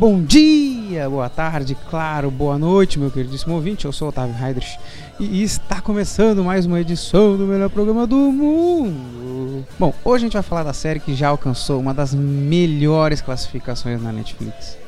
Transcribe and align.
Bom 0.00 0.24
dia, 0.24 1.10
boa 1.10 1.28
tarde, 1.28 1.76
claro, 1.90 2.30
boa 2.30 2.56
noite, 2.56 2.98
meu 2.98 3.10
queridíssimo 3.10 3.54
ouvinte. 3.54 3.84
Eu 3.84 3.92
sou 3.92 4.08
Otávio 4.08 4.34
Heidrich 4.34 4.80
e 5.18 5.42
está 5.42 5.78
começando 5.78 6.42
mais 6.42 6.64
uma 6.64 6.80
edição 6.80 7.36
do 7.36 7.44
melhor 7.44 7.68
programa 7.68 8.06
do 8.06 8.16
mundo. 8.16 9.66
Bom, 9.78 9.92
hoje 10.02 10.24
a 10.24 10.26
gente 10.26 10.32
vai 10.32 10.42
falar 10.42 10.62
da 10.62 10.72
série 10.72 11.00
que 11.00 11.14
já 11.14 11.28
alcançou 11.28 11.78
uma 11.78 11.92
das 11.92 12.14
melhores 12.14 13.20
classificações 13.20 14.02
na 14.02 14.10
Netflix. 14.10 14.78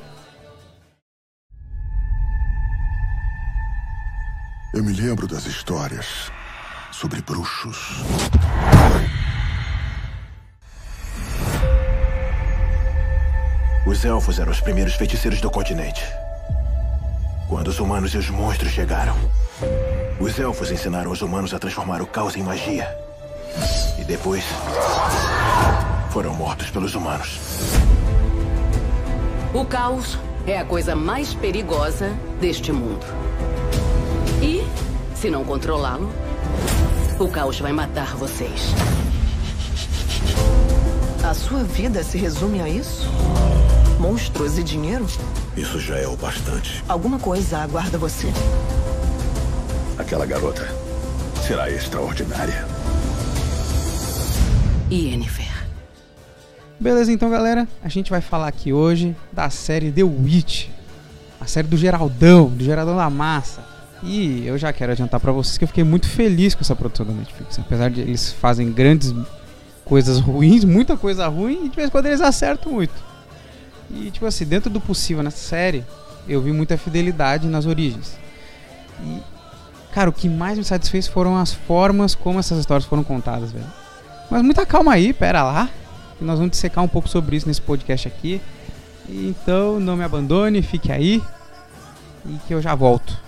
Eu 4.74 4.82
me 4.82 4.94
lembro 4.94 5.28
das 5.28 5.44
histórias 5.44 6.32
sobre 6.90 7.20
bruxos. 7.20 8.02
Os 13.84 14.04
elfos 14.04 14.38
eram 14.38 14.52
os 14.52 14.60
primeiros 14.60 14.94
feiticeiros 14.94 15.40
do 15.40 15.50
continente. 15.50 16.04
Quando 17.48 17.66
os 17.66 17.80
humanos 17.80 18.14
e 18.14 18.18
os 18.18 18.30
monstros 18.30 18.70
chegaram, 18.70 19.16
os 20.20 20.38
elfos 20.38 20.70
ensinaram 20.70 21.10
os 21.10 21.20
humanos 21.20 21.52
a 21.52 21.58
transformar 21.58 22.00
o 22.00 22.06
caos 22.06 22.36
em 22.36 22.44
magia. 22.44 22.88
E 23.98 24.04
depois 24.04 24.44
foram 26.10 26.32
mortos 26.32 26.70
pelos 26.70 26.94
humanos. 26.94 27.40
O 29.52 29.64
caos 29.64 30.16
é 30.46 30.58
a 30.58 30.64
coisa 30.64 30.94
mais 30.94 31.34
perigosa 31.34 32.16
deste 32.40 32.70
mundo. 32.70 33.04
E, 34.40 34.64
se 35.16 35.28
não 35.28 35.44
controlá-lo, 35.44 36.08
o 37.18 37.28
caos 37.28 37.58
vai 37.58 37.72
matar 37.72 38.14
vocês. 38.14 38.72
A 41.24 41.34
sua 41.34 41.64
vida 41.64 42.04
se 42.04 42.16
resume 42.16 42.60
a 42.60 42.68
isso? 42.68 43.10
Monstros 44.02 44.58
e 44.58 44.64
dinheiro? 44.64 45.06
Isso 45.56 45.78
já 45.78 45.96
é 45.96 46.08
o 46.08 46.16
bastante. 46.16 46.82
Alguma 46.88 47.20
coisa 47.20 47.58
aguarda 47.58 47.96
você. 47.96 48.26
Aquela 49.96 50.26
garota 50.26 50.66
será 51.46 51.70
extraordinária. 51.70 52.66
Yennefer. 54.90 55.68
Beleza, 56.80 57.12
então, 57.12 57.30
galera, 57.30 57.68
a 57.80 57.88
gente 57.88 58.10
vai 58.10 58.20
falar 58.20 58.48
aqui 58.48 58.72
hoje 58.72 59.14
da 59.32 59.48
série 59.50 59.92
The 59.92 60.02
Witch, 60.02 60.66
a 61.40 61.46
série 61.46 61.68
do 61.68 61.76
Geraldão, 61.76 62.48
do 62.48 62.64
Geraldão 62.64 62.96
da 62.96 63.08
Massa. 63.08 63.62
E 64.02 64.44
eu 64.44 64.58
já 64.58 64.72
quero 64.72 64.90
adiantar 64.90 65.20
pra 65.20 65.30
vocês 65.30 65.56
que 65.56 65.62
eu 65.62 65.68
fiquei 65.68 65.84
muito 65.84 66.08
feliz 66.08 66.56
com 66.56 66.62
essa 66.62 66.74
produção 66.74 67.06
da 67.06 67.12
Netflix, 67.12 67.56
apesar 67.56 67.88
de 67.88 68.00
eles 68.00 68.32
fazem 68.32 68.72
grandes 68.72 69.14
coisas 69.84 70.18
ruins, 70.18 70.64
muita 70.64 70.96
coisa 70.96 71.28
ruim, 71.28 71.66
e 71.66 71.68
de 71.68 71.76
vez 71.76 71.86
em 71.86 71.90
quando 71.92 72.06
eles 72.06 72.20
acertam 72.20 72.72
muito. 72.72 73.11
E, 73.92 74.10
tipo 74.10 74.24
assim, 74.24 74.44
dentro 74.44 74.70
do 74.70 74.80
possível 74.80 75.22
nessa 75.22 75.36
série, 75.36 75.84
eu 76.26 76.40
vi 76.40 76.52
muita 76.52 76.78
fidelidade 76.78 77.46
nas 77.46 77.66
origens. 77.66 78.16
E, 79.04 79.20
cara, 79.92 80.08
o 80.08 80.12
que 80.12 80.28
mais 80.28 80.56
me 80.56 80.64
satisfez 80.64 81.06
foram 81.06 81.36
as 81.36 81.52
formas 81.52 82.14
como 82.14 82.38
essas 82.38 82.58
histórias 82.58 82.86
foram 82.86 83.04
contadas, 83.04 83.52
velho. 83.52 83.66
Mas 84.30 84.42
muita 84.42 84.64
calma 84.64 84.94
aí, 84.94 85.12
pera 85.12 85.42
lá. 85.42 85.68
Que 86.18 86.24
nós 86.24 86.38
vamos 86.38 86.52
dissecar 86.52 86.82
um 86.82 86.88
pouco 86.88 87.08
sobre 87.08 87.36
isso 87.36 87.46
nesse 87.46 87.60
podcast 87.60 88.08
aqui. 88.08 88.40
Então, 89.08 89.78
não 89.78 89.96
me 89.96 90.04
abandone, 90.04 90.62
fique 90.62 90.90
aí. 90.90 91.22
E 92.24 92.38
que 92.46 92.54
eu 92.54 92.62
já 92.62 92.74
volto. 92.74 93.20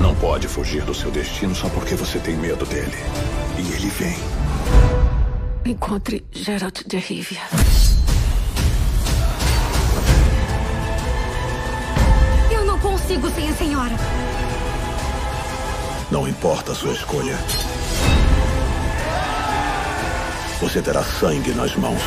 Não 0.00 0.14
pode 0.16 0.48
fugir 0.48 0.82
do 0.82 0.94
seu 0.94 1.10
destino 1.10 1.54
só 1.54 1.68
porque 1.68 1.94
você 1.94 2.18
tem 2.18 2.36
medo 2.36 2.66
dele. 2.66 2.96
E 3.58 3.72
ele 3.74 3.88
vem. 3.90 4.41
Encontre 5.64 6.24
Geralt 6.32 6.82
de 6.86 6.98
Rivia. 6.98 7.40
Eu 12.50 12.64
não 12.64 12.78
consigo 12.80 13.30
sem 13.30 13.48
a 13.48 13.52
senhora. 13.54 13.94
Não 16.10 16.26
importa 16.26 16.72
a 16.72 16.74
sua 16.74 16.92
escolha. 16.92 17.36
Você 20.60 20.82
terá 20.82 21.04
sangue 21.04 21.52
nas 21.52 21.76
mãos. 21.76 22.02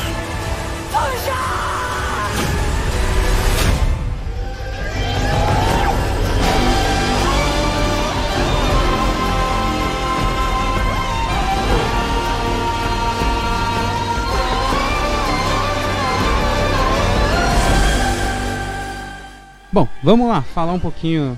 Bom, 19.76 19.90
vamos 20.02 20.30
lá, 20.30 20.42
falar 20.42 20.72
um 20.72 20.80
pouquinho 20.80 21.38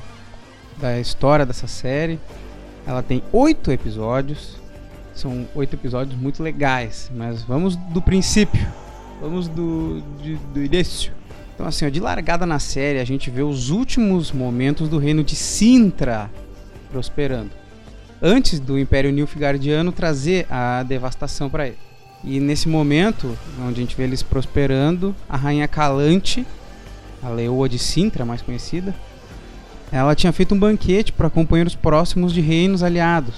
da 0.79 0.99
história 0.99 1.43
dessa 1.43 1.65
série. 1.65 2.19
Ela 2.85 3.01
tem 3.01 3.23
oito 3.33 3.71
episódios. 3.71 4.57
São 5.15 5.47
oito 5.55 5.73
episódios 5.73 6.15
muito 6.15 6.43
legais, 6.43 7.11
mas 7.15 7.41
vamos 7.41 7.75
do 7.75 7.99
princípio. 7.99 8.63
Vamos 9.19 9.47
do, 9.47 10.03
de- 10.21 10.35
do 10.53 10.63
início. 10.63 11.11
Então, 11.55 11.65
assim, 11.65 11.87
ó, 11.87 11.89
de 11.89 11.99
largada 11.99 12.45
na 12.45 12.59
série, 12.59 12.99
a 12.99 13.03
gente 13.03 13.31
vê 13.31 13.41
os 13.41 13.71
últimos 13.71 14.31
momentos 14.31 14.87
do 14.87 14.99
reino 14.99 15.23
de 15.23 15.35
Sintra 15.35 16.29
prosperando. 16.91 17.49
Antes 18.21 18.59
do 18.59 18.77
Império 18.77 19.11
Nilfgaardiano 19.11 19.91
trazer 19.91 20.45
a 20.47 20.83
devastação 20.83 21.49
para 21.49 21.69
ele. 21.69 21.77
E 22.23 22.39
nesse 22.39 22.69
momento, 22.69 23.35
onde 23.59 23.81
a 23.81 23.83
gente 23.83 23.95
vê 23.95 24.03
eles 24.03 24.21
prosperando, 24.21 25.15
a 25.27 25.35
rainha 25.35 25.67
Calante 25.67 26.45
a 27.21 27.29
leoa 27.29 27.67
de 27.67 27.79
Sintra, 27.79 28.25
mais 28.25 28.41
conhecida, 28.41 28.93
ela 29.91 30.15
tinha 30.15 30.31
feito 30.33 30.53
um 30.53 30.59
banquete 30.59 31.11
para 31.11 31.29
companheiros 31.29 31.75
próximos 31.75 32.33
de 32.33 32.41
reinos 32.41 32.83
aliados. 32.83 33.35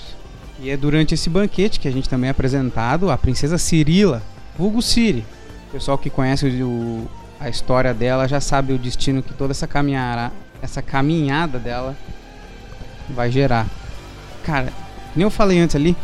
E 0.59 0.69
é 0.69 0.75
durante 0.75 1.13
esse 1.13 1.29
banquete 1.29 1.79
que 1.79 1.88
a 1.88 1.91
gente 1.91 2.09
também 2.09 2.28
é 2.28 2.31
apresentado 2.31 3.09
a 3.09 3.17
princesa 3.17 3.57
Cirila, 3.57 4.22
vulgo 4.57 4.81
Ciri. 4.81 5.23
O 5.69 5.72
pessoal 5.72 5.97
que 5.97 6.09
conhece 6.09 6.47
o- 6.62 7.07
a 7.40 7.47
história 7.47 7.94
dela 7.94 8.28
já 8.28 8.41
sabe 8.41 8.73
o 8.73 8.78
destino 8.78 9.23
que 9.23 9.34
toda 9.34 9.51
essa 9.51 9.67
caminhada, 9.67 10.31
essa 10.61 10.81
caminhada 10.81 11.57
dela 11.59 11.96
vai 13.09 13.31
gerar. 13.31 13.67
Cara, 14.44 14.73
nem 15.16 15.23
eu 15.23 15.29
falei 15.29 15.59
antes 15.59 15.75
ali, 15.75 15.96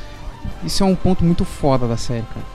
isso 0.64 0.84
é 0.84 0.86
um 0.86 0.96
ponto 0.96 1.26
muito 1.26 1.44
foda 1.44 1.88
da 1.88 1.98
série, 1.98 2.26
cara 2.34 2.55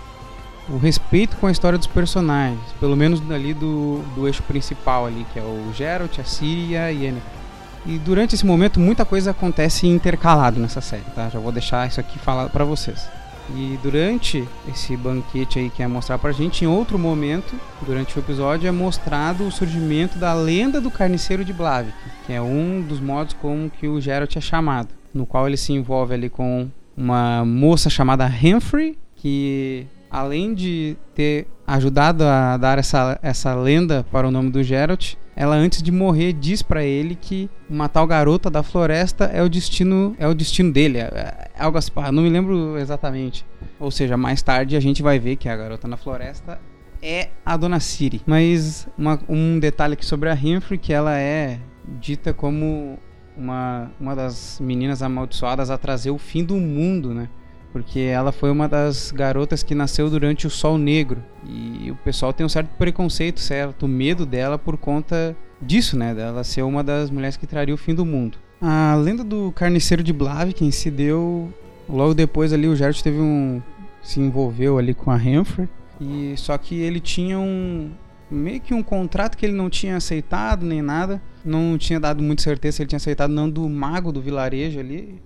o 0.70 0.78
respeito 0.78 1.36
com 1.36 1.46
a 1.46 1.50
história 1.50 1.76
dos 1.76 1.86
personagens, 1.86 2.60
pelo 2.78 2.96
menos 2.96 3.20
ali 3.30 3.52
do, 3.52 4.02
do 4.14 4.26
eixo 4.26 4.42
principal 4.44 5.06
ali, 5.06 5.26
que 5.32 5.38
é 5.38 5.42
o 5.42 5.72
Geralt, 5.74 6.18
a 6.18 6.24
Ciri 6.24 6.70
e 6.70 6.76
a 6.76 6.88
Yennefer. 6.88 7.40
E 7.86 7.98
durante 7.98 8.34
esse 8.34 8.44
momento 8.44 8.78
muita 8.78 9.04
coisa 9.04 9.30
acontece 9.30 9.86
intercalado 9.86 10.60
nessa 10.60 10.80
série, 10.80 11.04
tá? 11.14 11.28
Já 11.28 11.38
vou 11.38 11.50
deixar 11.50 11.88
isso 11.88 11.98
aqui 11.98 12.18
falado 12.18 12.50
pra 12.50 12.64
vocês. 12.64 13.08
E 13.56 13.78
durante 13.82 14.46
esse 14.68 14.96
banquete 14.96 15.58
aí 15.58 15.70
que 15.70 15.82
é 15.82 15.88
mostrar 15.88 16.18
pra 16.18 16.30
gente, 16.30 16.64
em 16.64 16.68
outro 16.68 16.98
momento, 16.98 17.58
durante 17.84 18.16
o 18.16 18.20
episódio, 18.20 18.68
é 18.68 18.70
mostrado 18.70 19.44
o 19.44 19.50
surgimento 19.50 20.18
da 20.18 20.32
lenda 20.34 20.80
do 20.80 20.90
carniceiro 20.90 21.44
de 21.44 21.52
Blavik, 21.52 21.96
que 22.26 22.32
é 22.32 22.40
um 22.40 22.80
dos 22.80 23.00
modos 23.00 23.34
como 23.40 23.68
que 23.68 23.88
o 23.88 24.00
Geralt 24.00 24.36
é 24.36 24.40
chamado, 24.40 24.90
no 25.12 25.26
qual 25.26 25.48
ele 25.48 25.56
se 25.56 25.72
envolve 25.72 26.14
ali 26.14 26.28
com 26.28 26.68
uma 26.96 27.44
moça 27.44 27.90
chamada 27.90 28.26
Humphrey, 28.26 28.96
que 29.16 29.86
além 30.10 30.54
de 30.54 30.96
ter 31.14 31.46
ajudado 31.66 32.24
a 32.24 32.56
dar 32.56 32.78
essa, 32.78 33.18
essa 33.22 33.54
lenda 33.54 34.04
para 34.10 34.26
o 34.26 34.30
nome 34.30 34.50
do 34.50 34.62
Geralt, 34.62 35.14
ela 35.36 35.54
antes 35.54 35.82
de 35.82 35.90
morrer 35.92 36.32
diz 36.32 36.60
pra 36.62 36.82
ele 36.84 37.14
que 37.14 37.48
uma 37.68 37.88
tal 37.88 38.06
garota 38.06 38.50
da 38.50 38.62
floresta 38.62 39.24
é 39.26 39.42
o 39.42 39.48
destino 39.48 40.14
é 40.18 40.26
o 40.26 40.34
destino 40.34 40.72
dele, 40.72 40.98
é, 40.98 41.48
é 41.54 41.62
algo 41.62 41.78
assim, 41.78 41.90
não 42.12 42.22
me 42.22 42.28
lembro 42.28 42.76
exatamente. 42.76 43.46
Ou 43.78 43.90
seja, 43.90 44.16
mais 44.16 44.42
tarde 44.42 44.76
a 44.76 44.80
gente 44.80 45.02
vai 45.02 45.18
ver 45.18 45.36
que 45.36 45.48
a 45.48 45.56
garota 45.56 45.86
na 45.88 45.96
floresta 45.96 46.60
é 47.02 47.28
a 47.46 47.56
Dona 47.56 47.80
Ciri. 47.80 48.20
Mas 48.26 48.86
uma- 48.98 49.18
um 49.28 49.58
detalhe 49.58 49.94
aqui 49.94 50.04
sobre 50.04 50.28
a 50.28 50.34
Humphrey 50.34 50.76
que 50.78 50.92
ela 50.92 51.16
é 51.16 51.58
dita 51.98 52.34
como 52.34 52.98
uma, 53.34 53.90
uma 53.98 54.14
das 54.14 54.60
meninas 54.60 55.02
amaldiçoadas 55.02 55.70
a 55.70 55.78
trazer 55.78 56.10
o 56.10 56.18
fim 56.18 56.44
do 56.44 56.56
mundo, 56.56 57.14
né? 57.14 57.28
Porque 57.72 58.00
ela 58.00 58.32
foi 58.32 58.50
uma 58.50 58.68
das 58.68 59.12
garotas 59.12 59.62
que 59.62 59.74
nasceu 59.74 60.10
durante 60.10 60.46
o 60.46 60.50
Sol 60.50 60.76
Negro. 60.76 61.22
E 61.46 61.90
o 61.90 61.96
pessoal 61.96 62.32
tem 62.32 62.44
um 62.44 62.48
certo 62.48 62.68
preconceito, 62.76 63.38
certo 63.40 63.86
medo 63.86 64.26
dela 64.26 64.58
por 64.58 64.76
conta 64.76 65.36
disso, 65.62 65.96
né? 65.96 66.14
Dela 66.14 66.42
ser 66.42 66.62
uma 66.62 66.82
das 66.82 67.10
mulheres 67.10 67.36
que 67.36 67.46
traria 67.46 67.74
o 67.74 67.78
fim 67.78 67.94
do 67.94 68.04
mundo. 68.04 68.38
A 68.60 68.94
lenda 68.96 69.24
do 69.24 69.52
carniceiro 69.52 70.02
de 70.02 70.12
Blaviken 70.12 70.70
se 70.70 70.90
deu 70.90 71.52
logo 71.88 72.14
depois 72.14 72.52
ali 72.52 72.68
o 72.68 72.76
Geralt 72.76 73.00
teve 73.00 73.18
um 73.18 73.60
se 74.02 74.20
envolveu 74.20 74.78
ali 74.78 74.94
com 74.94 75.10
a 75.10 75.16
Humphrey 75.16 75.68
e 76.00 76.34
só 76.36 76.56
que 76.56 76.74
ele 76.80 77.00
tinha 77.00 77.38
um 77.38 77.90
meio 78.30 78.60
que 78.60 78.72
um 78.72 78.82
contrato 78.82 79.36
que 79.36 79.44
ele 79.44 79.54
não 79.54 79.68
tinha 79.68 79.96
aceitado 79.96 80.64
nem 80.64 80.80
nada, 80.80 81.20
não 81.44 81.76
tinha 81.76 81.98
dado 81.98 82.22
muita 82.22 82.42
certeza 82.42 82.76
se 82.76 82.82
ele 82.82 82.88
tinha 82.88 82.96
aceitado 82.98 83.30
não 83.30 83.50
do 83.50 83.68
mago 83.68 84.12
do 84.12 84.22
vilarejo 84.22 84.78
ali, 84.78 85.20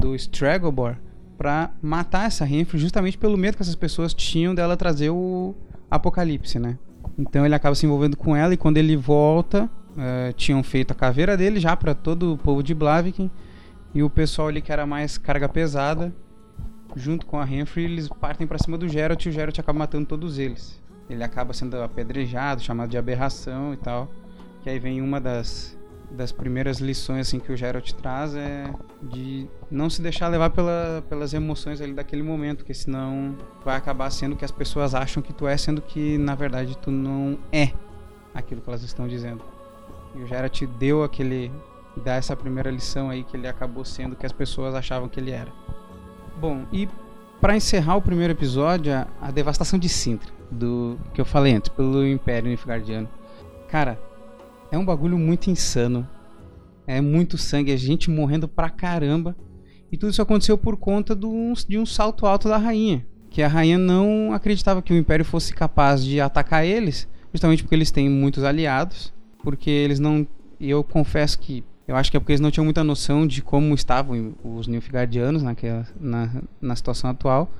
do 0.00 0.14
Stragobor, 0.14 0.96
pra 1.38 1.70
matar 1.80 2.26
essa 2.26 2.44
Humphrey 2.44 2.80
justamente 2.80 3.16
pelo 3.16 3.38
medo 3.38 3.56
que 3.56 3.62
essas 3.62 3.76
pessoas 3.76 4.12
tinham 4.12 4.54
dela 4.54 4.76
trazer 4.76 5.10
o, 5.10 5.54
apocalipse, 5.90 6.58
né? 6.58 6.78
Então 7.18 7.44
ele 7.44 7.54
acaba 7.54 7.74
se 7.74 7.86
envolvendo 7.86 8.16
com 8.16 8.36
ela 8.36 8.54
e 8.54 8.56
quando 8.56 8.76
ele 8.76 8.96
volta, 8.96 9.64
uh, 9.64 10.32
tinham 10.34 10.62
feito 10.62 10.92
a 10.92 10.94
caveira 10.94 11.36
dele 11.36 11.58
já 11.58 11.76
para 11.76 11.94
todo 11.94 12.34
o 12.34 12.38
povo 12.38 12.62
de 12.62 12.74
Blaviken 12.74 13.30
e 13.94 14.02
o 14.02 14.10
pessoal 14.10 14.48
ali 14.48 14.60
que 14.60 14.70
era 14.70 14.86
mais 14.86 15.16
carga 15.16 15.48
pesada, 15.48 16.14
junto 16.94 17.26
com 17.26 17.38
a 17.38 17.44
Renfrey, 17.44 17.86
eles 17.86 18.08
partem 18.08 18.46
para 18.46 18.58
cima 18.58 18.76
do 18.76 18.88
Geralt 18.88 19.24
e 19.24 19.28
o 19.28 19.32
Geralt 19.32 19.58
acaba 19.58 19.78
matando 19.78 20.06
todos 20.06 20.38
eles. 20.38 20.80
Ele 21.08 21.24
acaba 21.24 21.54
sendo 21.54 21.80
apedrejado, 21.80 22.60
chamado 22.60 22.90
de 22.90 22.98
aberração 22.98 23.72
e 23.72 23.76
tal. 23.78 24.10
Que 24.62 24.68
aí 24.68 24.78
vem 24.78 25.00
uma 25.00 25.20
das 25.20 25.77
das 26.10 26.32
primeiras 26.32 26.78
lições 26.78 27.28
assim 27.28 27.38
que 27.38 27.52
o 27.52 27.56
Geralt 27.56 27.92
traz 27.92 28.34
é 28.34 28.72
de 29.02 29.46
não 29.70 29.90
se 29.90 30.00
deixar 30.00 30.28
levar 30.28 30.50
pela, 30.50 31.04
pelas 31.08 31.34
emoções 31.34 31.80
ali 31.80 31.92
daquele 31.92 32.22
momento, 32.22 32.64
que 32.64 32.72
senão 32.72 33.36
vai 33.64 33.76
acabar 33.76 34.10
sendo 34.10 34.34
que 34.34 34.44
as 34.44 34.50
pessoas 34.50 34.94
acham 34.94 35.22
que 35.22 35.32
tu 35.32 35.46
é, 35.46 35.56
sendo 35.56 35.82
que 35.82 36.16
na 36.18 36.34
verdade 36.34 36.76
tu 36.78 36.90
não 36.90 37.38
é 37.52 37.72
aquilo 38.34 38.60
que 38.60 38.68
elas 38.68 38.82
estão 38.82 39.06
dizendo. 39.06 39.44
E 40.14 40.22
o 40.22 40.26
Geralt 40.26 40.62
deu 40.78 41.02
aquele 41.04 41.52
dá 42.04 42.14
essa 42.14 42.36
primeira 42.36 42.70
lição 42.70 43.10
aí 43.10 43.24
que 43.24 43.36
ele 43.36 43.48
acabou 43.48 43.84
sendo 43.84 44.16
que 44.16 44.24
as 44.24 44.32
pessoas 44.32 44.74
achavam 44.74 45.08
que 45.08 45.18
ele 45.18 45.30
era. 45.30 45.52
Bom, 46.40 46.64
e 46.72 46.88
para 47.40 47.56
encerrar 47.56 47.96
o 47.96 48.02
primeiro 48.02 48.32
episódio, 48.32 48.92
a, 48.94 49.06
a 49.20 49.30
devastação 49.30 49.78
de 49.78 49.88
Sintra, 49.88 50.30
do 50.50 50.98
que 51.12 51.20
eu 51.20 51.24
falei 51.24 51.54
antes, 51.54 51.68
pelo 51.68 52.06
Império 52.06 52.48
Nilfgaardiano. 52.48 53.08
Cara, 53.68 53.98
é 54.70 54.78
um 54.78 54.84
bagulho 54.84 55.18
muito 55.18 55.50
insano. 55.50 56.06
É 56.86 57.00
muito 57.00 57.36
sangue, 57.36 57.72
é 57.72 57.76
gente 57.76 58.10
morrendo 58.10 58.48
pra 58.48 58.70
caramba. 58.70 59.36
E 59.90 59.96
tudo 59.96 60.10
isso 60.10 60.22
aconteceu 60.22 60.56
por 60.56 60.76
conta 60.76 61.14
do, 61.14 61.52
de 61.66 61.78
um 61.78 61.86
salto 61.86 62.26
alto 62.26 62.48
da 62.48 62.56
rainha. 62.56 63.06
Que 63.30 63.42
a 63.42 63.48
rainha 63.48 63.78
não 63.78 64.32
acreditava 64.32 64.82
que 64.82 64.92
o 64.92 64.96
Império 64.96 65.24
fosse 65.24 65.52
capaz 65.52 66.02
de 66.02 66.20
atacar 66.20 66.64
eles, 66.64 67.06
justamente 67.32 67.62
porque 67.62 67.74
eles 67.74 67.90
têm 67.90 68.08
muitos 68.08 68.42
aliados. 68.44 69.12
Porque 69.42 69.70
eles 69.70 69.98
não. 69.98 70.26
Eu 70.60 70.82
confesso 70.82 71.38
que. 71.38 71.64
Eu 71.86 71.96
acho 71.96 72.10
que 72.10 72.16
é 72.16 72.20
porque 72.20 72.32
eles 72.32 72.40
não 72.40 72.50
tinham 72.50 72.64
muita 72.64 72.84
noção 72.84 73.26
de 73.26 73.40
como 73.40 73.74
estavam 73.74 74.34
os 74.44 74.66
Nilfgaardianos 74.66 75.42
naquela, 75.42 75.86
na, 75.98 76.30
na 76.60 76.76
situação 76.76 77.08
atual. 77.08 77.50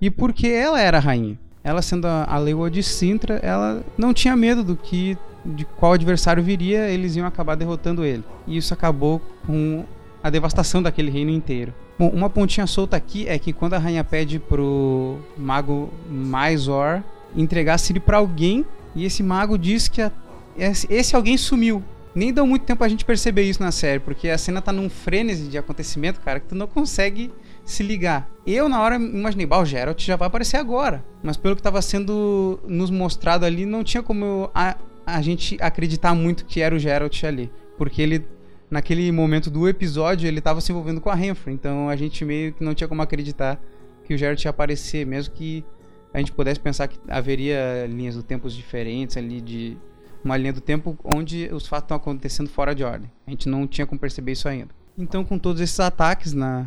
E 0.00 0.10
porque 0.10 0.48
ela 0.48 0.80
era 0.80 0.98
a 0.98 1.00
rainha. 1.00 1.38
Ela 1.68 1.82
sendo 1.82 2.06
a, 2.06 2.24
a 2.24 2.38
leoa 2.38 2.70
de 2.70 2.82
Sintra, 2.82 3.34
ela 3.42 3.84
não 3.98 4.14
tinha 4.14 4.34
medo 4.34 4.64
do 4.64 4.74
que 4.74 5.18
de 5.44 5.66
qual 5.66 5.92
adversário 5.92 6.42
viria, 6.42 6.88
eles 6.88 7.14
iam 7.14 7.26
acabar 7.26 7.56
derrotando 7.56 8.06
ele. 8.06 8.24
E 8.46 8.56
isso 8.56 8.72
acabou 8.72 9.20
com 9.46 9.84
a 10.22 10.30
devastação 10.30 10.82
daquele 10.82 11.10
reino 11.10 11.30
inteiro. 11.30 11.74
Bom, 11.98 12.08
uma 12.08 12.30
pontinha 12.30 12.66
solta 12.66 12.96
aqui 12.96 13.28
é 13.28 13.38
que 13.38 13.52
quando 13.52 13.74
a 13.74 13.78
rainha 13.78 14.02
pede 14.02 14.38
pro 14.38 15.18
mago 15.36 15.92
Maisor 16.10 17.02
entregar 17.36 17.76
Ciri 17.76 18.00
para 18.00 18.16
alguém, 18.16 18.64
e 18.94 19.04
esse 19.04 19.22
mago 19.22 19.58
diz 19.58 19.88
que 19.88 20.00
a, 20.00 20.10
esse 20.56 21.14
alguém 21.14 21.36
sumiu. 21.36 21.84
Nem 22.14 22.32
deu 22.32 22.46
muito 22.46 22.62
tempo 22.64 22.82
a 22.82 22.88
gente 22.88 23.04
perceber 23.04 23.42
isso 23.42 23.62
na 23.62 23.70
série, 23.70 24.00
porque 24.00 24.30
a 24.30 24.38
cena 24.38 24.62
tá 24.62 24.72
num 24.72 24.88
frenesi 24.88 25.48
de 25.48 25.58
acontecimento, 25.58 26.18
cara, 26.20 26.40
que 26.40 26.46
tu 26.46 26.54
não 26.54 26.66
consegue 26.66 27.30
se 27.70 27.82
ligar. 27.82 28.28
Eu, 28.46 28.68
na 28.68 28.80
hora, 28.80 28.96
imaginei, 28.96 29.46
bah, 29.46 29.60
o 29.60 29.64
Geralt 29.64 30.02
já 30.02 30.16
vai 30.16 30.26
aparecer 30.26 30.56
agora. 30.56 31.04
Mas 31.22 31.36
pelo 31.36 31.54
que 31.54 31.60
estava 31.60 31.82
sendo 31.82 32.58
nos 32.66 32.90
mostrado 32.90 33.44
ali, 33.44 33.66
não 33.66 33.84
tinha 33.84 34.02
como 34.02 34.24
eu 34.24 34.50
a 34.54 35.22
gente 35.22 35.56
acreditar 35.60 36.14
muito 36.14 36.44
que 36.44 36.60
era 36.60 36.74
o 36.74 36.78
Geralt 36.78 37.24
ali. 37.24 37.50
Porque 37.76 38.02
ele, 38.02 38.26
naquele 38.70 39.10
momento 39.10 39.50
do 39.50 39.68
episódio, 39.68 40.26
ele 40.26 40.38
estava 40.38 40.60
se 40.60 40.70
envolvendo 40.70 41.00
com 41.00 41.08
a 41.08 41.14
Renfrew. 41.14 41.54
Então 41.54 41.88
a 41.88 41.96
gente 41.96 42.24
meio 42.24 42.52
que 42.52 42.62
não 42.62 42.74
tinha 42.74 42.88
como 42.88 43.00
acreditar 43.00 43.60
que 44.04 44.14
o 44.14 44.18
Geralt 44.18 44.42
ia 44.44 44.50
aparecer, 44.50 45.06
mesmo 45.06 45.34
que 45.34 45.64
a 46.12 46.18
gente 46.18 46.32
pudesse 46.32 46.60
pensar 46.60 46.88
que 46.88 46.98
haveria 47.08 47.86
linhas 47.86 48.16
do 48.16 48.22
tempos 48.22 48.54
diferentes 48.54 49.16
ali 49.16 49.40
de 49.40 49.76
uma 50.24 50.36
linha 50.36 50.52
do 50.52 50.60
tempo 50.60 50.98
onde 51.04 51.48
os 51.52 51.66
fatos 51.66 51.84
estão 51.84 51.96
acontecendo 51.96 52.48
fora 52.48 52.74
de 52.74 52.84
ordem. 52.84 53.10
A 53.26 53.30
gente 53.30 53.48
não 53.48 53.66
tinha 53.66 53.86
como 53.86 53.98
perceber 53.98 54.32
isso 54.32 54.48
ainda. 54.48 54.70
Então, 54.96 55.24
com 55.24 55.38
todos 55.38 55.60
esses 55.60 55.78
ataques 55.78 56.32
na 56.32 56.66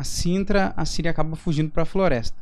a 0.00 0.04
Sintra, 0.04 0.72
a 0.78 0.86
Síria 0.86 1.10
acaba 1.10 1.36
fugindo 1.36 1.70
para 1.70 1.82
a 1.82 1.86
floresta. 1.86 2.40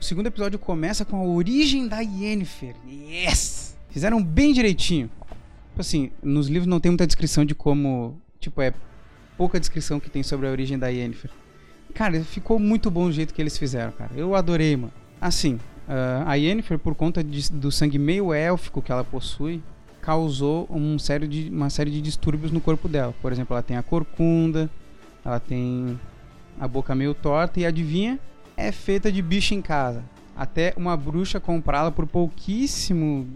segundo 0.00 0.28
episódio 0.28 0.58
começa 0.58 1.04
com 1.04 1.16
a 1.16 1.22
origem 1.22 1.86
da 1.86 2.00
Yennefer. 2.00 2.74
Yes! 2.86 3.76
Fizeram 3.90 4.24
bem 4.24 4.54
direitinho. 4.54 5.10
Tipo 5.68 5.80
assim, 5.82 6.10
nos 6.22 6.48
livros 6.48 6.66
não 6.66 6.80
tem 6.80 6.90
muita 6.90 7.06
descrição 7.06 7.44
de 7.44 7.54
como. 7.54 8.18
Tipo, 8.40 8.62
é 8.62 8.72
pouca 9.36 9.60
descrição 9.60 10.00
que 10.00 10.08
tem 10.08 10.22
sobre 10.22 10.48
a 10.48 10.50
origem 10.50 10.78
da 10.78 10.88
Yennefer. 10.88 11.30
Cara, 11.94 12.20
ficou 12.22 12.58
muito 12.58 12.90
bom 12.90 13.04
o 13.06 13.12
jeito 13.12 13.34
que 13.34 13.42
eles 13.42 13.58
fizeram, 13.58 13.92
cara. 13.92 14.10
Eu 14.14 14.34
adorei, 14.34 14.76
mano. 14.76 14.92
Assim, 15.20 15.54
uh, 15.88 16.24
a 16.26 16.34
Yennefer, 16.34 16.78
por 16.78 16.94
conta 16.94 17.24
de, 17.24 17.50
do 17.52 17.72
sangue 17.72 17.98
meio 17.98 18.32
élfico 18.32 18.80
que 18.80 18.92
ela 18.92 19.02
possui, 19.04 19.62
causou 20.00 20.68
um 20.70 20.98
sério 20.98 21.26
de, 21.26 21.48
uma 21.50 21.70
série 21.70 21.90
de 21.90 22.00
distúrbios 22.00 22.52
no 22.52 22.60
corpo 22.60 22.88
dela. 22.88 23.14
Por 23.20 23.32
exemplo, 23.32 23.54
ela 23.54 23.62
tem 23.62 23.76
a 23.76 23.82
corcunda, 23.82 24.70
ela 25.24 25.40
tem 25.40 25.98
a 26.60 26.68
boca 26.68 26.94
meio 26.94 27.14
torta 27.14 27.58
e 27.60 27.66
adivinha? 27.66 28.18
é 28.58 28.72
feita 28.72 29.10
de 29.10 29.22
bicho 29.22 29.54
em 29.54 29.62
casa. 29.62 30.02
Até 30.36 30.74
uma 30.76 30.96
bruxa 30.96 31.38
comprá-la 31.38 31.92
por 31.92 32.06
pouquíssimo 32.06 33.26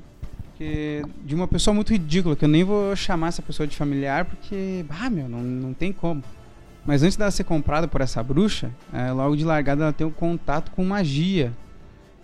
de 1.25 1.35
uma 1.35 1.49
pessoa 1.49 1.75
muito 1.75 1.93
ridícula, 1.93 2.37
que 2.37 2.45
eu 2.45 2.49
nem 2.49 2.63
vou 2.63 2.95
chamar 2.95 3.29
essa 3.29 3.43
pessoa 3.43 3.67
de 3.67 3.75
familiar, 3.75 4.25
porque, 4.25 4.85
ah, 4.91 5.11
meu, 5.11 5.29
não, 5.29 5.41
não 5.41 5.75
tem 5.75 5.93
como. 5.93 6.23
Mas 6.85 7.03
antes 7.03 7.17
dela 7.17 7.31
ser 7.31 7.45
comprada 7.45 7.87
por 7.87 8.01
essa 8.01 8.23
bruxa, 8.23 8.71
é, 8.93 9.13
logo 9.13 9.37
de 9.37 9.45
largada 9.45 9.85
ela 9.85 9.93
tem 9.93 10.07
um 10.07 10.11
contato 10.11 10.71
com 10.73 10.85
magia. 10.85 11.53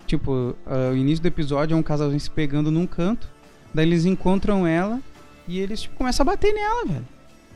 Tipo, 0.05 0.31
uh, 0.31 0.91
o 0.91 0.97
início 0.97 1.21
do 1.21 1.27
episódio 1.27 1.75
é 1.75 1.77
um 1.77 1.83
casalzinho 1.83 2.19
se 2.19 2.31
pegando 2.31 2.71
num 2.71 2.87
canto, 2.87 3.29
daí 3.73 3.85
eles 3.85 4.05
encontram 4.05 4.65
ela 4.65 4.99
e 5.47 5.59
eles 5.59 5.83
tipo, 5.83 5.95
começam 5.95 6.23
a 6.23 6.25
bater 6.25 6.51
nela, 6.51 6.85
velho. 6.85 7.07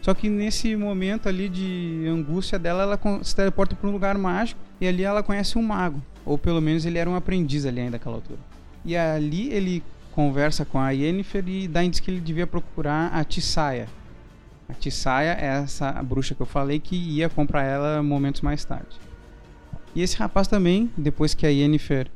Só 0.03 0.13
que 0.13 0.29
nesse 0.29 0.75
momento 0.75 1.29
ali 1.29 1.47
de 1.47 2.05
angústia 2.07 2.59
dela, 2.59 2.83
ela 2.83 2.99
se 3.23 3.35
teleporta 3.35 3.73
para 3.73 3.89
um 3.89 3.91
lugar 3.93 4.17
mágico 4.17 4.59
e 4.79 4.85
ali 4.85 5.03
ela 5.03 5.23
conhece 5.23 5.57
um 5.57 5.63
mago. 5.63 6.01
Ou 6.25 6.37
pelo 6.37 6.61
menos 6.61 6.85
ele 6.85 6.97
era 6.97 7.09
um 7.09 7.15
aprendiz 7.15 7.65
ali 7.65 7.79
ainda 7.79 7.91
naquela 7.93 8.15
altura. 8.15 8.39
E 8.83 8.97
ali 8.97 9.49
ele 9.51 9.81
conversa 10.11 10.65
com 10.65 10.77
a 10.77 10.91
Yennefer 10.91 11.47
e 11.47 11.67
dá 11.67 11.83
indício 11.83 12.03
que 12.03 12.11
ele 12.11 12.19
devia 12.19 12.45
procurar 12.45 13.11
a 13.13 13.23
Tissaia. 13.23 13.87
A 14.67 14.73
Tissaia 14.73 15.37
é 15.39 15.45
essa 15.45 15.91
bruxa 16.03 16.33
que 16.33 16.41
eu 16.41 16.45
falei 16.45 16.79
que 16.79 16.95
ia 16.95 17.29
comprar 17.29 17.63
ela 17.63 18.01
momentos 18.01 18.41
mais 18.41 18.63
tarde. 18.63 18.97
E 19.95 20.01
esse 20.01 20.17
rapaz 20.17 20.47
também, 20.47 20.91
depois 20.97 21.33
que 21.33 21.45
a 21.45 21.49
Yennefer 21.49 22.09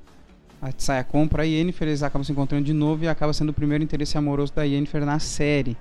a 0.62 0.72
Tissaia 0.72 1.04
compra 1.04 1.44
a 1.44 1.46
Yennefer, 1.46 1.88
eles 1.88 2.01
acabam 2.01 2.24
se 2.24 2.32
encontrando 2.32 2.66
de 2.66 2.74
novo 2.74 3.04
e 3.04 3.08
acaba 3.08 3.32
sendo 3.32 3.50
o 3.50 3.54
primeiro 3.54 3.84
interesse 3.84 4.18
amoroso 4.18 4.54
da 4.54 4.63
Yennefer 4.63 5.06
na 5.06 5.20
série. 5.20 5.77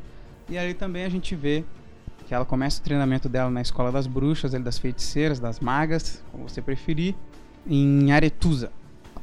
E 0.50 0.58
ali 0.58 0.75
também 0.75 1.04
a 1.04 1.08
gente 1.08 1.35
vê 1.35 1.64
que 2.26 2.35
ela 2.35 2.44
começa 2.44 2.80
o 2.80 2.85
treinamento 2.85 3.28
dela 3.28 3.50
na 3.50 3.62
escola 3.62 3.90
das 3.90 4.06
bruxas, 4.06 4.52
das 4.52 4.78
feiticeiras, 4.78 5.40
das 5.40 5.61
magas, 5.61 6.23
como 6.30 6.46
você 6.46 6.61
preferir, 6.61 7.14
em 7.66 8.12
Aretusa. 8.12 8.70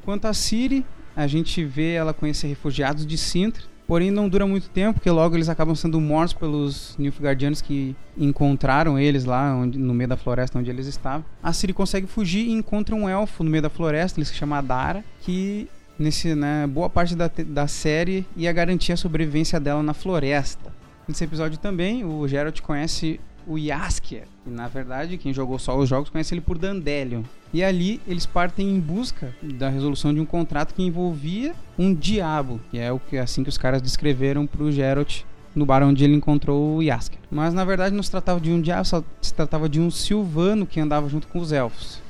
Quanto 0.03 0.25
a 0.25 0.33
Ciri, 0.33 0.85
a 1.15 1.27
gente 1.27 1.63
vê 1.63 1.93
ela 1.93 2.13
conhecer 2.13 2.47
refugiados 2.47 3.05
de 3.05 3.17
Sintra, 3.17 3.63
porém 3.87 4.11
não 4.11 4.29
dura 4.29 4.45
muito 4.45 4.69
tempo, 4.69 4.95
porque 4.95 5.09
logo 5.09 5.35
eles 5.35 5.49
acabam 5.49 5.75
sendo 5.75 5.99
mortos 5.99 6.33
pelos 6.33 6.95
Nilfgaardianos 6.97 7.61
que 7.61 7.95
encontraram 8.17 8.97
eles 8.97 9.25
lá 9.25 9.55
onde, 9.55 9.77
no 9.77 9.93
meio 9.93 10.09
da 10.09 10.17
floresta 10.17 10.59
onde 10.59 10.69
eles 10.69 10.87
estavam. 10.87 11.25
A 11.41 11.51
Ciri 11.53 11.73
consegue 11.73 12.07
fugir 12.07 12.47
e 12.47 12.51
encontra 12.51 12.95
um 12.95 13.07
elfo 13.09 13.43
no 13.43 13.49
meio 13.49 13.61
da 13.61 13.69
floresta, 13.69 14.19
ele 14.19 14.25
se 14.25 14.33
chama 14.33 14.57
Adara, 14.57 15.03
que 15.21 15.67
nesse 15.97 16.33
né, 16.35 16.67
boa 16.67 16.89
parte 16.89 17.15
da, 17.15 17.29
da 17.47 17.67
série 17.67 18.25
ia 18.35 18.51
garantir 18.51 18.93
a 18.93 18.97
sobrevivência 18.97 19.59
dela 19.59 19.83
na 19.83 19.93
floresta. 19.93 20.73
Nesse 21.07 21.23
episódio 21.23 21.57
também, 21.57 22.05
o 22.05 22.25
Geralt 22.27 22.61
conhece 22.61 23.19
o 23.47 23.57
Yasker. 23.57 24.23
E, 24.45 24.49
na 24.49 24.67
verdade, 24.67 25.17
quem 25.17 25.33
jogou 25.33 25.59
só 25.59 25.77
os 25.77 25.89
jogos 25.89 26.09
conhece 26.09 26.33
ele 26.33 26.41
por 26.41 26.57
Dandelion. 26.57 27.23
E 27.53 27.63
ali 27.63 28.01
eles 28.07 28.25
partem 28.25 28.69
em 28.69 28.79
busca 28.79 29.33
da 29.41 29.69
resolução 29.69 30.13
de 30.13 30.19
um 30.19 30.25
contrato 30.25 30.73
que 30.73 30.83
envolvia 30.83 31.53
um 31.77 31.93
diabo. 31.93 32.59
Que 32.71 32.79
é 32.79 32.91
o 32.91 32.99
que 32.99 33.17
assim 33.17 33.43
que 33.43 33.49
os 33.49 33.57
caras 33.57 33.81
descreveram 33.81 34.47
pro 34.47 34.71
Geralt 34.71 35.23
no 35.55 35.65
bar 35.65 35.83
onde 35.83 36.03
ele 36.03 36.15
encontrou 36.15 36.77
o 36.77 36.81
Yasker. 36.81 37.19
Mas 37.29 37.53
na 37.53 37.63
verdade 37.63 37.95
não 37.95 38.03
se 38.03 38.09
tratava 38.09 38.39
de 38.39 38.51
um 38.51 38.59
diabo, 38.59 38.85
só 38.85 39.03
se 39.21 39.33
tratava 39.33 39.69
de 39.69 39.79
um 39.79 39.91
Silvano 39.91 40.65
que 40.65 40.79
andava 40.79 41.07
junto 41.07 41.27
com 41.27 41.39
os 41.39 41.51
elfos. 41.51 42.01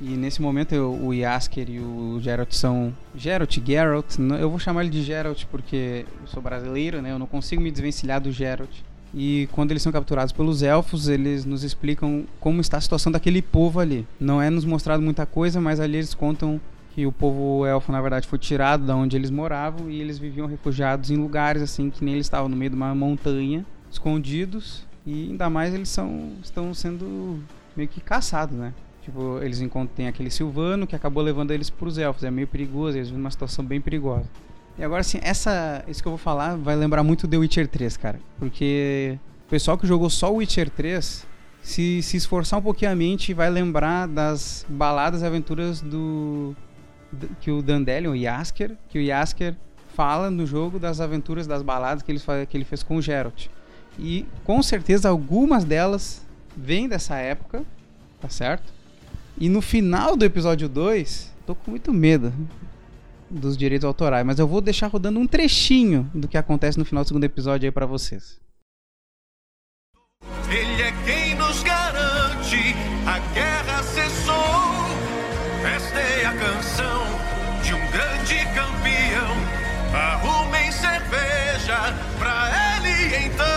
E 0.00 0.16
nesse 0.16 0.42
momento 0.42 0.74
eu, 0.74 0.92
o 0.92 1.14
Yasker 1.14 1.70
e 1.70 1.78
o 1.78 2.18
Geralt 2.20 2.52
são. 2.52 2.92
Geralt, 3.14 3.58
Geralt, 3.64 4.18
eu 4.40 4.50
vou 4.50 4.58
chamar 4.58 4.82
ele 4.82 4.90
de 4.90 5.02
Geralt 5.02 5.44
porque 5.44 6.04
eu 6.20 6.26
sou 6.26 6.42
brasileiro, 6.42 7.00
né? 7.00 7.12
Eu 7.12 7.18
não 7.18 7.26
consigo 7.26 7.62
me 7.62 7.70
desvencilhar 7.70 8.20
do 8.20 8.32
Geralt. 8.32 8.82
E 9.14 9.48
quando 9.52 9.72
eles 9.72 9.82
são 9.82 9.92
capturados 9.92 10.32
pelos 10.32 10.62
elfos, 10.62 11.08
eles 11.08 11.44
nos 11.44 11.62
explicam 11.62 12.24
como 12.40 12.60
está 12.60 12.78
a 12.78 12.80
situação 12.80 13.12
daquele 13.12 13.42
povo 13.42 13.78
ali. 13.78 14.06
Não 14.18 14.40
é 14.40 14.48
nos 14.48 14.64
mostrado 14.64 15.02
muita 15.02 15.26
coisa, 15.26 15.60
mas 15.60 15.80
ali 15.80 15.98
eles 15.98 16.14
contam 16.14 16.60
que 16.94 17.06
o 17.06 17.12
povo 17.12 17.64
elfo, 17.66 17.90
na 17.90 18.00
verdade, 18.00 18.26
foi 18.26 18.38
tirado 18.38 18.84
da 18.84 18.94
onde 18.94 19.16
eles 19.16 19.30
moravam 19.30 19.90
e 19.90 20.00
eles 20.00 20.18
viviam 20.18 20.46
refugiados 20.46 21.10
em 21.10 21.16
lugares 21.16 21.62
assim 21.62 21.90
que 21.90 22.04
nem 22.04 22.14
eles 22.14 22.26
estavam 22.26 22.48
no 22.48 22.56
meio 22.56 22.70
de 22.70 22.76
uma 22.76 22.94
montanha, 22.94 23.64
escondidos, 23.90 24.86
e 25.06 25.30
ainda 25.30 25.48
mais 25.50 25.74
eles 25.74 25.88
são 25.88 26.32
estão 26.42 26.72
sendo 26.74 27.38
meio 27.76 27.88
que 27.88 28.00
caçados, 28.00 28.56
né? 28.56 28.72
Tipo, 29.02 29.38
eles 29.42 29.60
encontram 29.60 29.94
tem 29.96 30.06
aquele 30.06 30.30
Silvano 30.30 30.86
que 30.86 30.94
acabou 30.94 31.22
levando 31.22 31.50
eles 31.50 31.68
para 31.70 31.88
os 31.88 31.98
elfos, 31.98 32.24
é 32.24 32.30
meio 32.30 32.46
perigoso, 32.46 32.96
eles 32.96 33.08
vivem 33.08 33.20
numa 33.20 33.30
situação 33.30 33.64
bem 33.64 33.80
perigosa. 33.80 34.26
E 34.82 34.84
agora 34.84 35.02
assim, 35.02 35.20
essa 35.22 35.84
isso 35.86 36.02
que 36.02 36.08
eu 36.08 36.10
vou 36.10 36.18
falar 36.18 36.56
vai 36.56 36.74
lembrar 36.74 37.04
muito 37.04 37.28
The 37.28 37.36
Witcher 37.36 37.68
3, 37.68 37.96
cara, 37.96 38.18
porque 38.36 39.16
o 39.46 39.48
pessoal 39.48 39.78
que 39.78 39.86
jogou 39.86 40.10
só 40.10 40.34
Witcher 40.34 40.68
3 40.70 41.24
se, 41.62 42.02
se 42.02 42.16
esforçar 42.16 42.58
um 42.58 42.62
pouquinho 42.62 42.90
a 42.90 42.96
mente, 42.96 43.32
vai 43.32 43.48
lembrar 43.48 44.08
das 44.08 44.66
baladas 44.68 45.22
e 45.22 45.24
aventuras 45.24 45.80
do, 45.80 46.56
do 47.12 47.28
que 47.40 47.52
o 47.52 47.62
Dandelion, 47.62 48.10
o 48.10 48.16
Yasker, 48.16 48.72
que 48.88 48.98
o 48.98 49.00
Yasker 49.00 49.54
fala 49.94 50.32
no 50.32 50.44
jogo 50.44 50.80
das 50.80 51.00
aventuras 51.00 51.46
das 51.46 51.62
baladas 51.62 52.02
que 52.02 52.10
ele, 52.10 52.20
que 52.50 52.56
ele 52.56 52.64
fez 52.64 52.82
com 52.82 52.96
o 52.96 53.02
Geralt. 53.02 53.46
E 53.96 54.26
com 54.42 54.60
certeza 54.64 55.08
algumas 55.08 55.62
delas 55.62 56.26
vêm 56.56 56.88
dessa 56.88 57.14
época, 57.18 57.64
tá 58.20 58.28
certo? 58.28 58.72
E 59.38 59.48
no 59.48 59.62
final 59.62 60.16
do 60.16 60.24
episódio 60.24 60.68
2, 60.68 61.32
tô 61.46 61.54
com 61.54 61.70
muito 61.70 61.92
medo 61.92 62.32
dos 63.32 63.56
direitos 63.56 63.84
autorais, 63.84 64.24
mas 64.24 64.38
eu 64.38 64.46
vou 64.46 64.60
deixar 64.60 64.88
rodando 64.88 65.18
um 65.18 65.26
trechinho 65.26 66.10
do 66.14 66.28
que 66.28 66.36
acontece 66.36 66.78
no 66.78 66.84
final 66.84 67.02
do 67.02 67.08
segundo 67.08 67.24
episódio 67.24 67.66
aí 67.66 67.72
para 67.72 67.86
vocês. 67.86 68.40
Ele 70.48 70.82
é 70.82 70.92
quem 71.04 71.34
nos 71.36 71.62
garante 71.62 72.74
a 73.06 73.18
guerra 73.34 73.82
cessou. 73.82 74.82
Esta 75.64 75.98
é 75.98 76.26
a 76.26 76.36
canção 76.36 77.02
de 77.62 77.74
um 77.74 77.90
grande 77.90 78.36
campeão. 78.54 79.32
Arrumem 79.94 80.70
cerveja 80.70 81.94
pra 82.18 82.78
ele 82.78 83.26
então. 83.26 83.51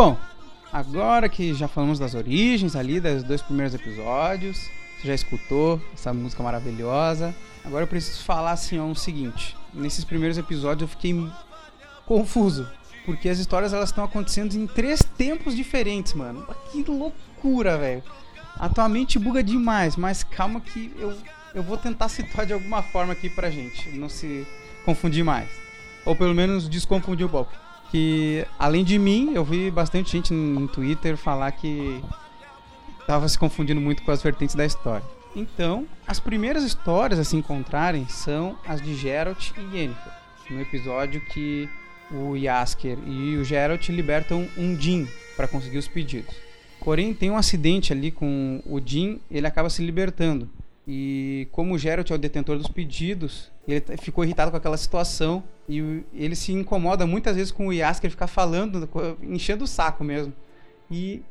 Bom, 0.00 0.16
agora 0.72 1.28
que 1.28 1.52
já 1.52 1.68
falamos 1.68 1.98
das 1.98 2.14
origens 2.14 2.74
ali, 2.74 2.98
dos 2.98 3.22
dois 3.22 3.42
primeiros 3.42 3.74
episódios, 3.74 4.56
você 4.96 5.08
já 5.08 5.14
escutou 5.14 5.78
essa 5.92 6.10
música 6.10 6.42
maravilhosa. 6.42 7.34
Agora 7.62 7.82
eu 7.82 7.86
preciso 7.86 8.24
falar 8.24 8.52
assim, 8.52 8.78
ó, 8.78 8.86
o 8.86 8.96
seguinte. 8.96 9.54
Nesses 9.74 10.02
primeiros 10.02 10.38
episódios 10.38 10.80
eu 10.80 10.88
fiquei 10.88 11.30
confuso. 12.06 12.66
Porque 13.04 13.28
as 13.28 13.38
histórias 13.38 13.74
elas 13.74 13.90
estão 13.90 14.02
acontecendo 14.02 14.54
em 14.54 14.66
três 14.66 15.02
tempos 15.18 15.54
diferentes, 15.54 16.14
mano. 16.14 16.46
Que 16.72 16.82
loucura, 16.82 17.76
velho. 17.76 18.02
Atualmente 18.58 19.18
buga 19.18 19.42
demais, 19.42 19.96
mas 19.96 20.24
calma 20.24 20.62
que 20.62 20.90
eu, 20.98 21.14
eu 21.54 21.62
vou 21.62 21.76
tentar 21.76 22.08
situar 22.08 22.46
de 22.46 22.54
alguma 22.54 22.82
forma 22.82 23.12
aqui 23.12 23.28
pra 23.28 23.50
gente. 23.50 23.90
Não 23.90 24.08
se 24.08 24.46
confundir 24.82 25.22
mais. 25.22 25.50
Ou 26.06 26.16
pelo 26.16 26.34
menos 26.34 26.70
desconfundir 26.70 27.26
um 27.26 27.30
pouco. 27.30 27.52
Que 27.90 28.46
além 28.58 28.84
de 28.84 28.98
mim, 28.98 29.32
eu 29.34 29.44
vi 29.44 29.70
bastante 29.70 30.12
gente 30.12 30.32
no 30.32 30.68
Twitter 30.68 31.16
falar 31.16 31.50
que 31.52 32.02
estava 33.00 33.28
se 33.28 33.38
confundindo 33.38 33.80
muito 33.80 34.02
com 34.02 34.12
as 34.12 34.22
vertentes 34.22 34.54
da 34.54 34.64
história. 34.64 35.04
Então, 35.34 35.86
as 36.06 36.20
primeiras 36.20 36.62
histórias 36.64 37.18
a 37.18 37.24
se 37.24 37.36
encontrarem 37.36 38.06
são 38.08 38.56
as 38.66 38.80
de 38.80 38.94
Geralt 38.94 39.50
e 39.56 39.76
Yennefer, 39.76 40.12
no 40.50 40.60
episódio 40.60 41.20
que 41.20 41.68
o 42.10 42.36
Yasker 42.36 42.98
e 43.06 43.36
o 43.36 43.44
Geralt 43.44 43.88
libertam 43.88 44.48
um 44.56 44.74
Din 44.74 45.06
para 45.36 45.46
conseguir 45.46 45.78
os 45.78 45.88
pedidos. 45.88 46.34
Porém, 46.80 47.14
tem 47.14 47.30
um 47.30 47.36
acidente 47.36 47.92
ali 47.92 48.10
com 48.10 48.62
o 48.66 48.80
Din, 48.80 49.20
ele 49.30 49.46
acaba 49.46 49.70
se 49.70 49.84
libertando. 49.84 50.48
E 50.86 51.46
como 51.52 51.74
o 51.74 51.78
Geralt 51.78 52.10
é 52.10 52.14
o 52.14 52.18
detentor 52.18 52.56
dos 52.56 52.68
pedidos, 52.68 53.49
ele 53.66 53.82
ficou 53.98 54.24
irritado 54.24 54.50
com 54.50 54.56
aquela 54.56 54.76
situação 54.76 55.42
e 55.68 56.02
ele 56.12 56.34
se 56.34 56.52
incomoda 56.52 57.06
muitas 57.06 57.36
vezes 57.36 57.52
com 57.52 57.68
o 57.68 57.72
Yasker 57.72 58.10
ficar 58.10 58.26
falando, 58.26 58.88
enchendo 59.22 59.64
o 59.64 59.68
saco 59.68 60.02
mesmo. 60.02 60.32
E 60.90 61.22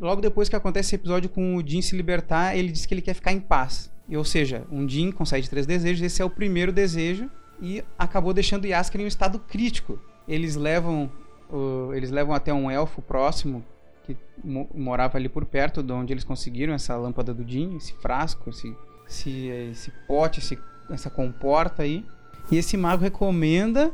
logo 0.00 0.20
depois 0.20 0.48
que 0.48 0.56
acontece 0.56 0.88
esse 0.88 0.94
episódio 0.94 1.28
com 1.28 1.56
o 1.56 1.66
Jin 1.66 1.82
se 1.82 1.96
libertar, 1.96 2.56
ele 2.56 2.70
diz 2.70 2.86
que 2.86 2.94
ele 2.94 3.02
quer 3.02 3.14
ficar 3.14 3.32
em 3.32 3.40
paz. 3.40 3.90
Ou 4.08 4.24
seja, 4.24 4.66
um 4.70 4.88
Jin 4.88 5.10
concede 5.10 5.48
três 5.48 5.66
desejos, 5.66 6.02
esse 6.02 6.20
é 6.20 6.24
o 6.24 6.30
primeiro 6.30 6.72
desejo 6.72 7.30
e 7.60 7.82
acabou 7.98 8.32
deixando 8.32 8.66
Yasker 8.66 9.00
em 9.00 9.04
um 9.04 9.08
estado 9.08 9.38
crítico. 9.38 9.98
Eles 10.28 10.56
levam, 10.56 11.10
uh, 11.50 11.92
eles 11.94 12.10
levam 12.10 12.34
até 12.34 12.52
um 12.52 12.70
elfo 12.70 13.00
próximo 13.02 13.64
que 14.04 14.16
mo 14.42 14.68
morava 14.74 15.16
ali 15.16 15.28
por 15.28 15.44
perto, 15.46 15.82
de 15.82 15.92
onde 15.92 16.12
eles 16.12 16.24
conseguiram 16.24 16.74
essa 16.74 16.94
lâmpada 16.96 17.32
do 17.32 17.48
Jin, 17.48 17.76
esse 17.76 17.94
frasco, 17.94 18.50
esse, 18.50 18.76
esse, 19.08 19.46
esse 19.70 19.90
pote, 20.06 20.40
esse, 20.40 20.58
essa 20.90 21.10
comporta 21.10 21.82
aí. 21.82 22.04
E 22.50 22.56
esse 22.56 22.76
mago 22.76 23.02
recomenda 23.02 23.92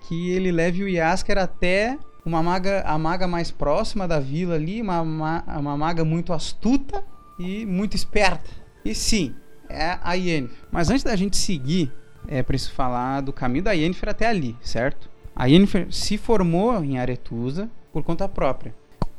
que 0.00 0.30
ele 0.30 0.52
leve 0.52 0.82
o 0.82 0.88
Yasker 0.88 1.38
até 1.38 1.98
uma 2.24 2.42
maga, 2.42 2.82
a 2.82 2.98
maga 2.98 3.26
mais 3.26 3.50
próxima 3.50 4.06
da 4.06 4.20
vila 4.20 4.54
ali, 4.54 4.80
uma, 4.80 5.00
uma, 5.00 5.76
maga 5.76 6.04
muito 6.04 6.32
astuta 6.32 7.02
e 7.38 7.64
muito 7.66 7.96
esperta. 7.96 8.50
E 8.84 8.94
sim, 8.94 9.34
é 9.68 9.98
a 10.02 10.14
Yennefer. 10.14 10.56
Mas 10.70 10.90
antes 10.90 11.02
da 11.02 11.16
gente 11.16 11.36
seguir, 11.36 11.92
é 12.26 12.42
preciso 12.42 12.72
falar 12.72 13.22
do 13.22 13.32
caminho 13.32 13.64
da 13.64 13.72
Yennefer 13.72 14.10
até 14.10 14.26
ali, 14.26 14.56
certo? 14.60 15.10
A 15.34 15.46
Yennefer 15.46 15.88
se 15.90 16.18
formou 16.18 16.82
em 16.84 16.98
Aretusa 16.98 17.68
por 17.92 18.02
conta 18.02 18.28
própria, 18.28 18.74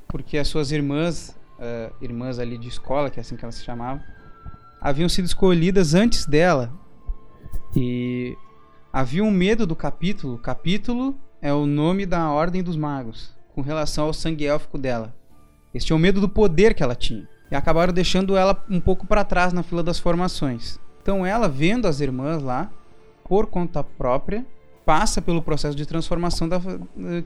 porque 0.08 0.38
as 0.38 0.48
suas 0.48 0.72
irmãs, 0.72 1.36
uh, 1.60 1.94
irmãs 2.02 2.40
ali 2.40 2.58
de 2.58 2.68
escola, 2.68 3.10
que 3.10 3.20
é 3.20 3.22
assim 3.22 3.36
que 3.36 3.44
elas 3.44 3.56
se 3.56 3.64
chamavam, 3.64 4.02
haviam 4.80 5.10
sido 5.10 5.26
escolhidas 5.26 5.94
antes 5.94 6.26
dela 6.26 6.72
e 7.76 8.38
havia 8.92 9.24
um 9.24 9.32
medo 9.32 9.68
do 9.68 9.76
capítulo. 9.76 10.38
Capítulo 10.38 11.16
é 11.42 11.54
o 11.54 11.66
nome 11.66 12.06
da 12.06 12.30
Ordem 12.32 12.64
dos 12.64 12.76
Magos, 12.76 13.34
com 13.54 13.62
relação 13.62 14.06
ao 14.06 14.14
sangue 14.14 14.46
élfico 14.46 14.78
dela. 14.78 15.14
Eles 15.74 15.86
tinham 15.86 16.00
medo 16.00 16.20
do 16.20 16.28
poder 16.28 16.74
que 16.74 16.82
ela 16.82 16.96
tinha 16.96 17.28
e 17.52 17.56
acabaram 17.56 17.94
deixando 17.94 18.36
ela 18.36 18.64
um 18.70 18.80
pouco 18.80 19.06
para 19.06 19.24
trás 19.24 19.54
na 19.54 19.64
fila 19.64 19.84
das 19.84 20.00
formações. 20.00 20.80
Então 21.02 21.26
ela, 21.26 21.48
vendo 21.48 21.88
as 21.88 22.00
irmãs 22.02 22.42
lá, 22.42 22.70
por 23.24 23.48
conta 23.48 23.84
própria, 23.84 24.46
passa 24.86 25.22
pelo 25.22 25.42
processo 25.42 25.78
de 25.78 25.86
transformação 25.86 26.50
da, 26.50 26.60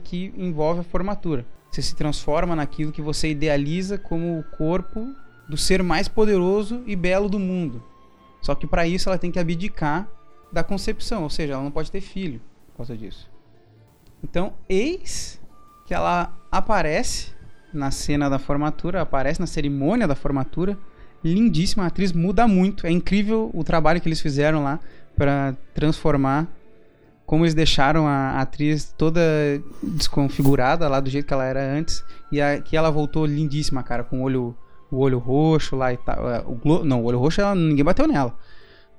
que 0.02 0.32
envolve 0.36 0.80
a 0.80 0.84
formatura. 0.84 1.46
Você 1.70 1.82
se 1.82 1.96
transforma 1.96 2.54
naquilo 2.54 2.92
que 2.92 3.02
você 3.02 3.30
idealiza 3.30 3.98
como 3.98 4.38
o 4.38 4.44
corpo 4.56 5.08
do 5.48 5.56
ser 5.56 5.82
mais 5.82 6.06
poderoso 6.06 6.82
e 6.86 6.94
belo 6.94 7.28
do 7.28 7.38
mundo. 7.38 7.82
Só 8.40 8.54
que 8.54 8.66
para 8.66 8.86
isso 8.86 9.08
ela 9.08 9.18
tem 9.18 9.30
que 9.30 9.38
abdicar 9.38 10.08
da 10.54 10.64
concepção, 10.64 11.24
ou 11.24 11.30
seja, 11.30 11.54
ela 11.54 11.62
não 11.62 11.70
pode 11.70 11.90
ter 11.90 12.00
filho 12.00 12.40
por 12.68 12.78
causa 12.78 12.96
disso. 12.96 13.28
Então, 14.22 14.54
eis 14.68 15.40
que 15.86 15.92
ela 15.92 16.32
aparece 16.50 17.34
na 17.72 17.90
cena 17.90 18.30
da 18.30 18.38
formatura, 18.38 19.02
aparece 19.02 19.40
na 19.40 19.46
cerimônia 19.46 20.06
da 20.06 20.14
formatura. 20.14 20.78
Lindíssima, 21.22 21.84
a 21.84 21.88
atriz 21.88 22.12
muda 22.12 22.46
muito. 22.46 22.86
É 22.86 22.90
incrível 22.90 23.50
o 23.52 23.64
trabalho 23.64 24.00
que 24.00 24.08
eles 24.08 24.20
fizeram 24.20 24.62
lá 24.62 24.78
para 25.16 25.54
transformar 25.74 26.48
como 27.26 27.44
eles 27.44 27.54
deixaram 27.54 28.06
a 28.06 28.40
atriz 28.40 28.94
toda 28.96 29.20
desconfigurada 29.82 30.88
lá 30.88 31.00
do 31.00 31.08
jeito 31.08 31.26
que 31.26 31.32
ela 31.32 31.44
era 31.44 31.60
antes 31.60 32.04
e 32.30 32.40
aqui 32.40 32.76
ela 32.76 32.90
voltou 32.90 33.24
lindíssima, 33.24 33.82
cara, 33.82 34.04
com 34.04 34.20
o 34.20 34.22
olho 34.22 34.54
o 34.90 34.98
olho 34.98 35.18
roxo 35.18 35.74
lá 35.74 35.92
e 35.92 35.96
tal. 35.96 36.30
É, 36.30 36.40
o 36.46 36.54
glo... 36.54 36.84
não, 36.84 37.02
o 37.02 37.04
olho 37.06 37.18
roxo 37.18 37.40
ela, 37.40 37.54
ninguém 37.54 37.84
bateu 37.84 38.06
nela. 38.06 38.36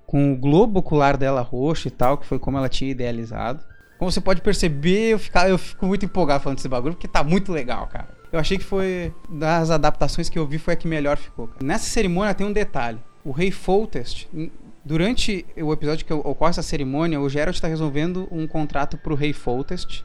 Com 0.05 0.33
o 0.33 0.37
globo 0.37 0.79
ocular 0.79 1.17
dela 1.17 1.41
roxo 1.41 1.87
e 1.87 1.91
tal, 1.91 2.17
que 2.17 2.25
foi 2.25 2.39
como 2.39 2.57
ela 2.57 2.69
tinha 2.69 2.91
idealizado. 2.91 3.63
Como 3.97 4.11
você 4.11 4.21
pode 4.21 4.41
perceber, 4.41 5.13
eu, 5.13 5.19
fico, 5.19 5.37
eu 5.39 5.57
fico 5.57 5.85
muito 5.85 6.05
empolgado 6.05 6.43
falando 6.43 6.57
desse 6.57 6.67
bagulho, 6.67 6.93
porque 6.93 7.07
tá 7.07 7.23
muito 7.23 7.51
legal, 7.51 7.87
cara. 7.87 8.09
Eu 8.31 8.39
achei 8.39 8.57
que 8.57 8.63
foi. 8.63 9.13
Das 9.29 9.71
adaptações 9.71 10.27
que 10.27 10.37
eu 10.37 10.45
vi, 10.45 10.57
foi 10.57 10.73
a 10.73 10.77
que 10.77 10.87
melhor 10.87 11.17
ficou. 11.17 11.47
Cara. 11.47 11.65
Nessa 11.65 11.85
cerimônia 11.85 12.33
tem 12.33 12.45
um 12.45 12.51
detalhe. 12.51 12.99
O 13.23 13.31
rei 13.31 13.49
Foltest, 13.49 14.27
durante 14.83 15.45
o 15.57 15.71
episódio 15.71 16.05
que 16.05 16.13
ocorre 16.13 16.49
essa 16.49 16.61
cerimônia, 16.61 17.19
o 17.19 17.29
Geralt 17.29 17.55
está 17.55 17.67
resolvendo 17.67 18.27
um 18.29 18.45
contrato 18.45 18.97
pro 18.97 19.15
rei 19.15 19.33
Foltest, 19.33 20.03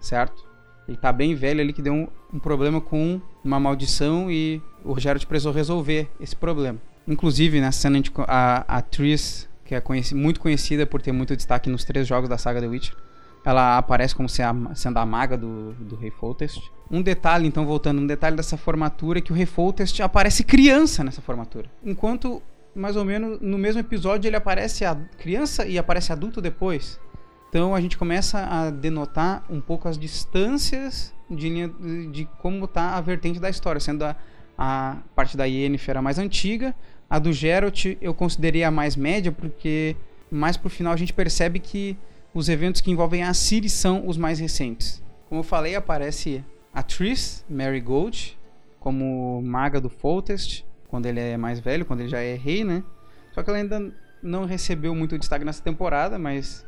certo? 0.00 0.44
Ele 0.86 0.96
tá 0.96 1.12
bem 1.12 1.34
velho 1.34 1.60
ali 1.60 1.72
que 1.72 1.82
deu 1.82 1.94
um, 1.94 2.08
um 2.32 2.38
problema 2.38 2.80
com 2.80 3.20
uma 3.42 3.58
maldição 3.58 4.30
e 4.30 4.60
o 4.84 4.98
Geralt 5.00 5.24
precisou 5.26 5.52
resolver 5.52 6.08
esse 6.20 6.36
problema. 6.36 6.78
Inclusive, 7.06 7.60
nessa 7.60 7.80
cena, 7.80 8.00
a, 8.26 8.76
a, 8.76 8.78
a 8.78 8.82
Triss, 8.82 9.48
que 9.64 9.74
é 9.74 9.80
conheci, 9.80 10.14
muito 10.14 10.40
conhecida 10.40 10.86
por 10.86 11.02
ter 11.02 11.12
muito 11.12 11.36
destaque 11.36 11.68
nos 11.68 11.84
três 11.84 12.06
jogos 12.06 12.28
da 12.28 12.38
saga 12.38 12.60
The 12.60 12.66
Witcher, 12.66 12.96
ela 13.44 13.76
aparece 13.76 14.14
como 14.14 14.28
sendo 14.28 14.98
a 14.98 15.06
maga 15.06 15.36
do, 15.36 15.72
do 15.72 15.96
Rei 15.96 16.10
Foltest. 16.10 16.62
Um 16.90 17.02
detalhe, 17.02 17.46
então, 17.46 17.66
voltando, 17.66 18.00
um 18.00 18.06
detalhe 18.06 18.36
dessa 18.36 18.56
formatura 18.56 19.18
é 19.18 19.22
que 19.22 19.32
o 19.32 19.34
Rei 19.34 19.46
Foltest 19.46 20.00
aparece 20.00 20.44
criança 20.44 21.02
nessa 21.02 21.20
formatura. 21.20 21.68
Enquanto, 21.84 22.40
mais 22.74 22.94
ou 22.96 23.04
menos, 23.04 23.40
no 23.40 23.58
mesmo 23.58 23.80
episódio 23.80 24.28
ele 24.28 24.36
aparece 24.36 24.84
criança 25.18 25.66
e 25.66 25.76
aparece 25.76 26.12
adulto 26.12 26.40
depois. 26.40 27.00
Então 27.48 27.74
a 27.74 27.80
gente 27.80 27.98
começa 27.98 28.38
a 28.38 28.70
denotar 28.70 29.44
um 29.50 29.60
pouco 29.60 29.88
as 29.88 29.98
distâncias 29.98 31.12
de, 31.28 31.48
linha, 31.48 31.68
de 32.10 32.28
como 32.40 32.64
está 32.64 32.96
a 32.96 33.00
vertente 33.00 33.40
da 33.40 33.50
história, 33.50 33.80
sendo 33.80 34.04
a, 34.04 34.16
a 34.64 34.98
parte 35.16 35.36
da 35.36 35.44
Yennefer 35.44 35.96
a 35.96 36.02
mais 36.02 36.20
antiga, 36.20 36.72
a 37.10 37.18
do 37.18 37.32
Geralt 37.32 37.96
eu 38.00 38.14
considerei 38.14 38.62
a 38.62 38.70
mais 38.70 38.94
média, 38.94 39.32
porque 39.32 39.96
mais 40.30 40.56
pro 40.56 40.70
final 40.70 40.92
a 40.92 40.96
gente 40.96 41.12
percebe 41.12 41.58
que 41.58 41.98
os 42.32 42.48
eventos 42.48 42.80
que 42.80 42.88
envolvem 42.88 43.24
a 43.24 43.34
Ciri 43.34 43.68
são 43.68 44.06
os 44.06 44.16
mais 44.16 44.38
recentes. 44.38 45.02
Como 45.28 45.40
eu 45.40 45.44
falei, 45.44 45.74
aparece 45.74 46.44
a 46.72 46.80
Triss 46.80 47.44
Marigold 47.50 48.38
como 48.78 49.42
maga 49.42 49.80
do 49.80 49.90
Foltest, 49.90 50.64
quando 50.86 51.06
ele 51.06 51.18
é 51.18 51.36
mais 51.36 51.58
velho, 51.58 51.84
quando 51.84 52.00
ele 52.00 52.08
já 52.08 52.20
é 52.20 52.36
rei, 52.36 52.62
né? 52.62 52.84
Só 53.32 53.42
que 53.42 53.50
ela 53.50 53.58
ainda 53.58 53.92
não 54.22 54.44
recebeu 54.44 54.94
muito 54.94 55.18
destaque 55.18 55.44
nessa 55.44 55.60
temporada, 55.60 56.20
mas 56.20 56.64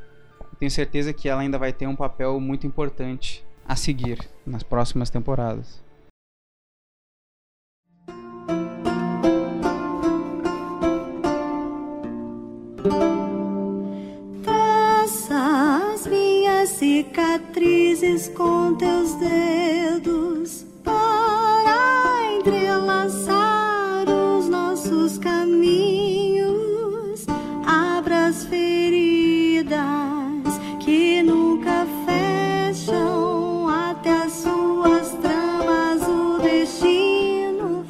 tenho 0.58 0.70
certeza 0.70 1.12
que 1.12 1.28
ela 1.28 1.42
ainda 1.42 1.58
vai 1.58 1.72
ter 1.72 1.86
um 1.86 1.94
papel 1.94 2.40
muito 2.40 2.66
importante 2.66 3.44
a 3.64 3.76
seguir 3.76 4.18
nas 4.44 4.64
próximas 4.64 5.10
temporadas. 5.10 5.83
Traça 14.42 15.90
as 15.94 16.06
minhas 16.06 16.68
cicatrizes 16.68 18.28
com 18.28 18.74
teus 18.74 19.14
dedos 19.14 20.66
para 20.84 22.36
entrelaçar 22.36 24.04
os 24.06 24.50
nossos 24.50 25.16
caminhos. 25.16 26.54
Abra 27.64 28.26
as 28.26 28.44
feridas 28.44 29.78
que 30.78 31.22
nunca 31.22 31.86
fecham 32.04 33.66
até 33.66 34.10
as 34.24 34.32
suas 34.32 35.10
tramas 35.22 36.02
o 36.06 36.38
destino. 36.42 37.86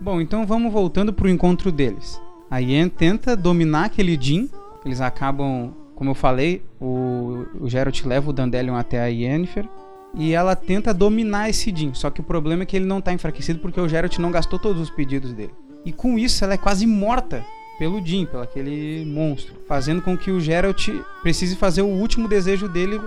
Bom, 0.00 0.20
então 0.20 0.44
vamos 0.44 0.72
voltando 0.72 1.12
pro 1.12 1.28
encontro 1.28 1.70
deles. 1.70 2.20
A 2.50 2.58
Yen 2.58 2.88
tenta 2.88 3.36
dominar 3.36 3.84
aquele 3.84 4.18
Jin. 4.20 4.50
Eles 4.84 5.00
acabam, 5.00 5.72
como 5.94 6.10
eu 6.10 6.14
falei, 6.14 6.62
o, 6.80 7.46
o 7.60 7.68
Geralt 7.68 8.04
leva 8.04 8.30
o 8.30 8.32
Dandelion 8.32 8.74
até 8.74 9.00
a 9.00 9.06
Yennefer. 9.06 9.68
E 10.14 10.32
ela 10.32 10.56
tenta 10.56 10.92
dominar 10.92 11.48
esse 11.48 11.72
Jin. 11.74 11.94
Só 11.94 12.10
que 12.10 12.20
o 12.20 12.24
problema 12.24 12.64
é 12.64 12.66
que 12.66 12.76
ele 12.76 12.86
não 12.86 13.00
tá 13.00 13.12
enfraquecido 13.12 13.60
porque 13.60 13.80
o 13.80 13.88
Geralt 13.88 14.18
não 14.18 14.32
gastou 14.32 14.58
todos 14.58 14.82
os 14.82 14.90
pedidos 14.90 15.32
dele. 15.32 15.54
E 15.84 15.92
com 15.92 16.18
isso 16.18 16.42
ela 16.42 16.54
é 16.54 16.58
quase 16.58 16.86
morta 16.86 17.44
pelo 17.78 18.04
Jin, 18.04 18.26
pelo 18.26 18.42
aquele 18.42 19.04
monstro. 19.06 19.54
Fazendo 19.68 20.02
com 20.02 20.18
que 20.18 20.32
o 20.32 20.40
Geralt 20.40 20.88
precise 21.22 21.54
fazer 21.54 21.82
o 21.82 21.86
último 21.86 22.26
desejo 22.26 22.68
dele. 22.68 23.00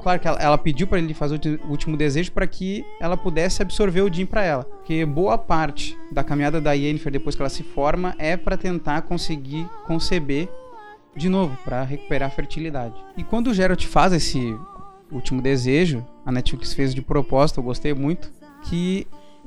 Claro 0.00 0.20
que 0.20 0.26
ela, 0.26 0.38
ela 0.40 0.58
pediu 0.58 0.86
para 0.86 0.98
ele 0.98 1.14
fazer 1.14 1.40
o 1.64 1.70
último 1.70 1.96
desejo 1.96 2.32
para 2.32 2.46
que 2.46 2.84
ela 3.00 3.16
pudesse 3.16 3.62
absorver 3.62 4.02
o 4.02 4.12
Jin 4.12 4.26
para 4.26 4.44
ela. 4.44 4.64
Porque 4.64 5.04
boa 5.04 5.38
parte 5.38 5.96
da 6.10 6.24
caminhada 6.24 6.60
da 6.60 6.72
Yennefer 6.72 7.12
depois 7.12 7.36
que 7.36 7.42
ela 7.42 7.48
se 7.48 7.62
forma 7.62 8.14
é 8.18 8.36
para 8.36 8.56
tentar 8.56 9.02
conseguir 9.02 9.68
conceber 9.86 10.48
de 11.14 11.28
novo, 11.28 11.56
para 11.64 11.82
recuperar 11.82 12.28
a 12.28 12.32
fertilidade. 12.32 12.94
E 13.16 13.22
quando 13.22 13.48
o 13.48 13.54
Geralt 13.54 13.84
faz 13.86 14.12
esse 14.12 14.56
último 15.10 15.42
desejo, 15.42 16.04
a 16.24 16.32
Netflix 16.32 16.72
fez 16.72 16.94
de 16.94 17.02
propósito, 17.02 17.60
eu 17.60 17.64
gostei 17.64 17.92
muito, 17.92 18.32
que 18.62 19.06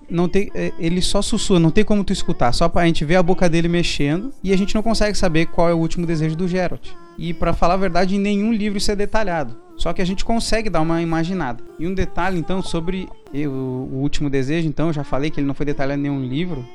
não 0.10 0.30
tem, 0.30 0.52
é, 0.54 0.72
ele 0.78 1.02
só 1.02 1.22
sussurra, 1.22 1.60
não 1.60 1.72
tem 1.72 1.84
como 1.84 2.04
tu 2.04 2.14
escutar, 2.14 2.54
só 2.54 2.70
pra 2.70 2.86
gente 2.86 3.04
ver 3.04 3.16
a 3.16 3.24
boca 3.24 3.50
dele 3.50 3.68
mexendo 3.68 4.32
e 4.44 4.54
a 4.54 4.58
gente 4.58 4.76
não 4.76 4.84
consegue 4.84 5.18
saber 5.18 5.48
qual 5.48 5.70
é 5.70 5.74
o 5.74 5.80
último 5.80 6.06
desejo 6.06 6.36
do 6.36 6.48
Geralt. 6.48 6.92
E 7.18 7.34
pra 7.34 7.54
falar 7.54 7.76
a 7.76 7.78
verdade, 7.78 8.16
em 8.16 8.20
nenhum 8.20 8.54
livro 8.54 8.78
isso 8.78 8.92
é 8.92 8.96
detalhado. 8.96 9.58
Só 9.78 9.94
que 9.94 10.02
a 10.02 10.06
gente 10.06 10.24
consegue 10.24 10.70
dar 10.70 10.82
uma 10.82 11.02
imaginada. 11.02 11.64
E 11.78 11.88
um 11.88 11.94
detalhe 11.94 12.40
então 12.40 12.62
sobre 12.62 13.10
o, 13.34 13.98
último 13.98 14.30
desejo, 14.30 14.68
então 14.68 14.88
eu 14.88 14.94
já 14.94 15.04
falei 15.04 15.30
que 15.30 15.40
ele 15.40 15.48
não 15.48 15.54
foi 15.54 15.66
detalhado 15.66 16.00
em 16.00 16.04
nenhum 16.04 16.22
livro 16.22 16.66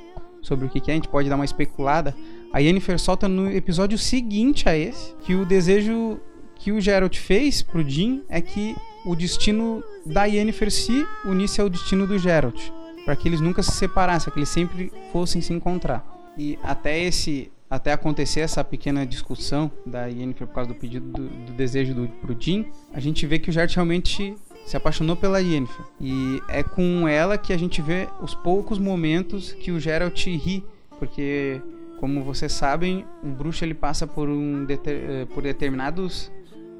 sobre 0.42 0.66
o 0.66 0.68
que, 0.68 0.80
que 0.80 0.90
é, 0.90 0.94
a 0.94 0.96
gente 0.96 1.08
pode 1.08 1.28
dar 1.28 1.36
uma 1.36 1.44
especulada. 1.44 2.14
A 2.52 2.58
Yennefer 2.58 2.98
solta 2.98 3.28
no 3.28 3.50
episódio 3.50 3.96
seguinte 3.96 4.68
a 4.68 4.76
esse 4.76 5.14
que 5.20 5.34
o 5.34 5.44
desejo 5.44 6.18
que 6.56 6.72
o 6.72 6.80
Geralt 6.80 7.16
fez 7.16 7.62
pro 7.62 7.86
Jin 7.86 8.22
é 8.28 8.40
que 8.40 8.76
o 9.04 9.14
destino 9.14 9.82
da 10.04 10.24
Yennefer 10.24 10.70
se 10.70 11.06
unisse 11.24 11.60
ao 11.60 11.70
destino 11.70 12.06
do 12.06 12.18
Geralt, 12.18 12.70
para 13.04 13.16
que 13.16 13.28
eles 13.28 13.40
nunca 13.40 13.62
se 13.62 13.72
separassem, 13.72 14.30
que 14.32 14.38
eles 14.38 14.48
sempre 14.48 14.92
fossem 15.10 15.40
se 15.40 15.54
encontrar. 15.54 16.04
E 16.36 16.58
até 16.62 17.02
esse 17.02 17.50
até 17.70 17.92
acontecer 17.92 18.40
essa 18.40 18.64
pequena 18.64 19.06
discussão 19.06 19.70
da 19.87 20.06
Yennefer 20.06 20.46
por 20.46 20.54
causa 20.54 20.70
do 20.70 20.74
pedido 20.74 21.06
do, 21.06 21.28
do 21.28 21.52
desejo 21.52 21.94
do 21.94 22.09
pro 22.09 22.37
Jin, 22.38 22.66
a 22.92 22.98
gente 22.98 23.24
vê 23.26 23.38
que 23.38 23.48
o 23.48 23.52
Geralt 23.52 23.72
realmente 23.72 24.35
se 24.66 24.76
apaixonou 24.76 25.14
pela 25.16 25.40
Yennefer. 25.40 25.85
E 26.00 26.40
é 26.48 26.62
com 26.64 27.06
ela 27.06 27.38
que 27.38 27.52
a 27.52 27.56
gente 27.56 27.80
vê 27.80 28.09
os 28.20 28.35
poucos 28.35 28.78
momentos 28.78 29.52
que 29.52 29.70
o 29.70 29.78
Geralt 29.78 30.26
ri, 30.26 30.64
porque 30.98 31.62
como 32.00 32.24
vocês 32.24 32.52
sabem, 32.52 33.06
um 33.22 33.33
bruxo 33.33 33.64
ele 33.64 33.74
passa 33.74 34.06
por 34.06 34.28
um 34.28 34.66
eh, 34.68 35.26
por 35.33 35.42
determinados 35.42 36.33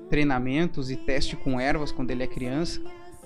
treinamentos 0.09 0.91
e 0.91 0.97
teste 0.97 1.37
com 1.37 1.61
ervas 1.61 1.93
quando 1.93 2.11
ele 2.11 2.25
é 2.25 2.27
criança 2.27 2.81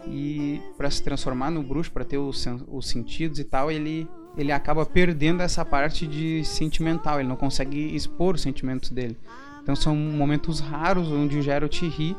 e 0.06 0.60
para 0.76 0.90
se 0.90 1.02
transformar 1.02 1.50
no 1.50 1.62
bruxo, 1.62 1.90
para 1.90 2.04
ter 2.04 2.18
os, 2.18 2.46
os 2.68 2.88
sentidos 2.88 3.38
e 3.38 3.44
tal, 3.44 3.70
ele 3.70 4.06
ele 4.36 4.52
acaba 4.52 4.84
perdendo 4.84 5.42
essa 5.42 5.64
parte 5.64 6.06
de 6.06 6.44
sentimental, 6.44 7.20
ele 7.20 7.28
não 7.28 7.36
consegue 7.36 7.94
expor 7.94 8.34
os 8.34 8.42
sentimentos 8.42 8.90
dele. 8.90 9.16
Então 9.62 9.74
são 9.74 9.96
momentos 9.96 10.60
raros 10.60 11.10
onde 11.10 11.38
o 11.38 11.42
Geralt 11.42 11.80
ri 11.82 12.16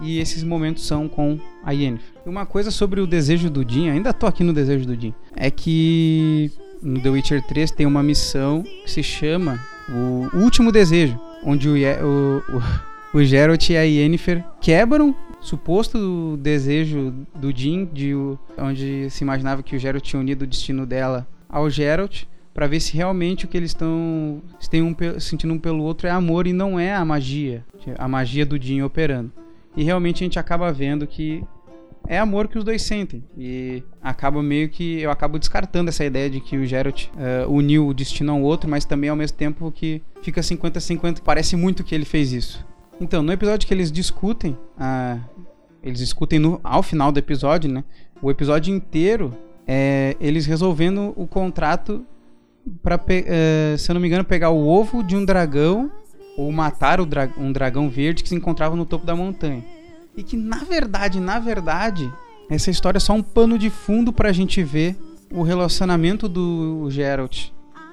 e 0.00 0.18
esses 0.18 0.42
momentos 0.42 0.86
são 0.86 1.08
com 1.08 1.38
a 1.64 1.72
Yennefer. 1.72 2.14
Uma 2.24 2.46
coisa 2.46 2.70
sobre 2.70 3.00
o 3.00 3.06
desejo 3.06 3.50
do 3.50 3.68
Jin, 3.68 3.90
ainda 3.90 4.12
tô 4.12 4.26
aqui 4.26 4.42
no 4.42 4.52
desejo 4.52 4.86
do 4.86 4.98
Jin, 4.98 5.14
é 5.34 5.50
que 5.50 6.50
no 6.82 7.00
The 7.00 7.10
Witcher 7.10 7.42
3 7.42 7.70
tem 7.70 7.86
uma 7.86 8.02
missão 8.02 8.62
que 8.62 8.90
se 8.90 9.02
chama 9.02 9.60
o 9.88 10.36
Último 10.38 10.72
Desejo, 10.72 11.18
onde 11.44 11.68
o, 11.68 11.74
o, 11.74 12.38
o, 13.14 13.18
o 13.18 13.24
Geralt 13.24 13.68
e 13.70 13.76
a 13.76 13.82
Yennefer 13.82 14.44
quebram 14.60 15.14
suposto 15.40 16.36
desejo 16.38 17.14
do 17.34 17.56
Jin, 17.56 17.88
de, 17.92 18.12
onde 18.58 19.08
se 19.10 19.22
imaginava 19.22 19.62
que 19.62 19.76
o 19.76 19.78
Geralt 19.78 20.02
tinha 20.02 20.20
unido 20.20 20.42
o 20.42 20.46
destino 20.46 20.84
dela 20.84 21.26
ao 21.48 21.68
Geralt, 21.70 22.24
para 22.52 22.66
ver 22.66 22.80
se 22.80 22.96
realmente 22.96 23.44
o 23.44 23.48
que 23.48 23.56
eles 23.56 23.70
estão 23.70 23.88
um 23.88 25.20
sentindo 25.20 25.52
um 25.52 25.58
pelo 25.58 25.82
outro 25.82 26.06
é 26.06 26.10
amor 26.10 26.46
e 26.46 26.52
não 26.52 26.80
é 26.80 26.94
a 26.94 27.04
magia, 27.04 27.64
a 27.98 28.08
magia 28.08 28.46
do 28.46 28.60
Jin 28.60 28.82
operando. 28.82 29.30
E 29.76 29.84
realmente 29.84 30.22
a 30.22 30.24
gente 30.24 30.38
acaba 30.38 30.72
vendo 30.72 31.06
que 31.06 31.44
é 32.08 32.18
amor 32.18 32.48
que 32.48 32.56
os 32.56 32.64
dois 32.64 32.82
sentem. 32.82 33.22
E 33.36 33.82
acaba 34.02 34.42
meio 34.42 34.68
que. 34.68 35.00
Eu 35.00 35.10
acabo 35.10 35.38
descartando 35.38 35.90
essa 35.90 36.04
ideia 36.04 36.30
de 36.30 36.40
que 36.40 36.56
o 36.56 36.64
Geralt 36.64 37.08
eh, 37.18 37.44
uniu 37.48 37.88
o 37.88 37.94
destino 37.94 38.32
ao 38.32 38.40
outro, 38.40 38.70
mas 38.70 38.84
também 38.84 39.10
ao 39.10 39.16
mesmo 39.16 39.36
tempo 39.36 39.70
que 39.70 40.02
fica 40.22 40.40
50-50. 40.40 41.20
Parece 41.22 41.56
muito 41.56 41.84
que 41.84 41.94
ele 41.94 42.04
fez 42.04 42.32
isso. 42.32 42.66
Então, 43.00 43.22
no 43.22 43.32
episódio 43.32 43.66
que 43.66 43.74
eles 43.74 43.92
discutem, 43.92 44.56
ah, 44.78 45.18
eles 45.82 45.98
discutem 45.98 46.38
no, 46.38 46.60
ao 46.64 46.82
final 46.82 47.12
do 47.12 47.18
episódio, 47.18 47.70
né? 47.70 47.84
O 48.22 48.30
episódio 48.30 48.74
inteiro 48.74 49.36
é 49.66 50.16
eles 50.20 50.46
resolvendo 50.46 51.12
o 51.16 51.26
contrato 51.26 52.04
para, 52.82 53.00
se 53.78 53.90
eu 53.90 53.94
não 53.94 54.00
me 54.00 54.08
engano, 54.08 54.24
pegar 54.24 54.50
o 54.50 54.66
ovo 54.66 55.02
de 55.02 55.16
um 55.16 55.24
dragão 55.24 55.90
ou 56.36 56.50
matar 56.52 57.04
dra- 57.04 57.30
um 57.38 57.50
dragão 57.52 57.88
verde 57.88 58.22
que 58.22 58.28
se 58.28 58.34
encontrava 58.34 58.76
no 58.76 58.84
topo 58.84 59.06
da 59.06 59.14
montanha. 59.16 59.64
E 60.16 60.22
que 60.22 60.36
na 60.36 60.58
verdade, 60.58 61.20
na 61.20 61.38
verdade, 61.38 62.10
essa 62.50 62.70
história 62.70 62.98
é 62.98 63.00
só 63.00 63.12
um 63.12 63.22
pano 63.22 63.58
de 63.58 63.70
fundo 63.70 64.12
pra 64.12 64.32
gente 64.32 64.62
ver 64.62 64.96
o 65.30 65.42
relacionamento 65.42 66.28
do 66.28 66.86
Geralt 66.90 67.48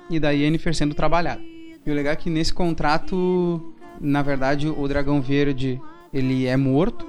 e 0.09 0.19
da 0.19 0.31
Yennefer 0.31 0.75
sendo 0.75 0.93
trabalhado. 0.93 1.41
E 1.85 1.91
o 1.91 1.93
legal 1.93 2.13
é 2.13 2.15
que 2.15 2.29
nesse 2.29 2.53
contrato, 2.53 3.73
na 3.99 4.21
verdade, 4.21 4.67
o 4.67 4.87
dragão 4.87 5.21
verde 5.21 5.79
ele 6.13 6.45
é 6.45 6.55
morto. 6.55 7.05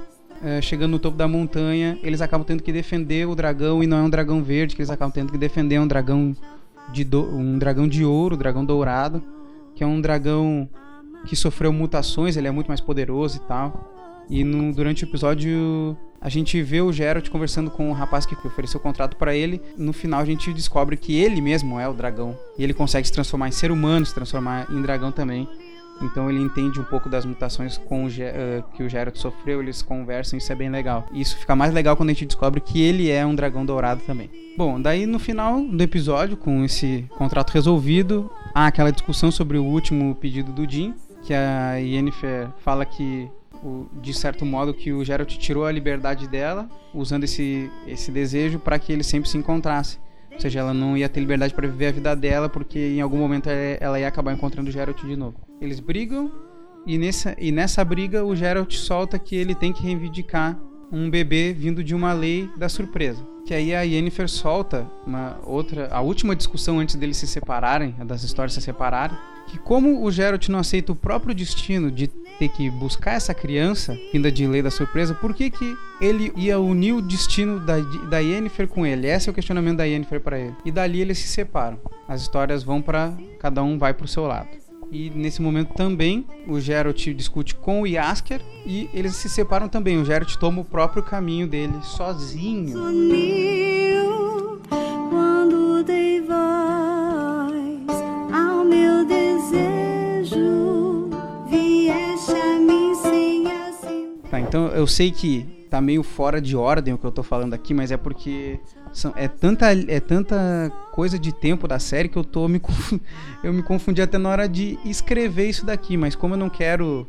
É, 0.46 0.60
chegando 0.60 0.90
no 0.90 0.98
topo 0.98 1.16
da 1.16 1.26
montanha, 1.26 1.98
eles 2.02 2.20
acabam 2.20 2.44
tendo 2.46 2.62
que 2.62 2.70
defender 2.70 3.26
o 3.26 3.34
dragão 3.34 3.82
e 3.82 3.86
não 3.86 3.96
é 3.96 4.02
um 4.02 4.10
dragão 4.10 4.42
verde 4.42 4.76
que 4.76 4.82
eles 4.82 4.90
acabam 4.90 5.10
tendo 5.10 5.32
que 5.32 5.38
defender, 5.38 5.76
é 5.76 5.80
um 5.80 5.86
dragão 5.86 6.36
de 6.92 7.02
do- 7.02 7.34
um 7.34 7.56
dragão 7.58 7.88
de 7.88 8.04
ouro, 8.04 8.36
dragão 8.36 8.62
dourado, 8.62 9.22
que 9.74 9.82
é 9.82 9.86
um 9.86 10.00
dragão 10.02 10.68
que 11.24 11.34
sofreu 11.34 11.72
mutações, 11.72 12.36
ele 12.36 12.46
é 12.46 12.50
muito 12.50 12.68
mais 12.68 12.80
poderoso 12.80 13.38
e 13.38 13.40
tal. 13.48 13.90
E 14.28 14.44
no- 14.44 14.70
durante 14.74 15.04
o 15.04 15.08
episódio 15.08 15.96
a 16.20 16.28
gente 16.28 16.60
vê 16.62 16.82
o 16.82 16.92
Geralt 16.92 17.28
conversando 17.30 17.70
com 17.70 17.88
o 17.90 17.94
rapaz 17.94 18.26
que 18.26 18.34
ofereceu 18.46 18.78
o 18.78 18.82
contrato 18.82 19.16
pra 19.16 19.34
ele. 19.34 19.62
No 19.78 19.94
final 19.94 20.20
a 20.20 20.24
gente 20.26 20.52
descobre 20.52 20.96
que 20.96 21.14
ele 21.16 21.40
mesmo 21.40 21.80
é 21.80 21.88
o 21.88 21.94
dragão. 21.94 22.36
E 22.58 22.64
ele 22.64 22.74
consegue 22.74 23.06
se 23.06 23.12
transformar 23.12 23.48
em 23.48 23.52
ser 23.52 23.70
humano, 23.70 24.04
se 24.04 24.14
transformar 24.14 24.66
em 24.70 24.80
dragão 24.82 25.10
também. 25.10 25.48
Então 26.02 26.28
ele 26.28 26.40
entende 26.40 26.80
um 26.80 26.84
pouco 26.84 27.08
das 27.08 27.24
mutações 27.24 27.76
o 27.76 28.08
eh, 28.18 28.62
que 28.74 28.82
o 28.82 28.88
Geralt 28.88 29.16
sofreu, 29.16 29.62
eles 29.62 29.80
conversam, 29.80 30.36
isso 30.36 30.52
é 30.52 30.54
bem 30.54 30.68
legal. 30.68 31.06
E 31.12 31.20
isso 31.20 31.36
fica 31.36 31.54
mais 31.54 31.72
legal 31.72 31.96
quando 31.96 32.10
a 32.10 32.12
gente 32.12 32.26
descobre 32.26 32.60
que 32.60 32.82
ele 32.82 33.10
é 33.10 33.24
um 33.24 33.34
dragão 33.34 33.64
dourado 33.64 34.02
também. 34.02 34.28
Bom, 34.56 34.80
daí 34.80 35.06
no 35.06 35.18
final 35.18 35.60
do 35.62 35.82
episódio, 35.82 36.36
com 36.36 36.64
esse 36.64 37.06
contrato 37.16 37.50
resolvido, 37.50 38.30
há 38.52 38.66
aquela 38.66 38.90
discussão 38.90 39.30
sobre 39.30 39.56
o 39.56 39.64
último 39.64 40.14
pedido 40.16 40.52
do 40.52 40.68
Jin, 40.68 40.94
que 41.22 41.32
a 41.32 41.74
Yennefer 41.76 42.48
fala 42.58 42.84
que 42.84 43.30
de 44.02 44.12
certo 44.12 44.44
modo 44.44 44.74
que 44.74 44.92
o 44.92 45.04
Geralt 45.04 45.38
tirou 45.38 45.64
a 45.64 45.72
liberdade 45.72 46.28
dela, 46.28 46.68
usando 46.92 47.24
esse, 47.24 47.70
esse 47.86 48.10
desejo 48.10 48.58
para 48.58 48.78
que 48.78 48.92
eles 48.92 49.06
sempre 49.06 49.28
se 49.28 49.38
encontrassem. 49.38 49.98
Ou 50.32 50.40
seja, 50.40 50.60
ela 50.60 50.74
não 50.74 50.96
ia 50.96 51.08
ter 51.08 51.20
liberdade 51.20 51.54
para 51.54 51.66
viver 51.66 51.86
a 51.86 51.92
vida 51.92 52.16
dela, 52.16 52.48
porque 52.48 52.78
em 52.78 53.00
algum 53.00 53.16
momento 53.16 53.48
ela 53.48 53.98
ia 53.98 54.08
acabar 54.08 54.32
encontrando 54.32 54.68
o 54.68 54.72
Geralt 54.72 55.00
de 55.02 55.16
novo. 55.16 55.36
Eles 55.60 55.80
brigam, 55.80 56.30
e 56.86 56.98
nessa, 56.98 57.34
e 57.38 57.50
nessa 57.50 57.84
briga 57.84 58.24
o 58.24 58.36
Geralt 58.36 58.74
solta 58.74 59.18
que 59.18 59.34
ele 59.34 59.54
tem 59.54 59.72
que 59.72 59.82
reivindicar 59.82 60.58
um 60.92 61.08
bebê 61.08 61.52
vindo 61.52 61.82
de 61.82 61.94
uma 61.94 62.12
lei 62.12 62.48
da 62.56 62.68
surpresa. 62.68 63.24
Que 63.46 63.52
aí 63.52 63.74
a 63.74 63.82
Yennefer 63.82 64.28
solta 64.28 64.88
uma 65.06 65.38
outra, 65.44 65.88
a 65.90 66.00
última 66.00 66.34
discussão 66.34 66.78
antes 66.78 66.94
deles 66.94 67.16
se 67.16 67.26
separarem, 67.26 67.94
das 68.06 68.22
histórias 68.22 68.54
se 68.54 68.60
separarem, 68.60 69.16
que 69.46 69.58
como 69.58 70.02
o 70.02 70.10
Geralt 70.10 70.48
não 70.48 70.58
aceita 70.58 70.92
o 70.92 70.96
próprio 70.96 71.34
destino 71.34 71.90
de 71.90 72.06
ter 72.38 72.48
que 72.48 72.70
buscar 72.70 73.12
essa 73.12 73.34
criança 73.34 73.96
vinda 74.12 74.30
de 74.32 74.46
lei 74.46 74.62
da 74.62 74.70
surpresa, 74.70 75.14
por 75.14 75.34
que, 75.34 75.50
que 75.50 75.76
ele 76.00 76.32
ia 76.36 76.58
unir 76.58 76.92
o 76.92 77.02
destino 77.02 77.60
da, 77.60 77.78
da 78.08 78.18
Yennefer 78.18 78.66
com 78.66 78.86
ele? 78.86 79.06
Esse 79.06 79.28
é 79.28 79.32
o 79.32 79.34
questionamento 79.34 79.78
da 79.78 79.84
Yennefer 79.84 80.20
para 80.20 80.38
ele. 80.38 80.54
E 80.64 80.70
dali 80.70 81.00
eles 81.00 81.18
se 81.18 81.28
separam. 81.28 81.78
As 82.08 82.22
histórias 82.22 82.62
vão 82.62 82.80
para 82.80 83.14
cada 83.38 83.62
um 83.62 83.78
vai 83.78 83.92
pro 83.92 84.08
seu 84.08 84.26
lado. 84.26 84.63
E 84.94 85.10
nesse 85.10 85.42
momento 85.42 85.74
também 85.74 86.24
o 86.46 86.60
Geralt 86.60 87.08
discute 87.08 87.52
com 87.56 87.82
o 87.82 87.86
Yasker 87.86 88.40
e 88.64 88.88
eles 88.94 89.16
se 89.16 89.28
separam 89.28 89.68
também. 89.68 90.00
O 90.00 90.04
Geralt 90.04 90.36
toma 90.36 90.60
o 90.60 90.64
próprio 90.64 91.02
caminho 91.02 91.48
dele 91.48 91.74
sozinho. 91.82 92.78
Sumiu 92.78 94.62
quando 95.10 95.82
dei 95.82 96.20
voz 96.20 97.90
ao 98.32 98.64
meu 98.64 99.04
desejo. 99.04 100.38
Vieste 101.50 102.30
a 102.30 102.60
mim 102.60 102.94
sem 102.94 103.50
assim. 103.50 104.12
Tá, 104.30 104.38
então 104.38 104.68
eu 104.68 104.86
sei 104.86 105.10
que 105.10 105.66
tá 105.68 105.80
meio 105.80 106.04
fora 106.04 106.40
de 106.40 106.54
ordem 106.54 106.94
o 106.94 106.98
que 106.98 107.04
eu 107.04 107.10
tô 107.10 107.24
falando 107.24 107.52
aqui, 107.52 107.74
mas 107.74 107.90
é 107.90 107.96
porque 107.96 108.60
são, 108.94 109.12
é, 109.16 109.26
tanta, 109.26 109.66
é 109.72 109.98
tanta 109.98 110.72
coisa 110.92 111.18
de 111.18 111.32
tempo 111.32 111.66
da 111.66 111.80
série 111.80 112.08
que 112.08 112.16
eu 112.16 112.22
tô 112.22 112.46
me 112.46 112.60
eu 113.42 113.52
me 113.52 113.62
confundi 113.62 114.00
até 114.00 114.16
na 114.16 114.28
hora 114.28 114.48
de 114.48 114.78
escrever 114.84 115.48
isso 115.48 115.66
daqui, 115.66 115.96
mas 115.96 116.14
como 116.14 116.34
eu 116.34 116.38
não 116.38 116.48
quero 116.48 117.06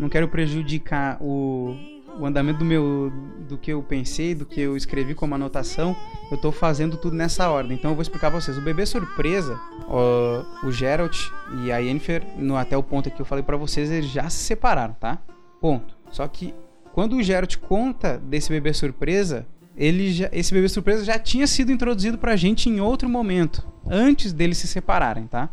não 0.00 0.08
quero 0.08 0.26
prejudicar 0.26 1.18
o, 1.20 1.76
o 2.18 2.24
andamento 2.24 2.60
do 2.60 2.64
meu 2.64 3.12
do 3.46 3.58
que 3.58 3.72
eu 3.72 3.82
pensei, 3.82 4.34
do 4.34 4.46
que 4.46 4.58
eu 4.58 4.74
escrevi 4.74 5.14
como 5.14 5.34
anotação, 5.34 5.94
eu 6.30 6.38
tô 6.38 6.50
fazendo 6.50 6.96
tudo 6.96 7.14
nessa 7.14 7.50
ordem. 7.50 7.76
Então 7.76 7.90
eu 7.90 7.94
vou 7.94 8.02
explicar 8.02 8.30
pra 8.30 8.40
vocês. 8.40 8.56
O 8.56 8.62
bebê 8.62 8.86
surpresa, 8.86 9.60
ó, 9.86 10.42
o 10.64 10.72
Geralt 10.72 11.16
e 11.62 11.70
a 11.70 11.76
Yennefer, 11.76 12.24
no, 12.38 12.56
até 12.56 12.74
o 12.76 12.82
ponto 12.82 13.10
que 13.10 13.20
eu 13.20 13.26
falei 13.26 13.44
pra 13.44 13.58
vocês, 13.58 13.90
eles 13.90 14.08
já 14.08 14.28
se 14.30 14.38
separaram, 14.38 14.94
tá? 14.94 15.18
Ponto. 15.60 15.94
Só 16.10 16.26
que 16.26 16.54
quando 16.92 17.16
o 17.16 17.22
Geralt 17.22 17.56
conta 17.58 18.18
desse 18.18 18.50
bebê 18.50 18.72
surpresa, 18.72 19.46
ele 19.76 20.12
já- 20.12 20.28
esse 20.32 20.52
bebê 20.52 20.68
surpresa 20.68 21.04
já 21.04 21.18
tinha 21.18 21.46
sido 21.46 21.72
introduzido 21.72 22.18
pra 22.18 22.36
gente 22.36 22.68
em 22.68 22.80
outro 22.80 23.08
momento, 23.08 23.66
antes 23.86 24.32
deles 24.32 24.58
se 24.58 24.66
separarem, 24.66 25.26
tá? 25.26 25.48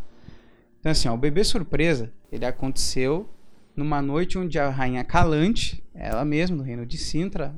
Então 0.79 0.91
assim, 0.91 1.08
ó, 1.08 1.13
o 1.13 1.17
bebê 1.17 1.43
surpresa, 1.43 2.12
ele 2.32 2.45
aconteceu 2.45 3.29
numa 3.75 4.01
noite 4.01 4.38
onde 4.38 4.60
a 4.60 4.69
rainha 4.69 5.03
Calante, 5.03 5.84
ela 5.93 6.25
mesma, 6.25 6.58
do 6.58 6.63
reino 6.63 6.86
de 6.86 6.97
Sintra, 6.97 7.55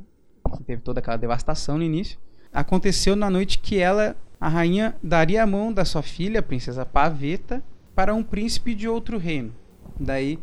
que 0.55 0.63
teve 0.63 0.81
toda 0.81 0.99
aquela 0.99 1.17
devastação 1.17 1.77
no 1.77 1.83
início, 1.83 2.17
aconteceu 2.53 3.15
na 3.15 3.29
noite 3.29 3.59
que 3.59 3.79
ela, 3.79 4.15
a 4.39 4.49
rainha, 4.49 4.95
daria 5.01 5.43
a 5.43 5.47
mão 5.47 5.71
da 5.71 5.85
sua 5.85 6.01
filha, 6.01 6.39
a 6.39 6.43
princesa 6.43 6.85
Paveta, 6.85 7.63
para 7.95 8.13
um 8.13 8.23
príncipe 8.23 8.73
de 8.75 8.87
outro 8.87 9.17
reino. 9.17 9.53
Daí 9.99 10.39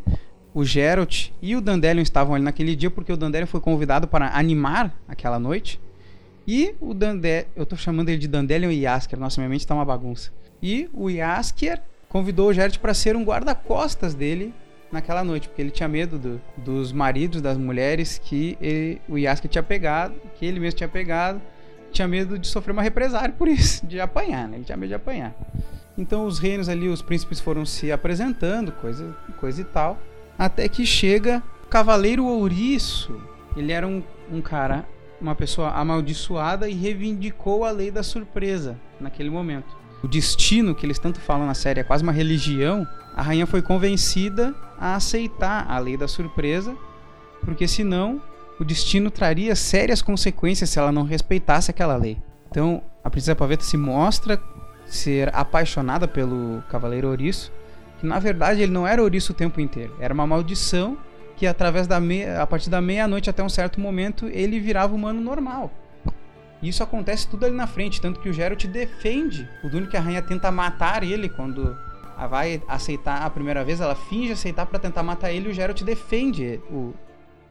o 0.54 0.64
Geralt 0.64 1.30
e 1.42 1.54
o 1.54 1.60
Dandelion 1.60 2.02
estavam 2.02 2.34
ali 2.34 2.44
naquele 2.44 2.74
dia 2.74 2.90
porque 2.90 3.12
o 3.12 3.16
Dandelion 3.16 3.46
foi 3.46 3.60
convidado 3.60 4.06
para 4.08 4.36
animar 4.36 4.94
aquela 5.06 5.38
noite. 5.38 5.80
E 6.50 6.74
o 6.80 6.94
Dandelion, 6.94 7.44
eu 7.54 7.66
tô 7.66 7.76
chamando 7.76 8.08
ele 8.08 8.16
de 8.16 8.26
Dandelion 8.26 8.70
e 8.70 8.80
Yasker, 8.84 9.20
nossa, 9.20 9.38
minha 9.38 9.50
mente 9.50 9.66
tá 9.66 9.74
uma 9.74 9.84
bagunça. 9.84 10.30
E 10.62 10.88
o 10.94 11.10
Yasker 11.10 11.78
convidou 12.08 12.48
o 12.48 12.52
Geralt 12.54 12.78
para 12.78 12.94
ser 12.94 13.14
um 13.14 13.22
guarda-costas 13.22 14.14
dele 14.14 14.54
naquela 14.90 15.22
noite, 15.22 15.46
porque 15.46 15.60
ele 15.60 15.70
tinha 15.70 15.86
medo 15.86 16.18
do- 16.18 16.40
dos 16.56 16.90
maridos, 16.90 17.42
das 17.42 17.58
mulheres 17.58 18.16
que 18.16 18.56
ele- 18.62 18.98
o 19.06 19.18
Yasker 19.18 19.50
tinha 19.50 19.62
pegado, 19.62 20.14
que 20.38 20.46
ele 20.46 20.58
mesmo 20.58 20.78
tinha 20.78 20.88
pegado, 20.88 21.38
tinha 21.92 22.08
medo 22.08 22.38
de 22.38 22.48
sofrer 22.48 22.72
uma 22.72 22.80
represária 22.80 23.34
por 23.36 23.46
isso, 23.46 23.84
de 23.86 24.00
apanhar, 24.00 24.48
né? 24.48 24.56
Ele 24.56 24.64
tinha 24.64 24.76
medo 24.78 24.88
de 24.88 24.94
apanhar. 24.94 25.34
Então 25.98 26.24
os 26.24 26.38
reinos 26.38 26.70
ali, 26.70 26.88
os 26.88 27.02
príncipes 27.02 27.40
foram 27.40 27.66
se 27.66 27.92
apresentando, 27.92 28.72
coisa, 28.72 29.14
coisa 29.38 29.60
e 29.60 29.64
tal, 29.64 29.98
até 30.38 30.66
que 30.66 30.86
chega 30.86 31.42
o 31.64 31.66
Cavaleiro 31.66 32.24
Ouriço. 32.24 33.20
Ele 33.54 33.70
era 33.70 33.86
um, 33.86 34.02
um 34.32 34.40
cara, 34.40 34.86
uma 35.20 35.34
pessoa 35.34 35.70
amaldiçoada 35.70 36.68
e 36.68 36.74
reivindicou 36.74 37.64
a 37.64 37.70
lei 37.70 37.90
da 37.90 38.02
surpresa 38.02 38.78
naquele 39.00 39.30
momento. 39.30 39.76
O 40.02 40.08
destino 40.08 40.74
que 40.74 40.86
eles 40.86 40.98
tanto 40.98 41.20
falam 41.20 41.46
na 41.46 41.54
série 41.54 41.80
é 41.80 41.84
quase 41.84 42.02
uma 42.02 42.12
religião. 42.12 42.86
A 43.16 43.22
rainha 43.22 43.46
foi 43.46 43.60
convencida 43.60 44.54
a 44.78 44.94
aceitar 44.94 45.66
a 45.68 45.78
lei 45.78 45.96
da 45.96 46.06
surpresa, 46.06 46.76
porque 47.44 47.66
senão 47.66 48.22
o 48.60 48.64
destino 48.64 49.10
traria 49.10 49.56
sérias 49.56 50.00
consequências 50.00 50.70
se 50.70 50.78
ela 50.78 50.92
não 50.92 51.02
respeitasse 51.02 51.70
aquela 51.70 51.96
lei. 51.96 52.16
Então 52.50 52.82
a 53.02 53.10
princesa 53.10 53.34
Paveta 53.34 53.64
se 53.64 53.76
mostra 53.76 54.40
ser 54.86 55.34
apaixonada 55.34 56.06
pelo 56.06 56.62
Cavaleiro 56.70 57.08
Ouriço, 57.08 57.52
que 58.00 58.06
na 58.06 58.18
verdade 58.18 58.62
ele 58.62 58.72
não 58.72 58.86
era 58.86 59.02
ouriço 59.02 59.32
o 59.32 59.34
tempo 59.34 59.60
inteiro, 59.60 59.94
era 60.00 60.14
uma 60.14 60.26
maldição 60.26 60.96
que 61.38 61.46
através 61.46 61.86
da 61.86 62.00
meia, 62.00 62.42
a 62.42 62.46
partir 62.46 62.68
da 62.68 62.80
meia-noite 62.80 63.30
até 63.30 63.42
um 63.42 63.48
certo 63.48 63.80
momento 63.80 64.26
ele 64.26 64.58
virava 64.58 64.94
humano 64.94 65.20
normal. 65.20 65.70
Isso 66.60 66.82
acontece 66.82 67.28
tudo 67.28 67.46
ali 67.46 67.54
na 67.54 67.68
frente, 67.68 68.00
tanto 68.00 68.18
que 68.18 68.28
o 68.28 68.32
Geralt 68.32 68.66
defende 68.66 69.48
o 69.62 69.68
Dune 69.68 69.86
que 69.86 69.96
a 69.96 70.00
rainha 70.00 70.20
tenta 70.20 70.50
matar 70.50 71.04
ele 71.04 71.28
quando 71.28 71.78
a 72.16 72.26
vai 72.26 72.60
aceitar 72.66 73.22
a 73.22 73.30
primeira 73.30 73.64
vez, 73.64 73.80
ela 73.80 73.94
finge 73.94 74.32
aceitar 74.32 74.66
para 74.66 74.80
tentar 74.80 75.04
matar 75.04 75.30
ele 75.30 75.46
e 75.48 75.52
o 75.52 75.54
Geralt 75.54 75.80
defende 75.84 76.60
o, 76.68 76.92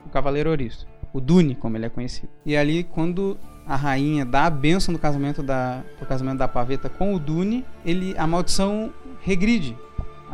o 0.06 0.10
Cavaleiro 0.12 0.50
Ouriço, 0.50 0.86
o 1.14 1.22
Dune, 1.22 1.56
como 1.56 1.78
ele 1.78 1.86
é 1.86 1.90
conhecido. 1.90 2.28
E 2.46 2.58
ali 2.58 2.84
quando 2.84 3.40
a 3.66 3.78
rainha 3.78 4.26
dá 4.26 4.48
a 4.48 4.50
benção 4.50 4.94
do 4.94 5.00
casamento 5.00 5.42
da 5.42 5.82
do 5.98 6.06
casamento 6.06 6.40
da 6.40 6.48
Paveta 6.50 6.90
com 6.90 7.14
o 7.14 7.20
Dune, 7.20 7.64
ele 7.86 8.14
a 8.18 8.28
maldição 8.28 8.92
regride. 9.22 9.78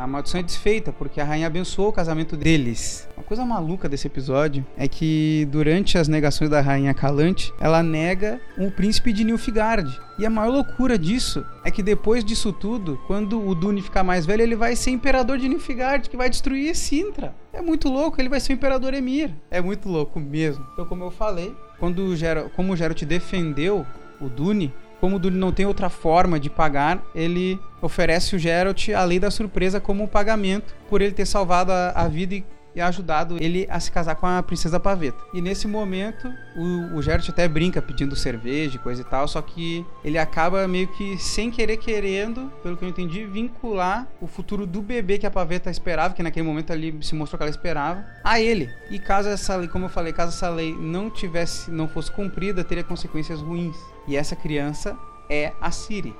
A 0.03 0.07
maldição 0.07 0.41
é 0.41 0.43
desfeita 0.43 0.91
porque 0.91 1.21
a 1.21 1.23
rainha 1.23 1.47
abençoou 1.47 1.87
o 1.87 1.93
casamento 1.93 2.35
deles. 2.35 3.07
Uma 3.15 3.23
coisa 3.23 3.45
maluca 3.45 3.87
desse 3.87 4.05
episódio 4.05 4.65
é 4.75 4.85
que 4.85 5.47
durante 5.49 5.97
as 5.97 6.09
negações 6.09 6.49
da 6.49 6.59
rainha 6.59 6.93
Calante, 6.93 7.53
ela 7.57 7.81
nega 7.81 8.41
um 8.57 8.69
príncipe 8.69 9.13
de 9.13 9.23
Nilfgaard. 9.23 9.97
E 10.19 10.25
a 10.25 10.29
maior 10.29 10.51
loucura 10.51 10.97
disso 10.97 11.45
é 11.63 11.71
que 11.71 11.81
depois 11.81 12.25
disso 12.25 12.51
tudo, 12.51 12.99
quando 13.07 13.47
o 13.47 13.55
Dune 13.55 13.81
ficar 13.81 14.03
mais 14.03 14.25
velho, 14.25 14.41
ele 14.41 14.57
vai 14.57 14.75
ser 14.75 14.91
imperador 14.91 15.37
de 15.37 15.47
Nilfgaard, 15.47 16.09
que 16.09 16.17
vai 16.17 16.29
destruir 16.29 16.75
Sintra. 16.75 17.33
É 17.53 17.61
muito 17.61 17.87
louco, 17.87 18.19
ele 18.19 18.27
vai 18.27 18.41
ser 18.41 18.51
o 18.51 18.55
imperador 18.55 18.93
Emir. 18.93 19.33
É 19.49 19.61
muito 19.61 19.87
louco 19.87 20.19
mesmo. 20.19 20.67
Então, 20.73 20.85
como 20.85 21.05
eu 21.05 21.11
falei, 21.11 21.55
quando 21.79 21.99
o 21.99 22.13
Geralt, 22.13 22.51
como 22.57 22.73
o 22.73 22.75
Geralt 22.75 23.01
defendeu 23.05 23.85
o 24.19 24.27
Dune, 24.27 24.73
como 25.03 25.17
o 25.17 25.19
Dune 25.19 25.37
não 25.37 25.51
tem 25.51 25.65
outra 25.65 25.89
forma 25.89 26.39
de 26.39 26.49
pagar, 26.49 27.03
ele 27.13 27.59
oferece 27.81 28.37
o 28.37 28.39
Geralt 28.39 28.87
a 28.87 29.03
lei 29.03 29.19
da 29.19 29.29
surpresa 29.29 29.77
como 29.77 30.07
pagamento 30.07 30.73
por 30.89 31.01
ele 31.01 31.11
ter 31.11 31.25
salvado 31.25 31.73
a, 31.73 31.89
a 31.89 32.07
vida 32.07 32.35
e, 32.35 32.45
e 32.75 32.81
ajudado 32.81 33.37
ele 33.39 33.67
a 33.69 33.79
se 33.79 33.91
casar 33.91 34.15
com 34.15 34.25
a 34.25 34.41
princesa 34.41 34.79
Paveta. 34.79 35.23
E 35.33 35.41
nesse 35.41 35.67
momento, 35.67 36.33
o, 36.55 36.97
o 36.97 37.01
Geralt 37.01 37.29
até 37.29 37.47
brinca 37.47 37.81
pedindo 37.81 38.15
cerveja 38.15 38.75
e 38.75 38.79
coisa 38.79 39.01
e 39.01 39.05
tal, 39.05 39.27
só 39.27 39.41
que 39.41 39.85
ele 40.03 40.17
acaba 40.17 40.67
meio 40.67 40.87
que 40.87 41.17
sem 41.17 41.51
querer 41.51 41.77
querendo, 41.77 42.51
pelo 42.61 42.77
que 42.77 42.83
eu 42.83 42.89
entendi, 42.89 43.25
vincular 43.25 44.07
o 44.19 44.27
futuro 44.27 44.65
do 44.65 44.81
bebê 44.81 45.17
que 45.17 45.25
a 45.25 45.31
Paveta 45.31 45.69
esperava, 45.69 46.13
que 46.13 46.23
naquele 46.23 46.45
momento 46.45 46.71
ali 46.71 46.97
se 47.01 47.15
mostrou 47.15 47.37
que 47.37 47.43
ela 47.43 47.51
esperava, 47.51 48.05
a 48.23 48.39
ele. 48.39 48.69
E 48.89 48.99
caso 48.99 49.29
essa 49.29 49.55
lei, 49.55 49.67
como 49.67 49.85
eu 49.85 49.89
falei, 49.89 50.13
caso 50.13 50.35
essa 50.35 50.49
lei 50.49 50.73
não 50.73 51.09
tivesse, 51.09 51.69
não 51.69 51.87
fosse 51.87 52.11
cumprida, 52.11 52.63
teria 52.63 52.83
consequências 52.83 53.41
ruins. 53.41 53.77
E 54.07 54.15
essa 54.15 54.35
criança 54.35 54.97
é 55.29 55.53
a 55.61 55.71
Siri. 55.71 56.15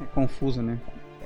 É 0.00 0.04
confuso, 0.04 0.62
né? 0.62 0.78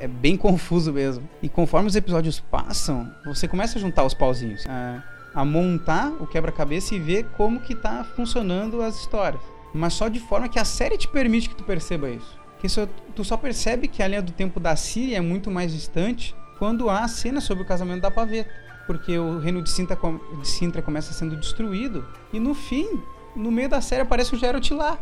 É 0.03 0.09
bem 0.09 0.37
confuso 0.37 0.93
mesmo. 0.93 1.29
E 1.41 1.49
conforme 1.49 1.89
os 1.89 1.95
episódios 1.95 2.41
passam, 2.41 3.09
você 3.25 3.47
começa 3.47 3.79
a 3.79 3.81
juntar 3.81 4.05
os 4.05 4.13
pauzinhos. 4.13 4.67
A, 4.69 5.01
a 5.33 5.45
montar 5.45 6.11
o 6.21 6.27
quebra-cabeça 6.27 6.95
e 6.95 6.99
ver 6.99 7.25
como 7.37 7.61
que 7.61 7.75
tá 7.75 8.05
funcionando 8.05 8.83
as 8.83 8.97
histórias. 8.97 9.41
Mas 9.73 9.95
só 9.95 10.09
de 10.09 10.19
forma 10.19 10.49
que 10.49 10.59
a 10.59 10.65
série 10.65 10.99
te 10.99 11.07
permite 11.07 11.49
que 11.49 11.55
tu 11.55 11.63
perceba 11.63 12.11
isso. 12.11 12.37
Que 12.59 12.69
só, 12.69 12.87
tu 13.15 13.25
só 13.25 13.37
percebe 13.37 13.87
que 13.87 14.03
a 14.03 14.09
linha 14.09 14.21
do 14.21 14.33
tempo 14.33 14.59
da 14.59 14.75
Siri 14.75 15.15
é 15.15 15.21
muito 15.21 15.51
mais 15.51 15.73
distante 15.73 16.35
quando 16.59 16.91
há 16.91 17.05
a 17.05 17.09
cena 17.09 17.41
sobre 17.41 17.63
o 17.63 17.67
casamento 17.67 18.03
da 18.03 18.11
Paveta. 18.11 18.51
Porque 18.87 19.17
o 19.17 19.39
reino 19.39 19.63
de 19.63 19.71
Sintra, 19.71 19.97
de 20.41 20.49
Sintra 20.49 20.83
começa 20.83 21.13
sendo 21.13 21.37
destruído. 21.37 22.05
E 22.33 22.41
no 22.41 22.55
fim, 22.55 23.01
no 23.37 23.53
meio 23.53 23.69
da 23.69 23.81
série, 23.81 24.03
aparece 24.03 24.35
o 24.35 24.39
Geralt 24.39 24.69
lá. 24.73 24.99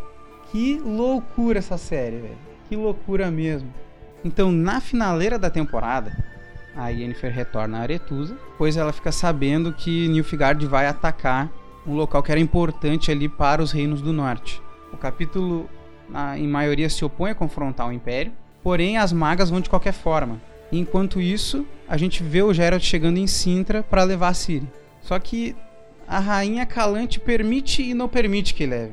Que 0.52 0.78
loucura 0.78 1.58
essa 1.58 1.78
série, 1.78 2.18
velho. 2.18 2.38
Que 2.68 2.76
loucura 2.76 3.30
mesmo. 3.30 3.72
Então, 4.24 4.52
na 4.52 4.80
finaleira 4.80 5.38
da 5.38 5.48
temporada, 5.50 6.12
a 6.76 6.88
Yennefer 6.88 7.32
retorna 7.32 7.78
a 7.78 7.82
Aretusa, 7.82 8.36
pois 8.58 8.76
ela 8.76 8.92
fica 8.92 9.10
sabendo 9.10 9.72
que 9.72 10.08
Nilfgaard 10.08 10.64
vai 10.66 10.86
atacar 10.86 11.50
um 11.86 11.94
local 11.94 12.22
que 12.22 12.30
era 12.30 12.40
importante 12.40 13.10
ali 13.10 13.28
para 13.28 13.62
os 13.62 13.72
reinos 13.72 14.02
do 14.02 14.12
norte. 14.12 14.60
O 14.92 14.96
capítulo, 14.96 15.68
na- 16.08 16.38
em 16.38 16.46
maioria, 16.46 16.90
se 16.90 17.04
opõe 17.04 17.30
a 17.30 17.34
confrontar 17.34 17.88
o 17.88 17.92
Império, 17.92 18.32
porém 18.62 18.98
as 18.98 19.12
magas 19.12 19.48
vão 19.50 19.60
de 19.60 19.70
qualquer 19.70 19.92
forma. 19.92 20.40
Enquanto 20.70 21.20
isso, 21.20 21.66
a 21.88 21.96
gente 21.96 22.22
vê 22.22 22.42
o 22.42 22.52
Geralt 22.52 22.82
chegando 22.84 23.16
em 23.18 23.26
Sintra 23.26 23.82
para 23.82 24.04
levar 24.04 24.28
a 24.28 24.34
Ciri. 24.34 24.68
Só 25.00 25.18
que 25.18 25.56
a 26.06 26.18
rainha 26.18 26.66
Calante 26.66 27.18
permite 27.18 27.82
e 27.82 27.94
não 27.94 28.08
permite 28.08 28.52
que 28.54 28.66
leve, 28.66 28.92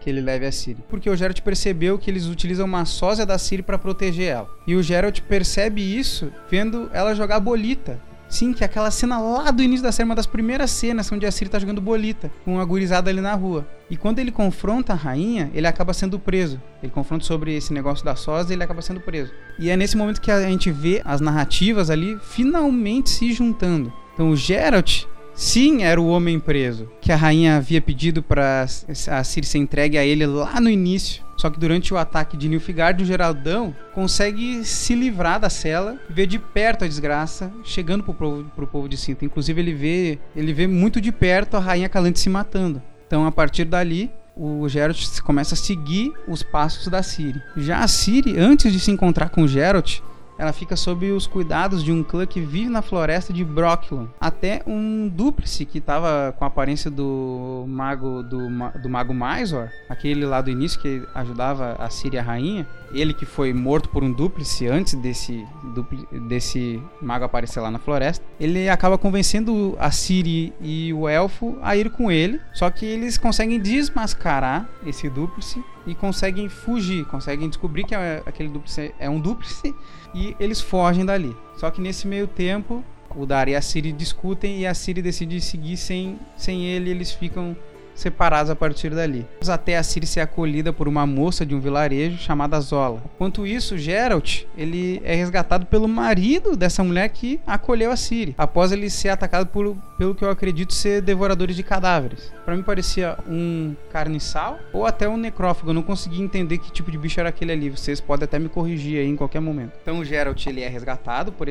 que 0.00 0.10
ele 0.10 0.20
leve 0.20 0.46
a 0.46 0.52
Ciri, 0.52 0.84
porque 0.88 1.10
o 1.10 1.16
Geralt 1.16 1.40
percebeu 1.40 1.98
que 1.98 2.10
eles 2.10 2.26
utilizam 2.26 2.66
uma 2.66 2.84
sósia 2.84 3.26
da 3.26 3.38
Ciri 3.38 3.62
para 3.62 3.78
proteger 3.78 4.28
ela. 4.28 4.50
E 4.66 4.74
o 4.74 4.82
Geralt 4.82 5.20
percebe 5.22 5.80
isso 5.82 6.32
vendo 6.50 6.88
ela 6.92 7.14
jogar 7.14 7.40
bolita. 7.40 8.00
Sim, 8.28 8.52
que 8.52 8.64
é 8.64 8.66
aquela 8.66 8.90
cena 8.90 9.18
lá 9.18 9.50
do 9.50 9.62
início 9.62 9.84
da 9.84 9.92
série, 9.92 10.08
uma 10.08 10.14
das 10.14 10.26
primeiras 10.26 10.70
cenas 10.70 11.10
onde 11.12 11.26
a 11.26 11.30
Ciri 11.30 11.48
tá 11.48 11.58
jogando 11.58 11.80
bolita 11.80 12.30
com 12.44 12.54
uma 12.54 12.64
gurizada 12.64 13.08
ali 13.08 13.20
na 13.20 13.34
rua. 13.34 13.66
E 13.88 13.96
quando 13.96 14.18
ele 14.18 14.32
confronta 14.32 14.92
a 14.92 14.96
rainha, 14.96 15.50
ele 15.54 15.66
acaba 15.66 15.94
sendo 15.94 16.18
preso. 16.18 16.60
Ele 16.82 16.90
confronta 16.90 17.24
sobre 17.24 17.56
esse 17.56 17.72
negócio 17.72 18.04
da 18.04 18.16
sósia 18.16 18.52
e 18.52 18.56
ele 18.56 18.64
acaba 18.64 18.82
sendo 18.82 19.00
preso. 19.00 19.32
E 19.58 19.70
é 19.70 19.76
nesse 19.76 19.96
momento 19.96 20.20
que 20.20 20.30
a 20.30 20.42
gente 20.42 20.72
vê 20.72 21.00
as 21.04 21.20
narrativas 21.20 21.88
ali 21.88 22.18
finalmente 22.20 23.10
se 23.10 23.32
juntando. 23.32 23.92
Então 24.14 24.30
o 24.30 24.36
Geralt 24.36 25.04
Sim, 25.36 25.82
era 25.82 26.00
o 26.00 26.08
homem 26.08 26.40
preso, 26.40 26.90
que 26.98 27.12
a 27.12 27.16
rainha 27.16 27.58
havia 27.58 27.80
pedido 27.80 28.22
para 28.22 28.66
a 29.10 29.22
Ciri 29.22 29.46
ser 29.46 29.58
entregue 29.58 29.98
a 29.98 30.04
ele 30.04 30.26
lá 30.26 30.58
no 30.58 30.70
início. 30.70 31.22
Só 31.36 31.50
que 31.50 31.60
durante 31.60 31.92
o 31.92 31.98
ataque 31.98 32.38
de 32.38 32.48
Nilfgaard, 32.48 33.02
o 33.02 33.06
Geraldão 33.06 33.76
consegue 33.94 34.64
se 34.64 34.94
livrar 34.94 35.38
da 35.38 35.50
cela 35.50 36.00
e 36.08 36.12
ver 36.12 36.26
de 36.26 36.38
perto 36.38 36.86
a 36.86 36.88
desgraça 36.88 37.52
chegando 37.62 38.02
pro 38.02 38.14
povo, 38.14 38.44
pro 38.56 38.66
povo 38.66 38.88
de 38.88 38.96
Cinta. 38.96 39.26
Inclusive 39.26 39.60
ele 39.60 39.74
vê, 39.74 40.18
ele 40.34 40.54
vê 40.54 40.66
muito 40.66 41.02
de 41.02 41.12
perto 41.12 41.58
a 41.58 41.60
rainha 41.60 41.90
Calante 41.90 42.18
se 42.18 42.30
matando. 42.30 42.82
Então 43.06 43.26
a 43.26 43.30
partir 43.30 43.66
dali, 43.66 44.10
o 44.34 44.66
Geralt 44.66 45.20
começa 45.20 45.54
a 45.54 45.58
seguir 45.58 46.12
os 46.26 46.42
passos 46.42 46.88
da 46.88 47.02
Ciri. 47.02 47.40
Já 47.58 47.80
a 47.80 47.88
Ciri, 47.88 48.38
antes 48.38 48.72
de 48.72 48.80
se 48.80 48.90
encontrar 48.90 49.28
com 49.28 49.42
o 49.42 49.48
Geralt, 49.48 50.00
ela 50.38 50.52
fica 50.52 50.76
sob 50.76 51.10
os 51.12 51.26
cuidados 51.26 51.82
de 51.82 51.92
um 51.92 52.02
clã 52.02 52.26
que 52.26 52.40
vive 52.40 52.68
na 52.68 52.82
floresta 52.82 53.32
de 53.32 53.44
Brocklon. 53.44 54.06
Até 54.20 54.62
um 54.66 55.08
dúplice 55.08 55.64
que 55.64 55.78
estava 55.78 56.34
com 56.38 56.44
a 56.44 56.48
aparência 56.48 56.90
do 56.90 57.64
mago 57.68 58.22
do, 58.22 58.48
do 58.82 58.88
mago 58.88 59.14
Mysor, 59.14 59.68
aquele 59.88 60.26
lá 60.26 60.40
do 60.40 60.50
início 60.50 60.80
que 60.80 61.02
ajudava 61.14 61.76
a 61.78 61.88
Ciri 61.90 62.16
e 62.16 62.18
a 62.18 62.22
rainha, 62.22 62.66
ele 62.92 63.12
que 63.12 63.24
foi 63.26 63.52
morto 63.52 63.88
por 63.88 64.04
um 64.04 64.12
dúplice 64.12 64.66
antes 64.66 64.94
desse, 64.94 65.44
dupli- 65.74 66.06
desse 66.28 66.82
mago 67.00 67.24
aparecer 67.24 67.60
lá 67.60 67.70
na 67.70 67.78
floresta, 67.78 68.24
ele 68.38 68.68
acaba 68.68 68.96
convencendo 68.96 69.76
a 69.78 69.90
Ciri 69.90 70.52
e 70.60 70.92
o 70.92 71.08
elfo 71.08 71.58
a 71.62 71.76
ir 71.76 71.90
com 71.90 72.10
ele, 72.10 72.40
só 72.52 72.70
que 72.70 72.84
eles 72.86 73.18
conseguem 73.18 73.58
desmascarar 73.60 74.68
esse 74.86 75.08
dúplice 75.08 75.62
e 75.86 75.94
conseguem 75.94 76.48
fugir, 76.48 77.04
conseguem 77.06 77.48
descobrir 77.48 77.84
que 77.84 77.94
é- 77.94 78.22
aquele 78.26 78.48
dúplice 78.48 78.92
é 78.98 79.08
um 79.08 79.20
dúplice 79.20 79.74
e 80.14 80.36
eles 80.40 80.60
fogem 80.60 81.04
dali. 81.04 81.34
Só 81.56 81.70
que 81.70 81.80
nesse 81.80 82.06
meio 82.06 82.26
tempo, 82.26 82.84
o 83.14 83.24
Dar 83.24 83.48
e 83.48 83.54
a 83.54 83.62
Ciri 83.62 83.92
discutem 83.92 84.60
e 84.60 84.66
a 84.66 84.74
Ciri 84.74 85.00
decide 85.00 85.40
seguir 85.40 85.76
sem, 85.76 86.18
sem 86.36 86.64
ele, 86.64 86.90
eles 86.90 87.12
ficam 87.12 87.56
separados 87.96 88.50
a 88.50 88.54
partir 88.54 88.90
dali. 88.90 89.26
Até 89.48 89.76
a 89.76 89.82
Ciri 89.82 90.06
ser 90.06 90.20
acolhida 90.20 90.72
por 90.72 90.86
uma 90.86 91.06
moça 91.06 91.44
de 91.44 91.54
um 91.54 91.60
vilarejo 91.60 92.18
chamada 92.18 92.60
Zola. 92.60 93.02
Enquanto 93.14 93.46
isso, 93.46 93.78
Geralt, 93.78 94.42
ele 94.56 95.00
é 95.04 95.14
resgatado 95.14 95.66
pelo 95.66 95.88
marido 95.88 96.56
dessa 96.56 96.84
mulher 96.84 97.08
que 97.08 97.40
acolheu 97.46 97.90
a 97.90 97.96
Ciri, 97.96 98.34
após 98.36 98.72
ele 98.72 98.90
ser 98.90 99.08
atacado 99.08 99.46
por, 99.46 99.76
pelo 99.96 100.14
que 100.14 100.24
eu 100.24 100.30
acredito 100.30 100.74
ser 100.74 101.00
devoradores 101.00 101.56
de 101.56 101.62
cadáveres. 101.62 102.32
Pra 102.44 102.54
mim 102.54 102.62
parecia 102.62 103.16
um 103.28 103.74
carniçal 103.90 104.58
ou 104.72 104.86
até 104.86 105.08
um 105.08 105.16
necrófago, 105.16 105.70
eu 105.70 105.74
não 105.74 105.82
consegui 105.82 106.22
entender 106.22 106.58
que 106.58 106.70
tipo 106.70 106.90
de 106.90 106.98
bicho 106.98 107.18
era 107.18 107.30
aquele 107.30 107.52
ali. 107.52 107.70
Vocês 107.70 108.00
podem 108.00 108.24
até 108.24 108.38
me 108.38 108.48
corrigir 108.48 109.00
aí 109.00 109.08
em 109.08 109.16
qualquer 109.16 109.40
momento. 109.40 109.72
Então 109.82 110.04
Geralt, 110.04 110.46
ele 110.46 110.60
é 110.60 110.68
resgatado 110.68 111.32
por, 111.32 111.46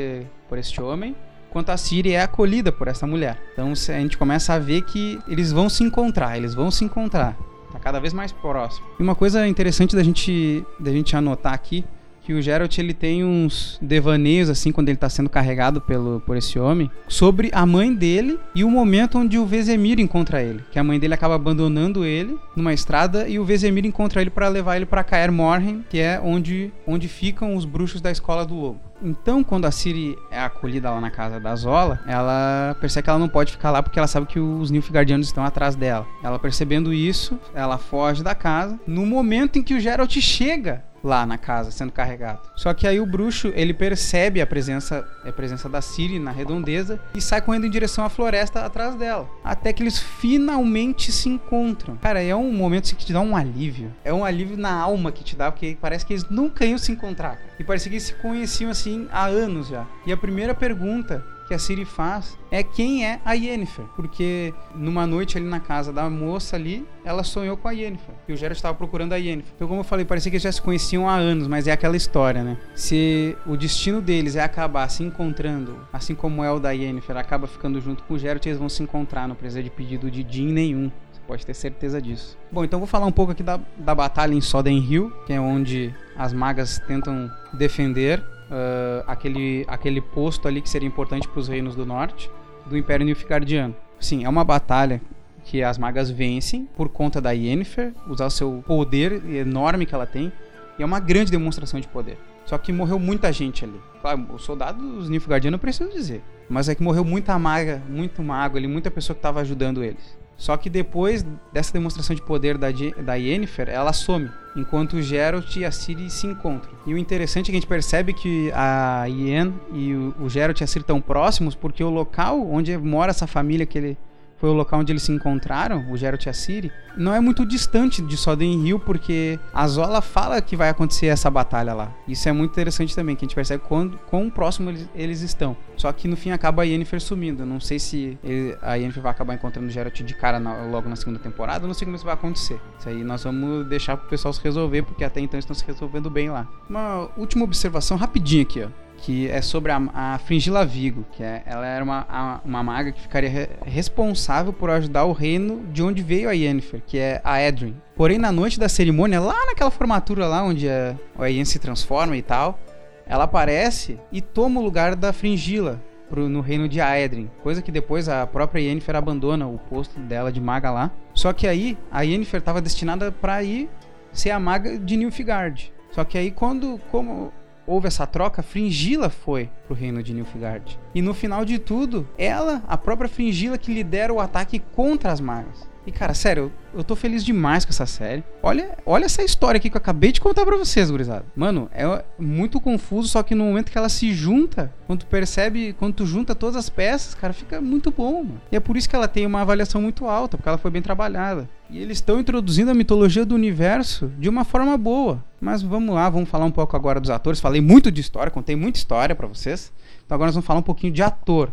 por 0.47 0.57
este 0.57 0.81
homem, 0.81 1.15
enquanto 1.55 1.69
a 1.69 1.77
Ciri 1.77 2.11
é 2.11 2.21
acolhida 2.21 2.69
por 2.69 2.89
essa 2.89 3.07
mulher. 3.07 3.41
Então 3.53 3.71
a 3.71 3.99
gente 4.01 4.17
começa 4.17 4.53
a 4.53 4.59
ver 4.59 4.81
que 4.81 5.21
eles 5.25 5.53
vão 5.53 5.69
se 5.69 5.85
encontrar, 5.85 6.35
eles 6.35 6.53
vão 6.53 6.69
se 6.69 6.83
encontrar. 6.83 7.37
Tá 7.71 7.79
cada 7.79 7.97
vez 7.97 8.11
mais 8.11 8.33
próximo. 8.33 8.85
E 8.99 9.01
uma 9.01 9.15
coisa 9.15 9.47
interessante 9.47 9.95
da 9.95 10.03
gente, 10.03 10.65
da 10.77 10.91
gente 10.91 11.15
anotar 11.15 11.53
aqui, 11.53 11.85
que 12.25 12.33
o 12.33 12.41
Geralt 12.41 12.75
ele 12.79 12.93
tem 12.93 13.23
uns 13.23 13.77
devaneios 13.79 14.49
assim 14.49 14.71
quando 14.71 14.89
ele 14.89 14.97
tá 14.97 15.07
sendo 15.07 15.29
carregado 15.29 15.79
pelo 15.79 16.19
por 16.25 16.35
esse 16.35 16.57
homem 16.57 16.89
sobre 17.07 17.51
a 17.53 17.65
mãe 17.65 17.93
dele 17.93 18.39
e 18.55 18.63
o 18.63 18.69
momento 18.69 19.19
onde 19.19 19.37
o 19.37 19.45
Vesemir 19.45 19.99
encontra 19.99 20.41
ele, 20.41 20.63
que 20.71 20.79
a 20.79 20.83
mãe 20.83 20.99
dele 20.99 21.13
acaba 21.13 21.35
abandonando 21.35 22.03
ele 22.03 22.35
numa 22.55 22.73
estrada 22.73 23.27
e 23.27 23.37
o 23.37 23.45
Vesemir 23.45 23.85
encontra 23.85 24.21
ele 24.21 24.31
para 24.31 24.47
levar 24.47 24.75
ele 24.75 24.87
para 24.87 25.03
Caer 25.03 25.31
Morhen, 25.31 25.85
que 25.87 25.99
é 25.99 26.19
onde 26.23 26.73
onde 26.87 27.07
ficam 27.07 27.55
os 27.55 27.63
bruxos 27.63 28.01
da 28.01 28.11
escola 28.11 28.45
do 28.45 28.55
lobo. 28.55 28.79
Então, 29.01 29.43
quando 29.43 29.65
a 29.65 29.71
Ciri 29.71 30.17
é 30.31 30.39
acolhida 30.39 30.89
lá 30.89 31.01
na 31.01 31.11
casa 31.11 31.39
da 31.39 31.55
Zola, 31.55 31.99
ela 32.07 32.75
percebe 32.79 33.03
que 33.03 33.09
ela 33.09 33.19
não 33.19 33.27
pode 33.27 33.51
ficar 33.51 33.69
lá 33.69 33.83
porque 33.83 33.99
ela 33.99 34.07
sabe 34.07 34.25
que 34.25 34.39
os 34.39 34.71
Nilfgaardianos 34.71 35.27
estão 35.27 35.43
atrás 35.43 35.75
dela. 35.75 36.07
Ela 36.23 36.39
percebendo 36.39 36.93
isso, 36.93 37.37
ela 37.53 37.77
foge 37.77 38.23
da 38.23 38.33
casa. 38.33 38.79
No 38.87 39.05
momento 39.05 39.59
em 39.59 39.63
que 39.63 39.73
o 39.73 39.79
Geralt 39.79 40.17
chega 40.19 40.83
lá 41.05 41.25
na 41.25 41.37
casa, 41.37 41.69
sendo 41.69 41.91
carregado. 41.91 42.39
Só 42.55 42.73
que 42.73 42.87
aí 42.87 42.99
o 42.99 43.05
bruxo, 43.05 43.53
ele 43.55 43.73
percebe 43.73 44.41
a 44.41 44.47
presença, 44.47 45.07
a 45.23 45.31
presença 45.31 45.69
da 45.69 45.79
Ciri 45.79 46.17
na 46.17 46.31
redondeza 46.31 46.99
e 47.13 47.21
sai 47.21 47.41
correndo 47.41 47.67
em 47.67 47.69
direção 47.69 48.03
à 48.03 48.09
floresta 48.09 48.65
atrás 48.65 48.95
dela. 48.95 49.29
Até 49.43 49.71
que 49.71 49.83
eles 49.83 49.99
finalmente 49.99 51.11
se 51.11 51.29
encontram. 51.29 51.95
Cara, 51.97 52.21
é 52.21 52.35
um 52.35 52.51
momento 52.51 52.85
assim, 52.85 52.95
que 52.95 53.05
te 53.05 53.13
dá 53.13 53.21
um 53.21 53.37
alívio. 53.37 53.93
É 54.03 54.11
um 54.11 54.25
alívio 54.25 54.57
na 54.57 54.73
alma 54.73 55.11
que 55.11 55.23
te 55.23 55.35
dá, 55.35 55.51
porque 55.51 55.77
parece 55.79 56.05
que 56.05 56.13
eles 56.13 56.27
nunca 56.27 56.65
iam 56.65 56.77
se 56.77 56.91
encontrar. 56.91 57.39
E 57.59 57.63
parecia 57.63 57.89
que 57.89 57.95
eles 57.95 58.03
se 58.03 58.13
conheciam 58.15 58.71
assim 58.71 59.07
há 59.11 59.25
anos 59.25 59.67
já. 59.67 59.85
E 60.07 60.11
a 60.11 60.17
primeira 60.17 60.55
pergunta 60.55 61.23
que 61.47 61.53
a 61.53 61.59
Siri 61.59 61.85
faz 61.85 62.37
é 62.51 62.63
quem 62.63 63.05
é 63.05 63.19
a 63.23 63.33
Yennefer. 63.33 63.85
Porque 63.95 64.53
numa 64.75 65.05
noite 65.05 65.37
ali 65.37 65.47
na 65.47 65.59
casa 65.59 65.91
da 65.93 66.09
moça 66.09 66.55
ali, 66.55 66.85
ela 67.03 67.23
sonhou 67.23 67.55
com 67.55 67.67
a 67.67 67.71
Yennefer. 67.71 68.15
E 68.27 68.33
o 68.33 68.37
Geralt 68.37 68.57
estava 68.57 68.75
procurando 68.75 69.13
a 69.13 69.17
Yennefer. 69.17 69.53
Então, 69.55 69.67
como 69.67 69.81
eu 69.81 69.83
falei, 69.83 70.05
parecia 70.05 70.29
que 70.29 70.35
eles 70.35 70.43
já 70.43 70.51
se 70.51 70.61
conheciam 70.61 71.07
há 71.07 71.15
anos, 71.15 71.47
mas 71.47 71.67
é 71.67 71.71
aquela 71.71 71.95
história, 71.95 72.43
né? 72.43 72.57
Se 72.73 73.37
o 73.45 73.55
destino 73.55 74.01
deles 74.01 74.35
é 74.35 74.43
acabar 74.43 74.89
se 74.89 75.03
encontrando, 75.03 75.77
assim 75.93 76.15
como 76.15 76.43
é 76.43 76.51
o 76.51 76.59
da 76.59 76.71
Yennefer, 76.71 77.17
acaba 77.17 77.47
ficando 77.47 77.79
junto 77.79 78.03
com 78.03 78.15
o 78.15 78.19
Geralt, 78.19 78.45
eles 78.45 78.57
vão 78.57 78.69
se 78.69 78.81
encontrar, 78.81 79.27
não 79.27 79.35
precisa 79.35 79.61
de 79.61 79.69
pedido 79.69 80.09
de 80.09 80.25
Jin 80.27 80.51
nenhum. 80.51 80.91
Pode 81.27 81.43
ter 81.43 81.55
certeza 81.55 81.99
disso. 81.99 82.37
Bom, 82.51 82.63
então 82.63 82.79
vou 82.79 82.87
falar 82.87 83.07
um 83.07 83.11
pouco 83.11 83.31
aqui 83.31 83.41
da, 83.41 83.59
da 83.77 83.95
batalha 83.95 84.35
em 84.35 84.41
Soden 84.41 84.77
Hill, 84.77 85.11
que 85.25 85.33
é 85.33 85.39
onde 85.39 85.91
as 86.15 86.31
magas 86.31 86.79
tentam 86.87 87.31
defender 87.51 88.23
ah, 88.49 89.03
aquele, 89.07 89.65
aquele 89.67 90.01
posto 90.01 90.47
ali 90.47 90.61
que 90.61 90.69
seria 90.69 90.87
importante 90.87 91.27
para 91.27 91.39
os 91.39 91.47
reinos 91.47 91.75
do 91.75 91.85
norte 91.85 92.29
do 92.65 92.77
Império 92.77 93.05
Nilfgaardiano. 93.05 93.75
Sim, 93.99 94.25
é 94.25 94.29
uma 94.29 94.43
batalha 94.43 95.01
que 95.43 95.63
as 95.63 95.77
magas 95.77 96.09
vencem 96.09 96.67
por 96.75 96.89
conta 96.89 97.21
da 97.21 97.31
Yennefer, 97.31 97.93
usar 98.07 98.25
o 98.25 98.31
seu 98.31 98.63
poder 98.65 99.23
enorme 99.29 99.85
que 99.85 99.93
ela 99.93 100.05
tem, 100.05 100.31
e 100.77 100.83
é 100.83 100.85
uma 100.85 100.99
grande 100.99 101.31
demonstração 101.31 101.79
de 101.79 101.87
poder. 101.87 102.17
Só 102.45 102.57
que 102.57 102.73
morreu 102.73 102.99
muita 102.99 103.31
gente 103.31 103.63
ali. 103.63 103.79
Claro, 104.01 104.25
os 104.33 104.43
soldados 104.43 105.09
Nilfgaardianos 105.09 105.53
não 105.53 105.59
preciso 105.61 105.91
dizer, 105.91 106.23
mas 106.49 106.67
é 106.67 106.75
que 106.75 106.83
morreu 106.83 107.05
muita 107.05 107.37
maga, 107.39 107.81
muito 107.87 108.21
mago 108.23 108.57
ali, 108.57 108.67
muita 108.67 108.91
pessoa 108.91 109.15
que 109.15 109.19
estava 109.19 109.41
ajudando 109.41 109.83
eles. 109.83 110.17
Só 110.37 110.57
que 110.57 110.69
depois 110.69 111.25
dessa 111.53 111.71
demonstração 111.71 112.15
de 112.15 112.21
poder 112.21 112.57
da, 112.57 112.67
da 113.03 113.15
Yennefer, 113.15 113.69
ela 113.69 113.93
some, 113.93 114.29
enquanto 114.55 115.01
Geralt 115.01 115.55
e 115.55 115.65
a 115.65 115.71
Ciri 115.71 116.09
se 116.09 116.27
encontram. 116.27 116.73
E 116.85 116.93
o 116.93 116.97
interessante 116.97 117.45
é 117.45 117.51
que 117.51 117.57
a 117.57 117.59
gente 117.59 117.67
percebe 117.67 118.13
que 118.13 118.51
a 118.53 119.05
Yen 119.05 119.53
e 119.73 119.93
o, 119.93 120.15
o 120.19 120.29
Geralt 120.29 120.59
e 120.59 120.63
a 120.63 120.67
Ciri 120.67 120.83
estão 120.83 120.99
próximos, 120.99 121.55
porque 121.55 121.83
o 121.83 121.89
local 121.89 122.45
onde 122.49 122.77
mora 122.77 123.11
essa 123.11 123.27
família 123.27 123.65
que 123.65 123.77
ele 123.77 123.97
foi 124.45 124.51
o 124.51 124.53
local 124.53 124.79
onde 124.81 124.91
eles 124.91 125.01
se 125.01 125.11
encontraram, 125.11 125.87
o 125.89 125.97
Geralt 125.97 126.23
e 126.23 126.29
a 126.29 126.33
Ciri, 126.33 126.71
não 126.95 127.15
é 127.15 127.19
muito 127.19 127.43
distante 127.43 127.99
de 127.99 128.15
Soden 128.15 128.63
Hill, 128.67 128.77
porque 128.79 129.39
a 129.51 129.67
Zola 129.67 130.03
fala 130.03 130.39
que 130.39 130.55
vai 130.55 130.69
acontecer 130.69 131.07
essa 131.07 131.31
batalha 131.31 131.73
lá. 131.73 131.91
Isso 132.07 132.29
é 132.29 132.31
muito 132.31 132.51
interessante 132.51 132.95
também, 132.95 133.15
que 133.15 133.25
a 133.25 133.27
gente 133.27 133.33
percebe 133.33 133.63
quando, 133.67 133.97
quão 134.07 134.29
próximo 134.29 134.69
eles, 134.69 134.87
eles 134.93 135.21
estão. 135.21 135.57
Só 135.75 135.91
que 135.91 136.07
no 136.07 136.15
fim 136.15 136.29
acaba 136.29 136.61
a 136.61 136.65
Yennefer 136.65 137.01
sumindo. 137.01 137.43
Não 137.43 137.59
sei 137.59 137.79
se 137.79 138.19
ele- 138.23 138.55
a 138.61 138.75
Yennefer 138.75 139.01
vai 139.01 139.11
acabar 139.11 139.33
encontrando 139.33 139.67
o 139.67 139.71
Geralt 139.71 139.99
de 140.03 140.13
cara 140.13 140.39
na- 140.39 140.65
logo 140.67 140.87
na 140.87 140.95
segunda 140.95 141.17
temporada, 141.17 141.65
não 141.65 141.73
sei 141.73 141.85
como 141.85 141.95
isso 141.95 142.05
vai 142.05 142.13
acontecer. 142.13 142.61
Isso 142.77 142.87
aí 142.87 143.03
nós 143.03 143.23
vamos 143.23 143.65
deixar 143.65 143.97
pro 143.97 144.07
pessoal 144.07 144.31
se 144.31 144.41
resolver, 144.43 144.83
porque 144.83 145.03
até 145.03 145.19
então 145.19 145.39
estão 145.39 145.55
se 145.55 145.65
resolvendo 145.65 146.07
bem 146.11 146.29
lá. 146.29 146.47
Uma 146.69 147.09
última 147.17 147.43
observação 147.43 147.97
rapidinha 147.97 148.43
aqui, 148.43 148.61
ó 148.63 148.84
que 149.05 149.29
é 149.29 149.39
sobre 149.39 149.71
a, 149.71 149.79
a 149.93 150.17
Fringilla 150.17 150.65
Vigo, 150.65 151.05
que 151.11 151.21
é, 151.21 151.43
ela 151.45 151.65
era 151.67 151.83
uma, 151.83 152.07
a- 152.09 152.39
uma 152.43 152.63
maga 152.63 152.91
que 152.91 152.99
ficaria 152.99 153.29
re- 153.29 153.49
responsável 153.63 154.51
por 154.51 154.69
ajudar 154.71 155.05
o 155.05 155.11
reino 155.11 155.63
de 155.71 155.83
onde 155.83 156.01
veio 156.01 156.27
a 156.27 156.31
Yennefer, 156.33 156.81
que 156.87 156.97
é 156.97 157.21
a 157.23 157.39
Edrin. 157.39 157.75
Porém, 157.95 158.17
na 158.17 158.31
noite 158.31 158.59
da 158.59 158.67
cerimônia, 158.67 159.19
lá 159.21 159.45
naquela 159.45 159.69
formatura 159.69 160.25
lá 160.27 160.43
onde 160.43 160.67
a, 160.67 160.95
a 161.19 161.27
Yen 161.27 161.45
se 161.45 161.59
transforma 161.59 162.17
e 162.17 162.21
tal, 162.23 162.57
ela 163.05 163.25
aparece 163.25 163.99
e 164.11 164.21
toma 164.21 164.59
o 164.59 164.63
lugar 164.63 164.95
da 164.95 165.13
Fringila 165.13 165.79
pro- 166.09 166.27
no 166.27 166.41
reino 166.41 166.67
de 166.67 166.81
Aedrin, 166.81 167.29
coisa 167.43 167.61
que 167.61 167.71
depois 167.71 168.09
a 168.09 168.25
própria 168.25 168.59
Yennefer 168.61 168.95
abandona 168.95 169.45
o 169.47 169.59
posto 169.59 169.99
dela 169.99 170.31
de 170.31 170.41
maga 170.41 170.71
lá. 170.71 170.89
Só 171.13 171.31
que 171.31 171.45
aí 171.47 171.77
a 171.91 172.01
Yennefer 172.01 172.39
estava 172.39 172.59
destinada 172.59 173.11
para 173.11 173.43
ir 173.43 173.69
ser 174.11 174.31
a 174.31 174.39
maga 174.39 174.79
de 174.79 174.97
Nilfgaard. 174.97 175.71
Só 175.91 176.03
que 176.03 176.17
aí 176.17 176.31
quando 176.31 176.79
como 176.91 177.31
houve 177.67 177.87
essa 177.87 178.05
troca, 178.05 178.41
Fringila 178.41 179.09
foi 179.09 179.49
pro 179.65 179.75
reino 179.75 180.03
de 180.03 180.13
Nilfgaard. 180.13 180.79
E 180.93 181.01
no 181.01 181.13
final 181.13 181.43
de 181.43 181.59
tudo, 181.59 182.07
ela, 182.17 182.63
a 182.67 182.77
própria 182.77 183.09
Fringila 183.09 183.57
que 183.57 183.73
lidera 183.73 184.13
o 184.13 184.19
ataque 184.19 184.59
contra 184.59 185.11
as 185.11 185.19
magas. 185.19 185.67
E 185.85 185.91
cara, 185.91 186.13
sério, 186.13 186.51
eu, 186.73 186.79
eu 186.79 186.83
tô 186.83 186.95
feliz 186.95 187.23
demais 187.23 187.63
com 187.63 187.69
essa 187.69 187.85
série. 187.85 188.23
Olha, 188.41 188.77
olha 188.85 189.05
essa 189.05 189.23
história 189.23 189.57
aqui 189.57 189.69
que 189.69 189.77
eu 189.77 189.81
acabei 189.81 190.11
de 190.11 190.19
contar 190.19 190.43
pra 190.45 190.57
vocês, 190.57 190.89
gurizada. 190.89 191.25
Mano, 191.35 191.69
é 191.71 192.03
muito 192.17 192.59
confuso, 192.59 193.07
só 193.07 193.21
que 193.21 193.35
no 193.35 193.45
momento 193.45 193.71
que 193.71 193.77
ela 193.77 193.89
se 193.89 194.11
junta, 194.13 194.73
quando 194.87 195.01
tu 195.01 195.05
percebe, 195.05 195.73
quando 195.73 195.93
tu 195.93 196.05
junta 196.05 196.33
todas 196.33 196.55
as 196.55 196.69
peças, 196.69 197.13
cara, 197.13 197.33
fica 197.33 197.61
muito 197.61 197.91
bom, 197.91 198.23
mano. 198.23 198.41
E 198.51 198.55
é 198.55 198.59
por 198.59 198.75
isso 198.75 198.89
que 198.89 198.95
ela 198.95 199.07
tem 199.07 199.25
uma 199.25 199.41
avaliação 199.41 199.81
muito 199.81 200.05
alta, 200.05 200.37
porque 200.37 200.49
ela 200.49 200.57
foi 200.57 200.71
bem 200.71 200.81
trabalhada. 200.81 201.47
E 201.69 201.79
eles 201.79 201.97
estão 201.97 202.19
introduzindo 202.19 202.71
a 202.71 202.73
mitologia 202.73 203.25
do 203.25 203.35
universo 203.35 204.11
de 204.19 204.29
uma 204.29 204.43
forma 204.43 204.77
boa. 204.77 205.23
Mas 205.41 205.61
vamos 205.61 205.93
lá, 205.93 206.09
vamos 206.09 206.29
falar 206.29 206.45
um 206.45 206.51
pouco 206.51 206.75
agora 206.75 206.99
dos 206.99 207.09
atores. 207.09 207.39
Falei 207.39 207.61
muito 207.61 207.91
de 207.91 208.01
história, 208.01 208.31
contei 208.31 208.55
muita 208.55 208.77
história 208.77 209.15
pra 209.15 209.27
vocês. 209.27 209.71
Então 210.05 210.15
agora 210.15 210.27
nós 210.27 210.35
vamos 210.35 210.45
falar 210.45 210.59
um 210.59 210.63
pouquinho 210.63 210.93
de 210.93 211.01
ator. 211.01 211.51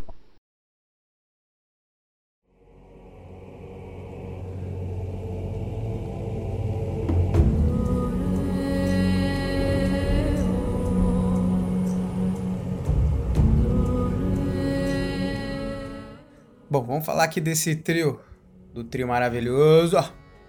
Bom, 16.72 16.82
vamos 16.82 17.04
falar 17.04 17.24
aqui 17.24 17.38
desse 17.38 17.76
trio, 17.76 18.18
do 18.72 18.82
trio 18.82 19.06
maravilhoso, 19.06 20.02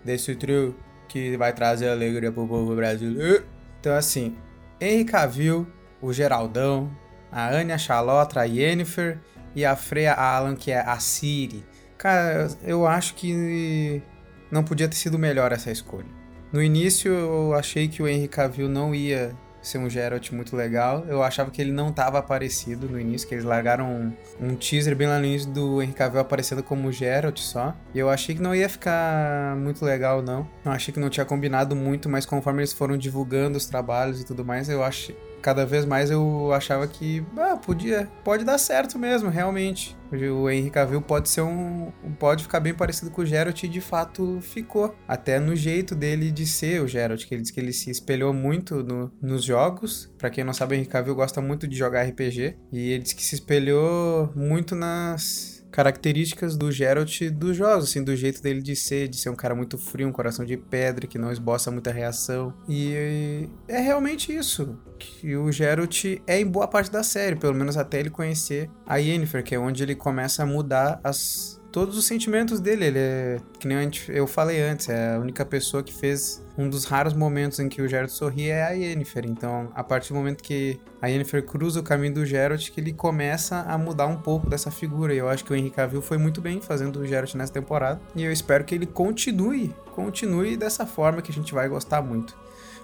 desse 0.06 0.34
trio 0.36 0.74
que 1.10 1.36
vai 1.36 1.52
trazer 1.52 1.90
alegria 1.90 2.32
pro 2.32 2.48
povo 2.48 2.74
brasileiro. 2.74 3.44
Então, 3.78 3.94
assim, 3.94 4.38
Henry 4.80 5.04
Cavill, 5.04 5.68
o 6.02 6.14
Geraldão, 6.14 6.90
a 7.30 7.50
Anya 7.50 7.78
Chalotra, 7.78 8.44
a 8.44 8.46
Yennefer 8.46 9.20
e 9.54 9.66
a 9.66 9.76
Freya 9.76 10.14
Allan, 10.14 10.56
que 10.56 10.72
é 10.72 10.80
a 10.80 10.98
Ciri. 10.98 11.66
Cara, 11.98 12.48
eu 12.64 12.88
acho 12.88 13.16
que 13.16 14.02
não 14.50 14.64
podia 14.64 14.88
ter 14.88 14.96
sido 14.96 15.20
melhor 15.20 15.52
essa 15.52 15.72
escolha. 15.72 16.08
No 16.54 16.64
início, 16.64 17.12
eu 17.12 17.54
achei 17.54 17.90
que 17.90 18.02
o 18.02 18.08
Henry 18.08 18.30
Cavill 18.30 18.70
não 18.70 18.96
ia 18.96 19.36
ser 19.64 19.78
um 19.78 19.90
Geralt 19.90 20.32
muito 20.32 20.56
legal. 20.56 21.06
Eu 21.08 21.24
achava 21.24 21.50
que 21.50 21.62
ele 21.62 21.72
não 21.72 21.90
estava 21.90 22.20
aparecido 22.20 22.88
no 22.88 23.00
início, 23.00 23.28
que 23.28 23.34
eles 23.34 23.46
largaram 23.46 23.90
um, 23.90 24.14
um 24.48 24.56
teaser 24.56 24.96
bem 24.96 25.08
lá 25.08 25.18
no 25.18 25.26
início 25.26 25.50
do 25.50 25.82
Henry 25.82 25.94
Cavill 25.94 26.20
aparecendo 26.20 26.62
como 26.62 26.92
Geralt 26.92 27.40
só. 27.40 27.74
E 27.94 28.00
eu 28.00 28.10
achei 28.10 28.36
que 28.36 28.42
não 28.42 28.54
ia 28.54 28.68
ficar 28.68 29.56
muito 29.56 29.84
legal, 29.84 30.22
não. 30.22 30.48
Eu 30.66 30.72
achei 30.72 30.94
que 30.94 31.00
não 31.00 31.10
tinha 31.10 31.26
combinado 31.26 31.76
muito, 31.76 32.10
mas 32.10 32.26
conforme 32.26 32.62
eles 32.62 32.74
foram 32.74 32.98
divulgando 32.98 33.58
os 33.58 33.66
trabalhos 33.66 34.22
e 34.22 34.26
tudo 34.26 34.44
mais, 34.44 34.70
eu 34.70 34.84
acho 34.84 35.14
cada 35.44 35.66
vez 35.66 35.86
mais 35.86 36.10
eu 36.10 36.52
achava 36.52 36.88
que 36.88 37.24
ah, 37.38 37.56
podia, 37.58 38.10
pode 38.24 38.44
dar 38.44 38.58
certo 38.58 38.98
mesmo, 38.98 39.30
realmente. 39.30 39.96
O 40.12 40.48
Henry 40.50 40.70
Cavill 40.70 41.02
pode 41.02 41.28
ser 41.28 41.42
um, 41.42 41.92
pode 42.20 42.44
ficar 42.44 42.60
bem 42.60 42.74
parecido 42.74 43.10
com 43.10 43.24
o 43.24 43.26
Geralt 43.26 43.64
e 43.64 43.68
de 43.68 43.82
fato 43.82 44.38
ficou, 44.42 44.96
até 45.08 45.40
no 45.40 45.56
jeito 45.56 45.96
dele 45.96 46.32
de 46.32 46.46
ser 46.46 46.82
o 46.84 46.88
Geralt, 46.88 47.26
que 47.26 47.34
ele 47.34 47.42
diz 47.42 47.50
que 47.52 47.60
ele 47.60 47.74
se 47.74 47.90
espelhou 47.90 48.32
muito 48.34 48.84
no- 48.84 49.12
nos 49.22 49.44
jogos. 49.44 50.12
Pra 50.18 50.30
quem 50.30 50.44
não 50.44 50.54
sabe, 50.54 50.76
o 50.76 50.78
Henry 50.78 50.88
Cavill 50.88 51.16
gosta 51.16 51.42
muito 51.42 51.68
de 51.68 51.76
jogar 51.76 52.04
RPG 52.04 52.56
e 52.72 52.92
ele 52.92 53.04
diz 53.04 53.14
que 53.14 53.24
se 53.24 53.36
espelhou 53.36 54.32
muito 54.36 54.76
nas 54.76 55.53
características 55.74 56.56
do 56.56 56.72
Geralt 56.72 57.20
dos 57.32 57.58
jogos, 57.58 57.86
assim, 57.86 58.04
do 58.04 58.16
jeito 58.16 58.42
dele 58.44 58.62
de 58.62 58.76
ser, 58.76 59.08
de 59.08 59.18
ser 59.18 59.30
um 59.30 59.36
cara 59.36 59.56
muito 59.56 59.76
frio, 59.76 60.08
um 60.08 60.12
coração 60.12 60.46
de 60.46 60.56
pedra, 60.56 61.08
que 61.08 61.18
não 61.18 61.32
esboça 61.32 61.72
muita 61.72 61.92
reação. 61.92 62.54
E 62.70 63.50
é 63.68 63.80
realmente 63.80 64.32
isso, 64.32 64.78
que 65.00 65.36
o 65.36 65.52
Geralt 65.52 66.06
é 66.28 66.40
em 66.40 66.46
boa 66.46 66.68
parte 66.68 66.92
da 66.92 67.02
série, 67.02 67.36
pelo 67.36 67.56
menos 67.56 67.76
até 67.76 68.00
ele 68.00 68.12
conhecer 68.12 68.70
a 68.86 68.98
Yennefer, 68.98 69.44
que 69.44 69.56
é 69.56 69.60
onde 69.60 69.82
ele 69.82 69.96
começa 69.96 70.44
a 70.44 70.46
mudar 70.46 71.02
as 71.04 71.60
todos 71.74 71.98
os 71.98 72.06
sentimentos 72.06 72.62
dele. 72.62 72.86
Ele 72.86 73.00
é, 73.00 73.38
que 73.60 73.68
nem 73.68 73.92
eu 74.10 74.28
falei 74.28 74.62
antes, 74.62 74.88
é 74.88 75.16
a 75.16 75.20
única 75.20 75.44
pessoa 75.44 75.82
que 75.84 75.92
fez 75.92 76.42
um 76.56 76.70
dos 76.70 76.86
raros 76.86 77.14
momentos 77.14 77.60
em 77.60 77.68
que 77.68 77.82
o 77.82 77.88
Geralt 77.88 78.12
sorri 78.12 78.50
é 78.50 78.64
a 78.64 78.70
Yennefer. 78.70 79.26
Então, 79.26 79.70
a 79.76 79.84
partir 79.84 80.14
do 80.14 80.16
momento 80.16 80.44
que 80.44 80.80
a 81.02 81.08
Yennefer 81.08 81.44
cruza 81.44 81.80
o 81.80 81.84
caminho 81.84 82.14
do 82.14 82.26
Geralt, 82.26 82.70
que 82.70 82.80
ele 82.80 82.94
começa 82.94 83.62
a 83.62 83.78
mudar 83.78 84.06
um 84.06 84.16
pouco 84.16 84.48
dessa 84.48 84.70
figura. 84.70 85.14
E 85.14 85.18
eu 85.18 85.28
acho 85.28 85.44
que 85.44 85.52
o 85.52 85.56
Henry 85.56 85.72
Cavill 85.72 86.02
foi 86.02 86.20
muito 86.20 86.40
bem 86.40 86.62
fazendo 86.62 87.00
o 87.00 87.08
Geralt 87.08 87.34
nessa 87.34 87.52
temporada. 87.52 88.00
E 88.16 88.24
eu 88.24 88.32
espero 88.32 88.64
que 88.64 88.76
ele 88.76 88.86
continue, 88.86 89.76
continue 89.96 90.56
dessa 90.56 90.86
forma 90.86 91.24
que 91.24 91.32
a 91.32 91.36
gente 91.36 91.54
vai 91.54 91.68
gostar 91.68 92.04
muito. 92.04 92.38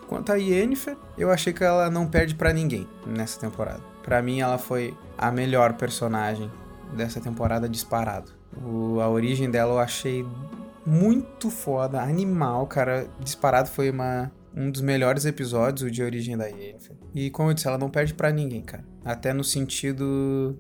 Quanto 0.07 0.31
a 0.31 0.35
Yennefer, 0.35 0.97
eu 1.15 1.29
achei 1.29 1.53
que 1.53 1.63
ela 1.63 1.91
não 1.91 2.07
perde 2.07 2.33
pra 2.33 2.51
ninguém 2.51 2.87
nessa 3.05 3.39
temporada. 3.39 3.81
Pra 4.01 4.23
mim, 4.23 4.39
ela 4.39 4.57
foi 4.57 4.97
a 5.15 5.31
melhor 5.31 5.73
personagem 5.73 6.51
dessa 6.95 7.21
temporada 7.21 7.69
disparado. 7.69 8.38
O- 8.65 8.99
a 8.99 9.09
origem 9.09 9.49
dela 9.49 9.73
eu 9.73 9.79
achei 9.79 10.25
muito 10.85 11.49
foda, 11.49 12.01
animal, 12.01 12.65
cara. 12.67 13.07
Disparado 13.19 13.69
foi 13.69 13.89
uma, 13.89 14.31
um 14.55 14.69
dos 14.71 14.81
melhores 14.81 15.25
episódios, 15.25 15.83
o 15.87 15.91
de 15.91 16.01
origem 16.03 16.35
da 16.37 16.45
Yennefer. 16.45 16.95
E 17.13 17.29
como 17.29 17.49
eu 17.49 17.53
disse, 17.53 17.67
ela 17.67 17.77
não 17.77 17.89
perde 17.89 18.13
pra 18.13 18.31
ninguém, 18.31 18.61
cara. 18.61 18.83
Até 19.05 19.33
no 19.33 19.43
sentido 19.43 20.57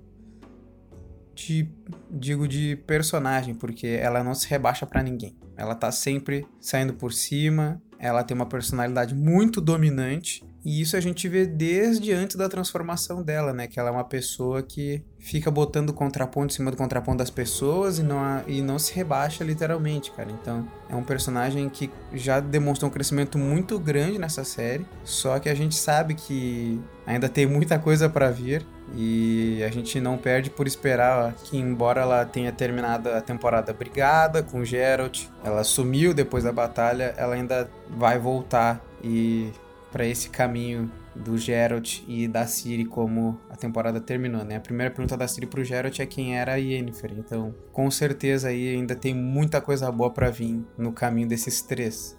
de 1.35 1.69
digo 2.11 2.47
de 2.47 2.75
personagem, 2.87 3.53
porque 3.55 3.87
ela 3.87 4.23
não 4.23 4.33
se 4.35 4.47
rebaixa 4.47 4.85
pra 4.85 5.01
ninguém. 5.01 5.35
Ela 5.55 5.73
tá 5.75 5.91
sempre 5.91 6.45
saindo 6.59 6.93
por 6.93 7.11
cima, 7.13 7.81
ela 7.97 8.23
tem 8.23 8.35
uma 8.35 8.45
personalidade 8.45 9.13
muito 9.15 9.59
dominante. 9.61 10.43
E 10.63 10.81
isso 10.81 10.97
a 10.97 10.99
gente 10.99 11.27
vê 11.27 11.45
desde 11.45 12.11
antes 12.11 12.35
da 12.35 12.49
transformação 12.49 13.23
dela, 13.23 13.53
né? 13.53 13.67
Que 13.67 13.79
ela 13.79 13.89
é 13.89 13.91
uma 13.91 14.03
pessoa 14.03 14.61
que 14.61 15.01
fica 15.17 15.49
botando 15.49 15.93
contraponto 15.93 16.53
em 16.53 16.55
cima 16.55 16.71
do 16.71 16.77
contraponto 16.77 17.17
das 17.17 17.29
pessoas 17.29 17.99
e 17.99 18.03
não, 18.03 18.43
e 18.47 18.61
não 18.61 18.77
se 18.77 18.93
rebaixa 18.93 19.43
literalmente, 19.43 20.11
cara. 20.11 20.29
Então 20.31 20.67
é 20.89 20.95
um 20.95 21.03
personagem 21.03 21.69
que 21.69 21.89
já 22.13 22.39
demonstrou 22.39 22.89
um 22.89 22.93
crescimento 22.93 23.37
muito 23.37 23.79
grande 23.79 24.17
nessa 24.17 24.43
série. 24.43 24.85
Só 25.03 25.39
que 25.39 25.49
a 25.49 25.55
gente 25.55 25.75
sabe 25.75 26.13
que 26.13 26.79
ainda 27.05 27.29
tem 27.29 27.45
muita 27.45 27.79
coisa 27.79 28.09
pra 28.09 28.29
vir. 28.29 28.65
E 28.95 29.61
a 29.63 29.69
gente 29.69 30.01
não 30.01 30.17
perde 30.17 30.49
por 30.49 30.65
esperar 30.65 31.35
que, 31.43 31.55
embora 31.57 32.01
ela 32.01 32.25
tenha 32.25 32.51
terminado 32.51 33.09
a 33.09 33.21
temporada 33.21 33.71
brigada 33.71 34.41
com 34.41 34.65
Geralt, 34.65 35.25
ela 35.43 35.63
sumiu 35.63 36.11
depois 36.11 36.43
da 36.43 36.51
batalha, 36.51 37.13
ela 37.15 37.35
ainda 37.35 37.69
vai 37.87 38.17
voltar 38.17 38.83
e 39.03 39.51
para 39.91 40.05
esse 40.05 40.29
caminho 40.29 40.91
do 41.15 41.37
Geralt 41.37 42.01
e 42.07 42.27
da 42.27 42.45
Ciri 42.45 42.85
como 42.85 43.39
a 43.49 43.55
temporada 43.55 43.99
terminou, 43.99 44.43
né? 44.43 44.55
A 44.55 44.61
primeira 44.61 44.93
pergunta 44.93 45.17
da 45.17 45.27
Ciri 45.27 45.47
pro 45.47 45.63
Geralt 45.63 45.99
é 45.99 46.05
quem 46.05 46.37
era 46.37 46.53
a 46.53 46.55
Yennefer, 46.55 47.13
então 47.17 47.53
com 47.71 47.89
certeza 47.91 48.49
aí 48.49 48.75
ainda 48.75 48.95
tem 48.95 49.13
muita 49.13 49.59
coisa 49.59 49.91
boa 49.91 50.11
para 50.11 50.29
vir 50.29 50.63
no 50.77 50.91
caminho 50.91 51.27
desses 51.27 51.61
três. 51.61 52.17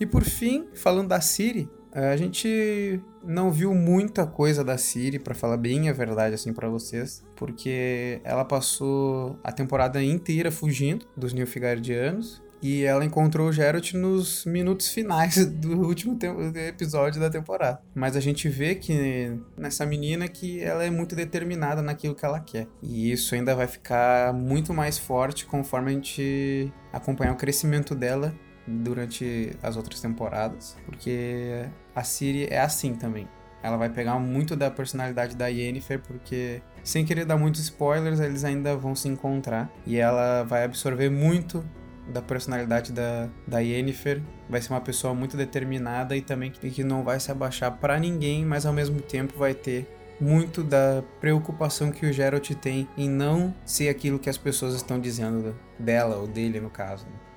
E 0.00 0.06
por 0.06 0.22
fim, 0.24 0.68
falando 0.74 1.08
da 1.08 1.20
Ciri, 1.20 1.68
a 1.92 2.16
gente 2.16 3.00
não 3.24 3.50
viu 3.50 3.74
muita 3.74 4.26
coisa 4.26 4.62
da 4.62 4.78
Ciri, 4.78 5.18
pra 5.18 5.34
falar 5.34 5.56
bem 5.56 5.88
a 5.88 5.92
verdade 5.92 6.34
assim 6.34 6.52
para 6.52 6.68
vocês, 6.68 7.24
porque 7.34 8.20
ela 8.22 8.44
passou 8.44 9.38
a 9.42 9.50
temporada 9.50 10.02
inteira 10.02 10.50
fugindo 10.50 11.06
dos 11.16 11.32
Nilfgaardianos 11.32 12.42
e 12.62 12.84
ela 12.84 13.04
encontrou 13.04 13.48
o 13.48 13.52
Geralt 13.52 13.92
nos 13.94 14.44
minutos 14.44 14.88
finais 14.88 15.46
do 15.46 15.86
último 15.86 16.18
episódio 16.54 17.20
da 17.20 17.30
temporada. 17.30 17.80
Mas 17.94 18.16
a 18.16 18.20
gente 18.20 18.48
vê 18.48 18.74
que 18.74 19.38
nessa 19.56 19.86
menina 19.86 20.28
que 20.28 20.60
ela 20.60 20.84
é 20.84 20.90
muito 20.90 21.14
determinada 21.14 21.82
naquilo 21.82 22.14
que 22.14 22.24
ela 22.24 22.40
quer. 22.40 22.66
E 22.82 23.10
isso 23.12 23.34
ainda 23.34 23.54
vai 23.54 23.66
ficar 23.66 24.32
muito 24.32 24.74
mais 24.74 24.98
forte 24.98 25.46
conforme 25.46 25.90
a 25.90 25.94
gente 25.94 26.72
acompanhar 26.92 27.32
o 27.32 27.36
crescimento 27.36 27.94
dela 27.94 28.34
durante 28.66 29.50
as 29.62 29.76
outras 29.76 30.00
temporadas, 30.00 30.76
porque 30.84 31.64
a 31.94 32.04
Ciri 32.04 32.48
é 32.50 32.60
assim 32.60 32.94
também. 32.94 33.26
Ela 33.62 33.76
vai 33.76 33.88
pegar 33.88 34.18
muito 34.18 34.54
da 34.54 34.70
personalidade 34.70 35.36
da 35.36 35.48
Yennefer, 35.48 36.00
porque, 36.00 36.62
sem 36.84 37.04
querer 37.04 37.24
dar 37.24 37.36
muitos 37.36 37.60
spoilers, 37.62 38.20
eles 38.20 38.44
ainda 38.44 38.76
vão 38.76 38.94
se 38.94 39.08
encontrar. 39.08 39.68
E 39.84 39.96
ela 39.96 40.44
vai 40.44 40.64
absorver 40.64 41.10
muito 41.10 41.64
da 42.08 42.22
personalidade 42.22 42.92
da, 42.92 43.28
da 43.46 43.60
Yennefer. 43.60 44.22
Vai 44.48 44.60
ser 44.60 44.72
uma 44.72 44.80
pessoa 44.80 45.14
muito 45.14 45.36
determinada 45.36 46.16
e 46.16 46.22
também 46.22 46.50
que, 46.50 46.70
que 46.70 46.84
não 46.84 47.04
vai 47.04 47.20
se 47.20 47.30
abaixar 47.30 47.72
pra 47.78 47.98
ninguém, 47.98 48.44
mas 48.44 48.66
ao 48.66 48.72
mesmo 48.72 49.00
tempo 49.00 49.38
vai 49.38 49.54
ter 49.54 49.86
muito 50.20 50.64
da 50.64 51.02
preocupação 51.20 51.92
que 51.92 52.04
o 52.04 52.12
Geralt 52.12 52.50
tem 52.54 52.88
em 52.96 53.08
não 53.08 53.54
ser 53.64 53.88
aquilo 53.88 54.18
que 54.18 54.28
as 54.28 54.36
pessoas 54.36 54.74
estão 54.74 54.98
dizendo 54.98 55.54
dela 55.78 56.16
ou 56.16 56.26
dele, 56.26 56.60
no 56.60 56.70
caso. 56.70 57.06
né? 57.06 57.27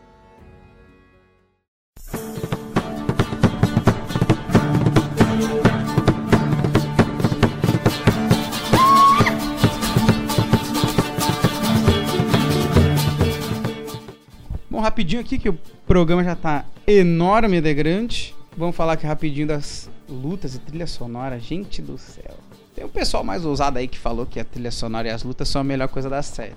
Rapidinho 14.79 15.21
aqui, 15.21 15.37
que 15.37 15.49
o 15.49 15.59
programa 15.85 16.23
já 16.23 16.35
tá 16.35 16.65
enorme 16.87 17.59
de 17.59 17.73
grande. 17.73 18.33
Vamos 18.55 18.75
falar 18.75 18.93
aqui 18.93 19.05
rapidinho 19.05 19.47
das 19.47 19.89
lutas 20.07 20.55
e 20.55 20.59
trilha 20.59 20.87
sonora. 20.87 21.39
Gente 21.39 21.81
do 21.81 21.97
céu. 21.97 22.37
Tem 22.75 22.85
um 22.85 22.89
pessoal 22.89 23.23
mais 23.23 23.45
ousado 23.45 23.77
aí 23.77 23.87
que 23.87 23.99
falou 23.99 24.25
que 24.25 24.39
a 24.39 24.45
trilha 24.45 24.71
sonora 24.71 25.07
e 25.07 25.11
as 25.11 25.23
lutas 25.23 25.49
são 25.49 25.61
a 25.61 25.63
melhor 25.63 25.87
coisa 25.87 26.09
da 26.09 26.21
série. 26.21 26.53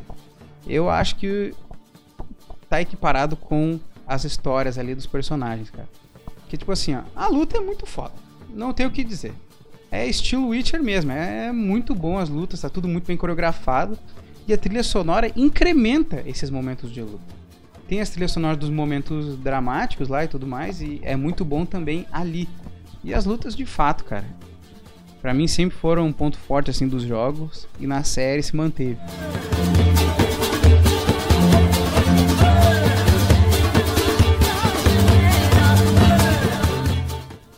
Eu 0.66 0.88
acho 0.88 1.16
que 1.16 1.52
tá 2.68 2.80
equiparado 2.80 3.36
com 3.36 3.78
as 4.06 4.24
histórias 4.24 4.78
ali 4.78 4.94
dos 4.94 5.06
personagens, 5.06 5.70
cara. 5.70 5.88
Que 6.48 6.56
tipo 6.56 6.70
assim, 6.72 6.94
ó, 6.94 7.02
a 7.16 7.28
luta 7.28 7.56
é 7.56 7.60
muito 7.60 7.86
foda. 7.86 8.14
Não 8.50 8.72
tenho 8.72 8.88
o 8.88 8.92
que 8.92 9.02
dizer. 9.02 9.34
É 9.90 10.06
estilo 10.06 10.48
Witcher 10.48 10.82
mesmo, 10.82 11.12
é 11.12 11.52
muito 11.52 11.94
bom 11.94 12.18
as 12.18 12.28
lutas, 12.28 12.60
tá 12.60 12.68
tudo 12.68 12.88
muito 12.88 13.06
bem 13.06 13.16
coreografado. 13.16 13.98
E 14.46 14.52
a 14.52 14.58
trilha 14.58 14.82
sonora 14.82 15.32
incrementa 15.36 16.22
esses 16.26 16.50
momentos 16.50 16.92
de 16.92 17.00
luta. 17.00 17.43
Tem 17.86 18.00
as 18.00 18.08
trilhas 18.08 18.32
sonoras 18.32 18.56
dos 18.56 18.70
momentos 18.70 19.36
dramáticos 19.36 20.08
lá 20.08 20.24
e 20.24 20.28
tudo 20.28 20.46
mais, 20.46 20.80
e 20.80 21.00
é 21.02 21.16
muito 21.16 21.44
bom 21.44 21.66
também 21.66 22.06
ali. 22.10 22.48
E 23.02 23.12
as 23.12 23.26
lutas 23.26 23.54
de 23.54 23.66
fato, 23.66 24.04
cara. 24.04 24.24
Pra 25.20 25.34
mim 25.34 25.46
sempre 25.46 25.76
foram 25.76 26.06
um 26.06 26.12
ponto 26.12 26.38
forte 26.38 26.70
assim 26.70 26.88
dos 26.88 27.02
jogos 27.02 27.68
e 27.78 27.86
na 27.86 28.02
série 28.02 28.42
se 28.42 28.56
manteve. 28.56 28.98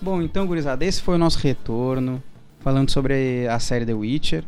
Bom, 0.00 0.22
então, 0.22 0.46
gurizada, 0.46 0.84
esse 0.84 1.02
foi 1.02 1.14
o 1.16 1.18
nosso 1.18 1.38
retorno 1.38 2.22
falando 2.60 2.90
sobre 2.90 3.46
a 3.48 3.58
série 3.60 3.86
The 3.86 3.94
Witcher, 3.94 4.44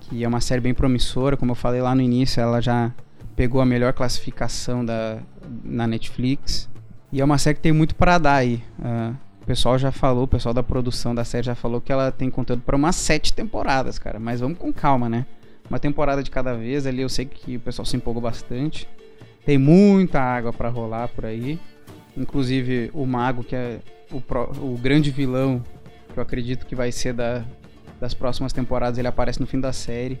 que 0.00 0.24
é 0.24 0.28
uma 0.28 0.40
série 0.40 0.60
bem 0.60 0.74
promissora, 0.74 1.36
como 1.36 1.52
eu 1.52 1.56
falei 1.56 1.80
lá 1.80 1.94
no 1.94 2.00
início, 2.00 2.40
ela 2.40 2.60
já 2.60 2.92
pegou 3.40 3.62
a 3.62 3.64
melhor 3.64 3.94
classificação 3.94 4.84
da, 4.84 5.18
na 5.64 5.86
Netflix. 5.86 6.68
E 7.10 7.22
é 7.22 7.24
uma 7.24 7.38
série 7.38 7.54
que 7.54 7.62
tem 7.62 7.72
muito 7.72 7.94
para 7.94 8.18
dar 8.18 8.34
aí. 8.34 8.62
Uh, 8.78 9.16
o 9.40 9.46
pessoal 9.46 9.78
já 9.78 9.90
falou, 9.90 10.24
o 10.24 10.28
pessoal 10.28 10.52
da 10.52 10.62
produção 10.62 11.14
da 11.14 11.24
série 11.24 11.46
já 11.46 11.54
falou 11.54 11.80
que 11.80 11.90
ela 11.90 12.12
tem 12.12 12.28
conteúdo 12.28 12.60
para 12.60 12.76
umas 12.76 12.96
sete 12.96 13.32
temporadas, 13.32 13.98
cara. 13.98 14.20
Mas 14.20 14.40
vamos 14.40 14.58
com 14.58 14.70
calma, 14.70 15.08
né? 15.08 15.24
Uma 15.70 15.78
temporada 15.78 16.22
de 16.22 16.30
cada 16.30 16.52
vez 16.52 16.86
ali, 16.86 17.00
eu 17.00 17.08
sei 17.08 17.24
que 17.24 17.56
o 17.56 17.60
pessoal 17.60 17.86
se 17.86 17.96
empolgou 17.96 18.20
bastante. 18.20 18.86
Tem 19.46 19.56
muita 19.56 20.20
água 20.20 20.52
para 20.52 20.68
rolar 20.68 21.08
por 21.08 21.24
aí. 21.24 21.58
Inclusive 22.14 22.90
o 22.92 23.06
Mago, 23.06 23.42
que 23.42 23.56
é 23.56 23.80
o, 24.12 24.20
pro, 24.20 24.50
o 24.60 24.76
grande 24.76 25.10
vilão, 25.10 25.64
que 26.12 26.18
eu 26.18 26.22
acredito 26.22 26.66
que 26.66 26.74
vai 26.74 26.92
ser 26.92 27.14
da, 27.14 27.42
das 27.98 28.12
próximas 28.12 28.52
temporadas, 28.52 28.98
ele 28.98 29.08
aparece 29.08 29.40
no 29.40 29.46
fim 29.46 29.58
da 29.58 29.72
série. 29.72 30.20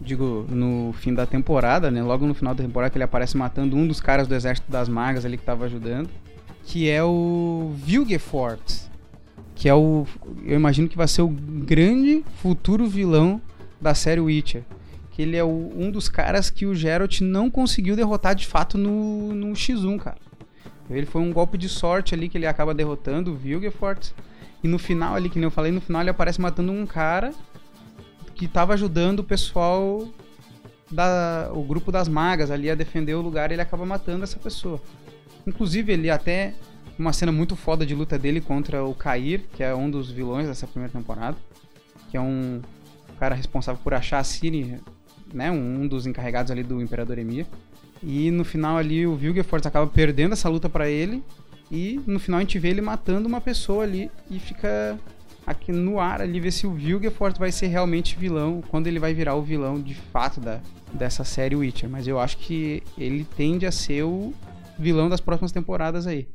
Digo, 0.00 0.46
no 0.48 0.92
fim 0.98 1.14
da 1.14 1.26
temporada, 1.26 1.90
né? 1.90 2.02
Logo 2.02 2.26
no 2.26 2.34
final 2.34 2.54
da 2.54 2.62
temporada 2.62 2.90
que 2.90 2.98
ele 2.98 3.04
aparece 3.04 3.36
matando 3.36 3.76
um 3.76 3.86
dos 3.86 4.00
caras 4.00 4.28
do 4.28 4.34
exército 4.34 4.70
das 4.70 4.88
magas 4.88 5.24
ali 5.24 5.38
que 5.38 5.44
tava 5.44 5.64
ajudando. 5.64 6.08
Que 6.64 6.90
é 6.90 7.02
o 7.02 7.72
Vilgefort. 7.76 8.60
Que 9.54 9.68
é 9.68 9.74
o. 9.74 10.06
Eu 10.44 10.56
imagino 10.56 10.88
que 10.88 10.96
vai 10.96 11.08
ser 11.08 11.22
o 11.22 11.28
grande 11.28 12.24
futuro 12.42 12.86
vilão 12.86 13.40
da 13.80 13.94
série 13.94 14.20
Witcher. 14.20 14.64
Que 15.10 15.22
ele 15.22 15.36
é 15.36 15.42
o, 15.42 15.72
um 15.74 15.90
dos 15.90 16.10
caras 16.10 16.50
que 16.50 16.66
o 16.66 16.74
Geralt 16.74 17.22
não 17.22 17.50
conseguiu 17.50 17.96
derrotar 17.96 18.34
de 18.34 18.46
fato 18.46 18.76
no, 18.76 19.34
no 19.34 19.52
X1, 19.54 19.98
cara. 19.98 20.18
Ele 20.90 21.06
foi 21.06 21.22
um 21.22 21.32
golpe 21.32 21.56
de 21.56 21.68
sorte 21.68 22.14
ali 22.14 22.28
que 22.28 22.36
ele 22.36 22.46
acaba 22.46 22.74
derrotando 22.74 23.32
o 23.32 23.34
Vilgefort. 23.34 24.10
E 24.62 24.68
no 24.68 24.78
final 24.78 25.14
ali, 25.14 25.30
que 25.30 25.38
nem 25.38 25.44
eu 25.44 25.50
falei, 25.50 25.72
no 25.72 25.80
final 25.80 26.02
ele 26.02 26.10
aparece 26.10 26.40
matando 26.40 26.70
um 26.70 26.86
cara 26.86 27.32
que 28.36 28.44
estava 28.44 28.74
ajudando 28.74 29.20
o 29.20 29.24
pessoal 29.24 30.06
da 30.90 31.50
o 31.52 31.62
grupo 31.62 31.90
das 31.90 32.06
magas 32.06 32.50
ali 32.50 32.70
a 32.70 32.74
defender 32.74 33.14
o 33.14 33.20
lugar, 33.20 33.50
ele 33.50 33.60
acaba 33.60 33.84
matando 33.84 34.24
essa 34.24 34.38
pessoa. 34.38 34.80
Inclusive 35.46 35.92
ele 35.92 36.10
até 36.10 36.54
uma 36.98 37.12
cena 37.12 37.32
muito 37.32 37.56
foda 37.56 37.84
de 37.84 37.94
luta 37.94 38.18
dele 38.18 38.40
contra 38.40 38.84
o 38.84 38.94
Cair, 38.94 39.44
que 39.54 39.62
é 39.62 39.74
um 39.74 39.90
dos 39.90 40.10
vilões 40.10 40.46
dessa 40.46 40.66
primeira 40.66 40.92
temporada, 40.92 41.36
que 42.10 42.16
é 42.16 42.20
um 42.20 42.60
cara 43.18 43.34
responsável 43.34 43.80
por 43.82 43.94
achar 43.94 44.18
a 44.18 44.24
Ciri, 44.24 44.78
né, 45.32 45.50
um 45.50 45.86
dos 45.86 46.06
encarregados 46.06 46.50
ali 46.50 46.62
do 46.62 46.80
Imperador 46.80 47.18
Emir. 47.18 47.46
E 48.02 48.30
no 48.30 48.44
final 48.44 48.76
ali 48.76 49.06
o 49.06 49.16
Vilgefortz 49.16 49.66
acaba 49.66 49.86
perdendo 49.86 50.34
essa 50.34 50.48
luta 50.48 50.68
para 50.68 50.88
ele 50.88 51.22
e 51.70 52.00
no 52.06 52.20
final 52.20 52.38
a 52.38 52.42
gente 52.42 52.58
vê 52.58 52.68
ele 52.68 52.80
matando 52.80 53.26
uma 53.26 53.40
pessoa 53.40 53.82
ali 53.82 54.10
e 54.30 54.38
fica 54.38 54.98
aqui 55.46 55.70
no 55.70 56.00
ar 56.00 56.20
ali 56.20 56.40
ver 56.40 56.50
se 56.50 56.66
o 56.66 56.74
Vilgefortz 56.74 57.38
vai 57.38 57.52
ser 57.52 57.68
realmente 57.68 58.16
vilão, 58.16 58.60
quando 58.68 58.88
ele 58.88 58.98
vai 58.98 59.14
virar 59.14 59.36
o 59.36 59.42
vilão 59.42 59.80
de 59.80 59.94
fato 59.94 60.40
da, 60.40 60.60
dessa 60.92 61.22
série 61.22 61.54
Witcher. 61.54 61.88
Mas 61.88 62.08
eu 62.08 62.18
acho 62.18 62.36
que 62.38 62.82
ele 62.98 63.24
tende 63.36 63.64
a 63.64 63.72
ser 63.72 64.02
o 64.02 64.34
vilão 64.78 65.08
das 65.08 65.20
próximas 65.20 65.52
temporadas 65.52 66.06
aí. 66.06 66.28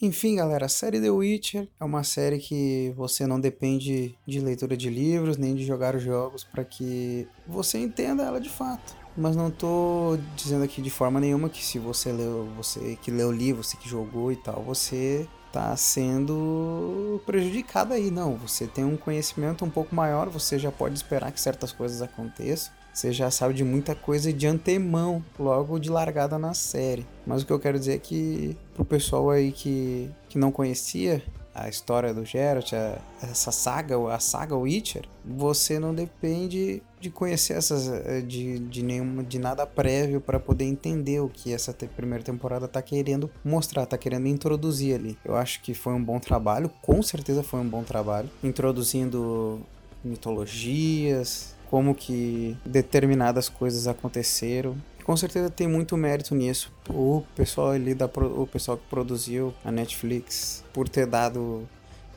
Enfim, 0.00 0.34
galera, 0.34 0.66
a 0.66 0.68
série 0.68 1.00
The 1.00 1.10
Witcher 1.10 1.68
é 1.78 1.84
uma 1.84 2.02
série 2.02 2.40
que 2.40 2.92
você 2.96 3.24
não 3.24 3.38
depende 3.38 4.18
de 4.26 4.40
leitura 4.40 4.76
de 4.76 4.90
livros 4.90 5.36
nem 5.36 5.54
de 5.54 5.64
jogar 5.64 5.94
os 5.94 6.02
jogos 6.02 6.42
para 6.42 6.64
que 6.64 7.28
você 7.46 7.78
entenda 7.78 8.24
ela 8.24 8.40
de 8.40 8.48
fato. 8.48 8.96
Mas 9.16 9.36
não 9.36 9.48
tô 9.48 10.18
dizendo 10.34 10.64
aqui 10.64 10.82
de 10.82 10.90
forma 10.90 11.20
nenhuma 11.20 11.48
que 11.48 11.64
se 11.64 11.78
você 11.78 12.10
leu, 12.10 12.48
você 12.56 12.98
que 13.00 13.12
leu 13.12 13.28
o 13.28 13.32
livro, 13.32 13.62
você 13.62 13.76
que 13.76 13.88
jogou 13.88 14.32
e 14.32 14.36
tal, 14.36 14.64
você 14.64 15.28
tá 15.52 15.76
sendo 15.76 17.20
prejudicado 17.26 17.92
aí. 17.92 18.10
Não, 18.10 18.36
você 18.36 18.66
tem 18.66 18.84
um 18.84 18.96
conhecimento 18.96 19.64
um 19.64 19.70
pouco 19.70 19.94
maior, 19.94 20.28
você 20.28 20.58
já 20.58 20.72
pode 20.72 20.94
esperar 20.94 21.30
que 21.30 21.40
certas 21.40 21.72
coisas 21.72 22.00
aconteçam. 22.00 22.72
Você 22.92 23.10
já 23.10 23.30
sabe 23.30 23.54
de 23.54 23.64
muita 23.64 23.94
coisa 23.94 24.32
de 24.32 24.46
antemão, 24.46 25.24
logo 25.38 25.78
de 25.78 25.90
largada 25.90 26.38
na 26.38 26.52
série. 26.52 27.06
Mas 27.26 27.42
o 27.42 27.46
que 27.46 27.52
eu 27.52 27.58
quero 27.58 27.78
dizer 27.78 27.94
é 27.94 27.98
que 27.98 28.56
pro 28.74 28.84
pessoal 28.84 29.30
aí 29.30 29.50
que, 29.50 30.10
que 30.28 30.38
não 30.38 30.52
conhecia 30.52 31.22
a 31.54 31.68
história 31.68 32.14
do 32.14 32.24
Geralt, 32.24 32.72
a, 32.72 32.98
essa 33.22 33.52
saga, 33.52 33.96
a 34.12 34.18
saga 34.18 34.56
Witcher, 34.56 35.04
você 35.24 35.78
não 35.78 35.94
depende 35.94 36.82
de 37.00 37.10
conhecer 37.10 37.54
essas 37.54 37.88
eh, 37.88 38.20
de, 38.20 38.58
de 38.60 38.82
nenhuma 38.82 39.22
de 39.24 39.38
nada 39.38 39.66
prévio 39.66 40.20
para 40.20 40.38
poder 40.38 40.64
entender 40.64 41.20
o 41.20 41.28
que 41.28 41.52
essa 41.52 41.72
te, 41.72 41.86
primeira 41.86 42.24
temporada 42.24 42.68
tá 42.68 42.80
querendo 42.80 43.30
mostrar, 43.44 43.86
tá 43.86 43.98
querendo 43.98 44.28
introduzir 44.28 44.94
ali. 44.94 45.18
Eu 45.24 45.36
acho 45.36 45.60
que 45.62 45.74
foi 45.74 45.92
um 45.92 46.02
bom 46.02 46.18
trabalho, 46.18 46.70
com 46.80 47.02
certeza 47.02 47.42
foi 47.42 47.60
um 47.60 47.68
bom 47.68 47.82
trabalho, 47.82 48.30
introduzindo 48.42 49.60
mitologias, 50.04 51.54
como 51.72 51.94
que 51.94 52.54
determinadas 52.66 53.48
coisas 53.48 53.88
aconteceram. 53.88 54.76
Com 55.04 55.16
certeza 55.16 55.50
tem 55.50 55.66
muito 55.66 55.96
mérito 55.96 56.34
nisso. 56.34 56.72
O 56.88 57.24
pessoal 57.34 57.70
ali 57.70 57.94
da 57.94 58.06
o 58.06 58.46
pessoal 58.46 58.76
que 58.76 58.84
produziu 58.88 59.52
a 59.64 59.70
Netflix 59.70 60.64
por 60.72 60.88
ter 60.88 61.06
dado 61.06 61.68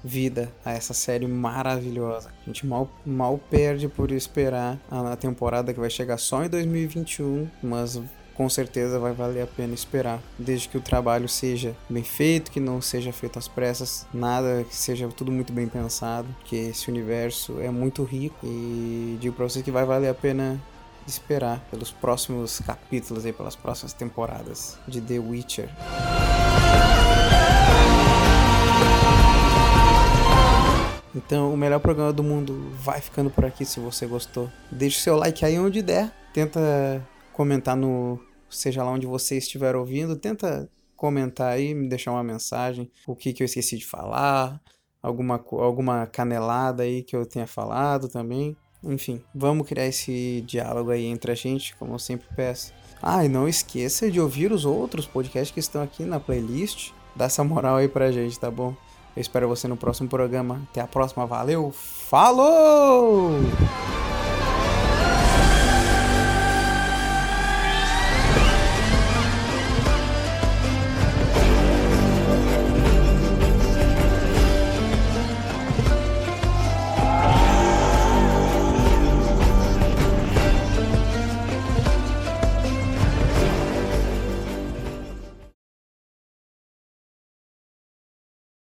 vida 0.03 0.51
a 0.63 0.71
essa 0.71 0.93
série 0.93 1.25
maravilhosa. 1.25 2.29
A 2.43 2.45
gente 2.45 2.65
mal, 2.65 2.87
mal 3.03 3.39
perde 3.49 3.87
por 3.87 4.11
esperar 4.11 4.79
a 4.89 5.15
temporada 5.15 5.73
que 5.73 5.79
vai 5.79 5.89
chegar 5.89 6.17
só 6.17 6.45
em 6.45 6.49
2021, 6.49 7.47
mas 7.63 7.99
com 8.35 8.47
certeza 8.49 8.99
vai 8.99 9.13
valer 9.13 9.41
a 9.41 9.47
pena 9.47 9.73
esperar, 9.73 10.21
desde 10.37 10.67
que 10.67 10.77
o 10.77 10.81
trabalho 10.81 11.27
seja 11.27 11.75
bem 11.89 12.03
feito, 12.03 12.51
que 12.51 12.59
não 12.59 12.81
seja 12.81 13.11
feito 13.13 13.39
às 13.39 13.47
pressas, 13.47 14.05
nada 14.13 14.65
que 14.65 14.75
seja 14.75 15.07
tudo 15.07 15.31
muito 15.31 15.53
bem 15.53 15.67
pensado, 15.67 16.27
que 16.43 16.55
esse 16.55 16.89
universo 16.91 17.59
é 17.61 17.71
muito 17.71 18.03
rico 18.03 18.35
e 18.43 19.17
digo 19.21 19.35
para 19.35 19.47
vocês 19.47 19.63
que 19.63 19.71
vai 19.71 19.85
valer 19.85 20.09
a 20.09 20.13
pena 20.13 20.61
esperar 21.07 21.59
pelos 21.69 21.91
próximos 21.91 22.59
capítulos 22.59 23.25
aí, 23.25 23.33
pelas 23.33 23.55
próximas 23.55 23.93
temporadas 23.93 24.77
de 24.87 25.01
The 25.01 25.19
Witcher. 25.19 25.69
Então, 31.15 31.53
o 31.53 31.57
melhor 31.57 31.79
programa 31.79 32.11
do 32.11 32.21
mundo 32.21 32.69
vai 32.73 32.99
ficando 32.99 33.29
por 33.29 33.45
aqui 33.45 33.63
se 33.63 33.79
você 33.79 34.05
gostou. 34.05 34.51
Deixe 34.69 34.99
seu 34.99 35.15
like 35.15 35.45
aí 35.45 35.57
onde 35.57 35.81
der. 35.81 36.11
Tenta 36.33 37.01
comentar 37.31 37.77
no. 37.77 38.19
Seja 38.49 38.83
lá 38.83 38.91
onde 38.91 39.07
você 39.07 39.37
estiver 39.37 39.75
ouvindo, 39.75 40.17
tenta 40.17 40.69
comentar 40.95 41.53
aí, 41.53 41.73
me 41.73 41.87
deixar 41.87 42.11
uma 42.11 42.23
mensagem, 42.23 42.89
o 43.05 43.15
que, 43.15 43.33
que 43.33 43.43
eu 43.43 43.45
esqueci 43.45 43.77
de 43.77 43.85
falar, 43.85 44.61
alguma, 45.01 45.43
alguma 45.51 46.07
canelada 46.07 46.83
aí 46.83 47.03
que 47.03 47.15
eu 47.15 47.25
tenha 47.25 47.47
falado 47.47 48.07
também. 48.07 48.55
Enfim, 48.83 49.21
vamos 49.33 49.67
criar 49.67 49.87
esse 49.87 50.43
diálogo 50.45 50.91
aí 50.91 51.05
entre 51.05 51.31
a 51.31 51.35
gente, 51.35 51.75
como 51.75 51.93
eu 51.93 51.99
sempre 51.99 52.27
peço. 52.35 52.73
Ah, 53.01 53.25
e 53.25 53.29
não 53.29 53.47
esqueça 53.47 54.09
de 54.09 54.19
ouvir 54.19 54.51
os 54.51 54.65
outros 54.65 55.05
podcasts 55.05 55.51
que 55.51 55.59
estão 55.59 55.81
aqui 55.81 56.03
na 56.03 56.19
playlist. 56.19 56.91
Dá 57.15 57.25
essa 57.25 57.43
moral 57.43 57.77
aí 57.77 57.87
pra 57.87 58.11
gente, 58.11 58.39
tá 58.39 58.51
bom? 58.51 58.75
Eu 59.15 59.21
espero 59.21 59.47
você 59.47 59.67
no 59.67 59.77
próximo 59.77 60.09
programa. 60.09 60.61
Até 60.69 60.81
a 60.81 60.87
próxima, 60.87 61.25
valeu, 61.25 61.71
falou! 61.71 63.31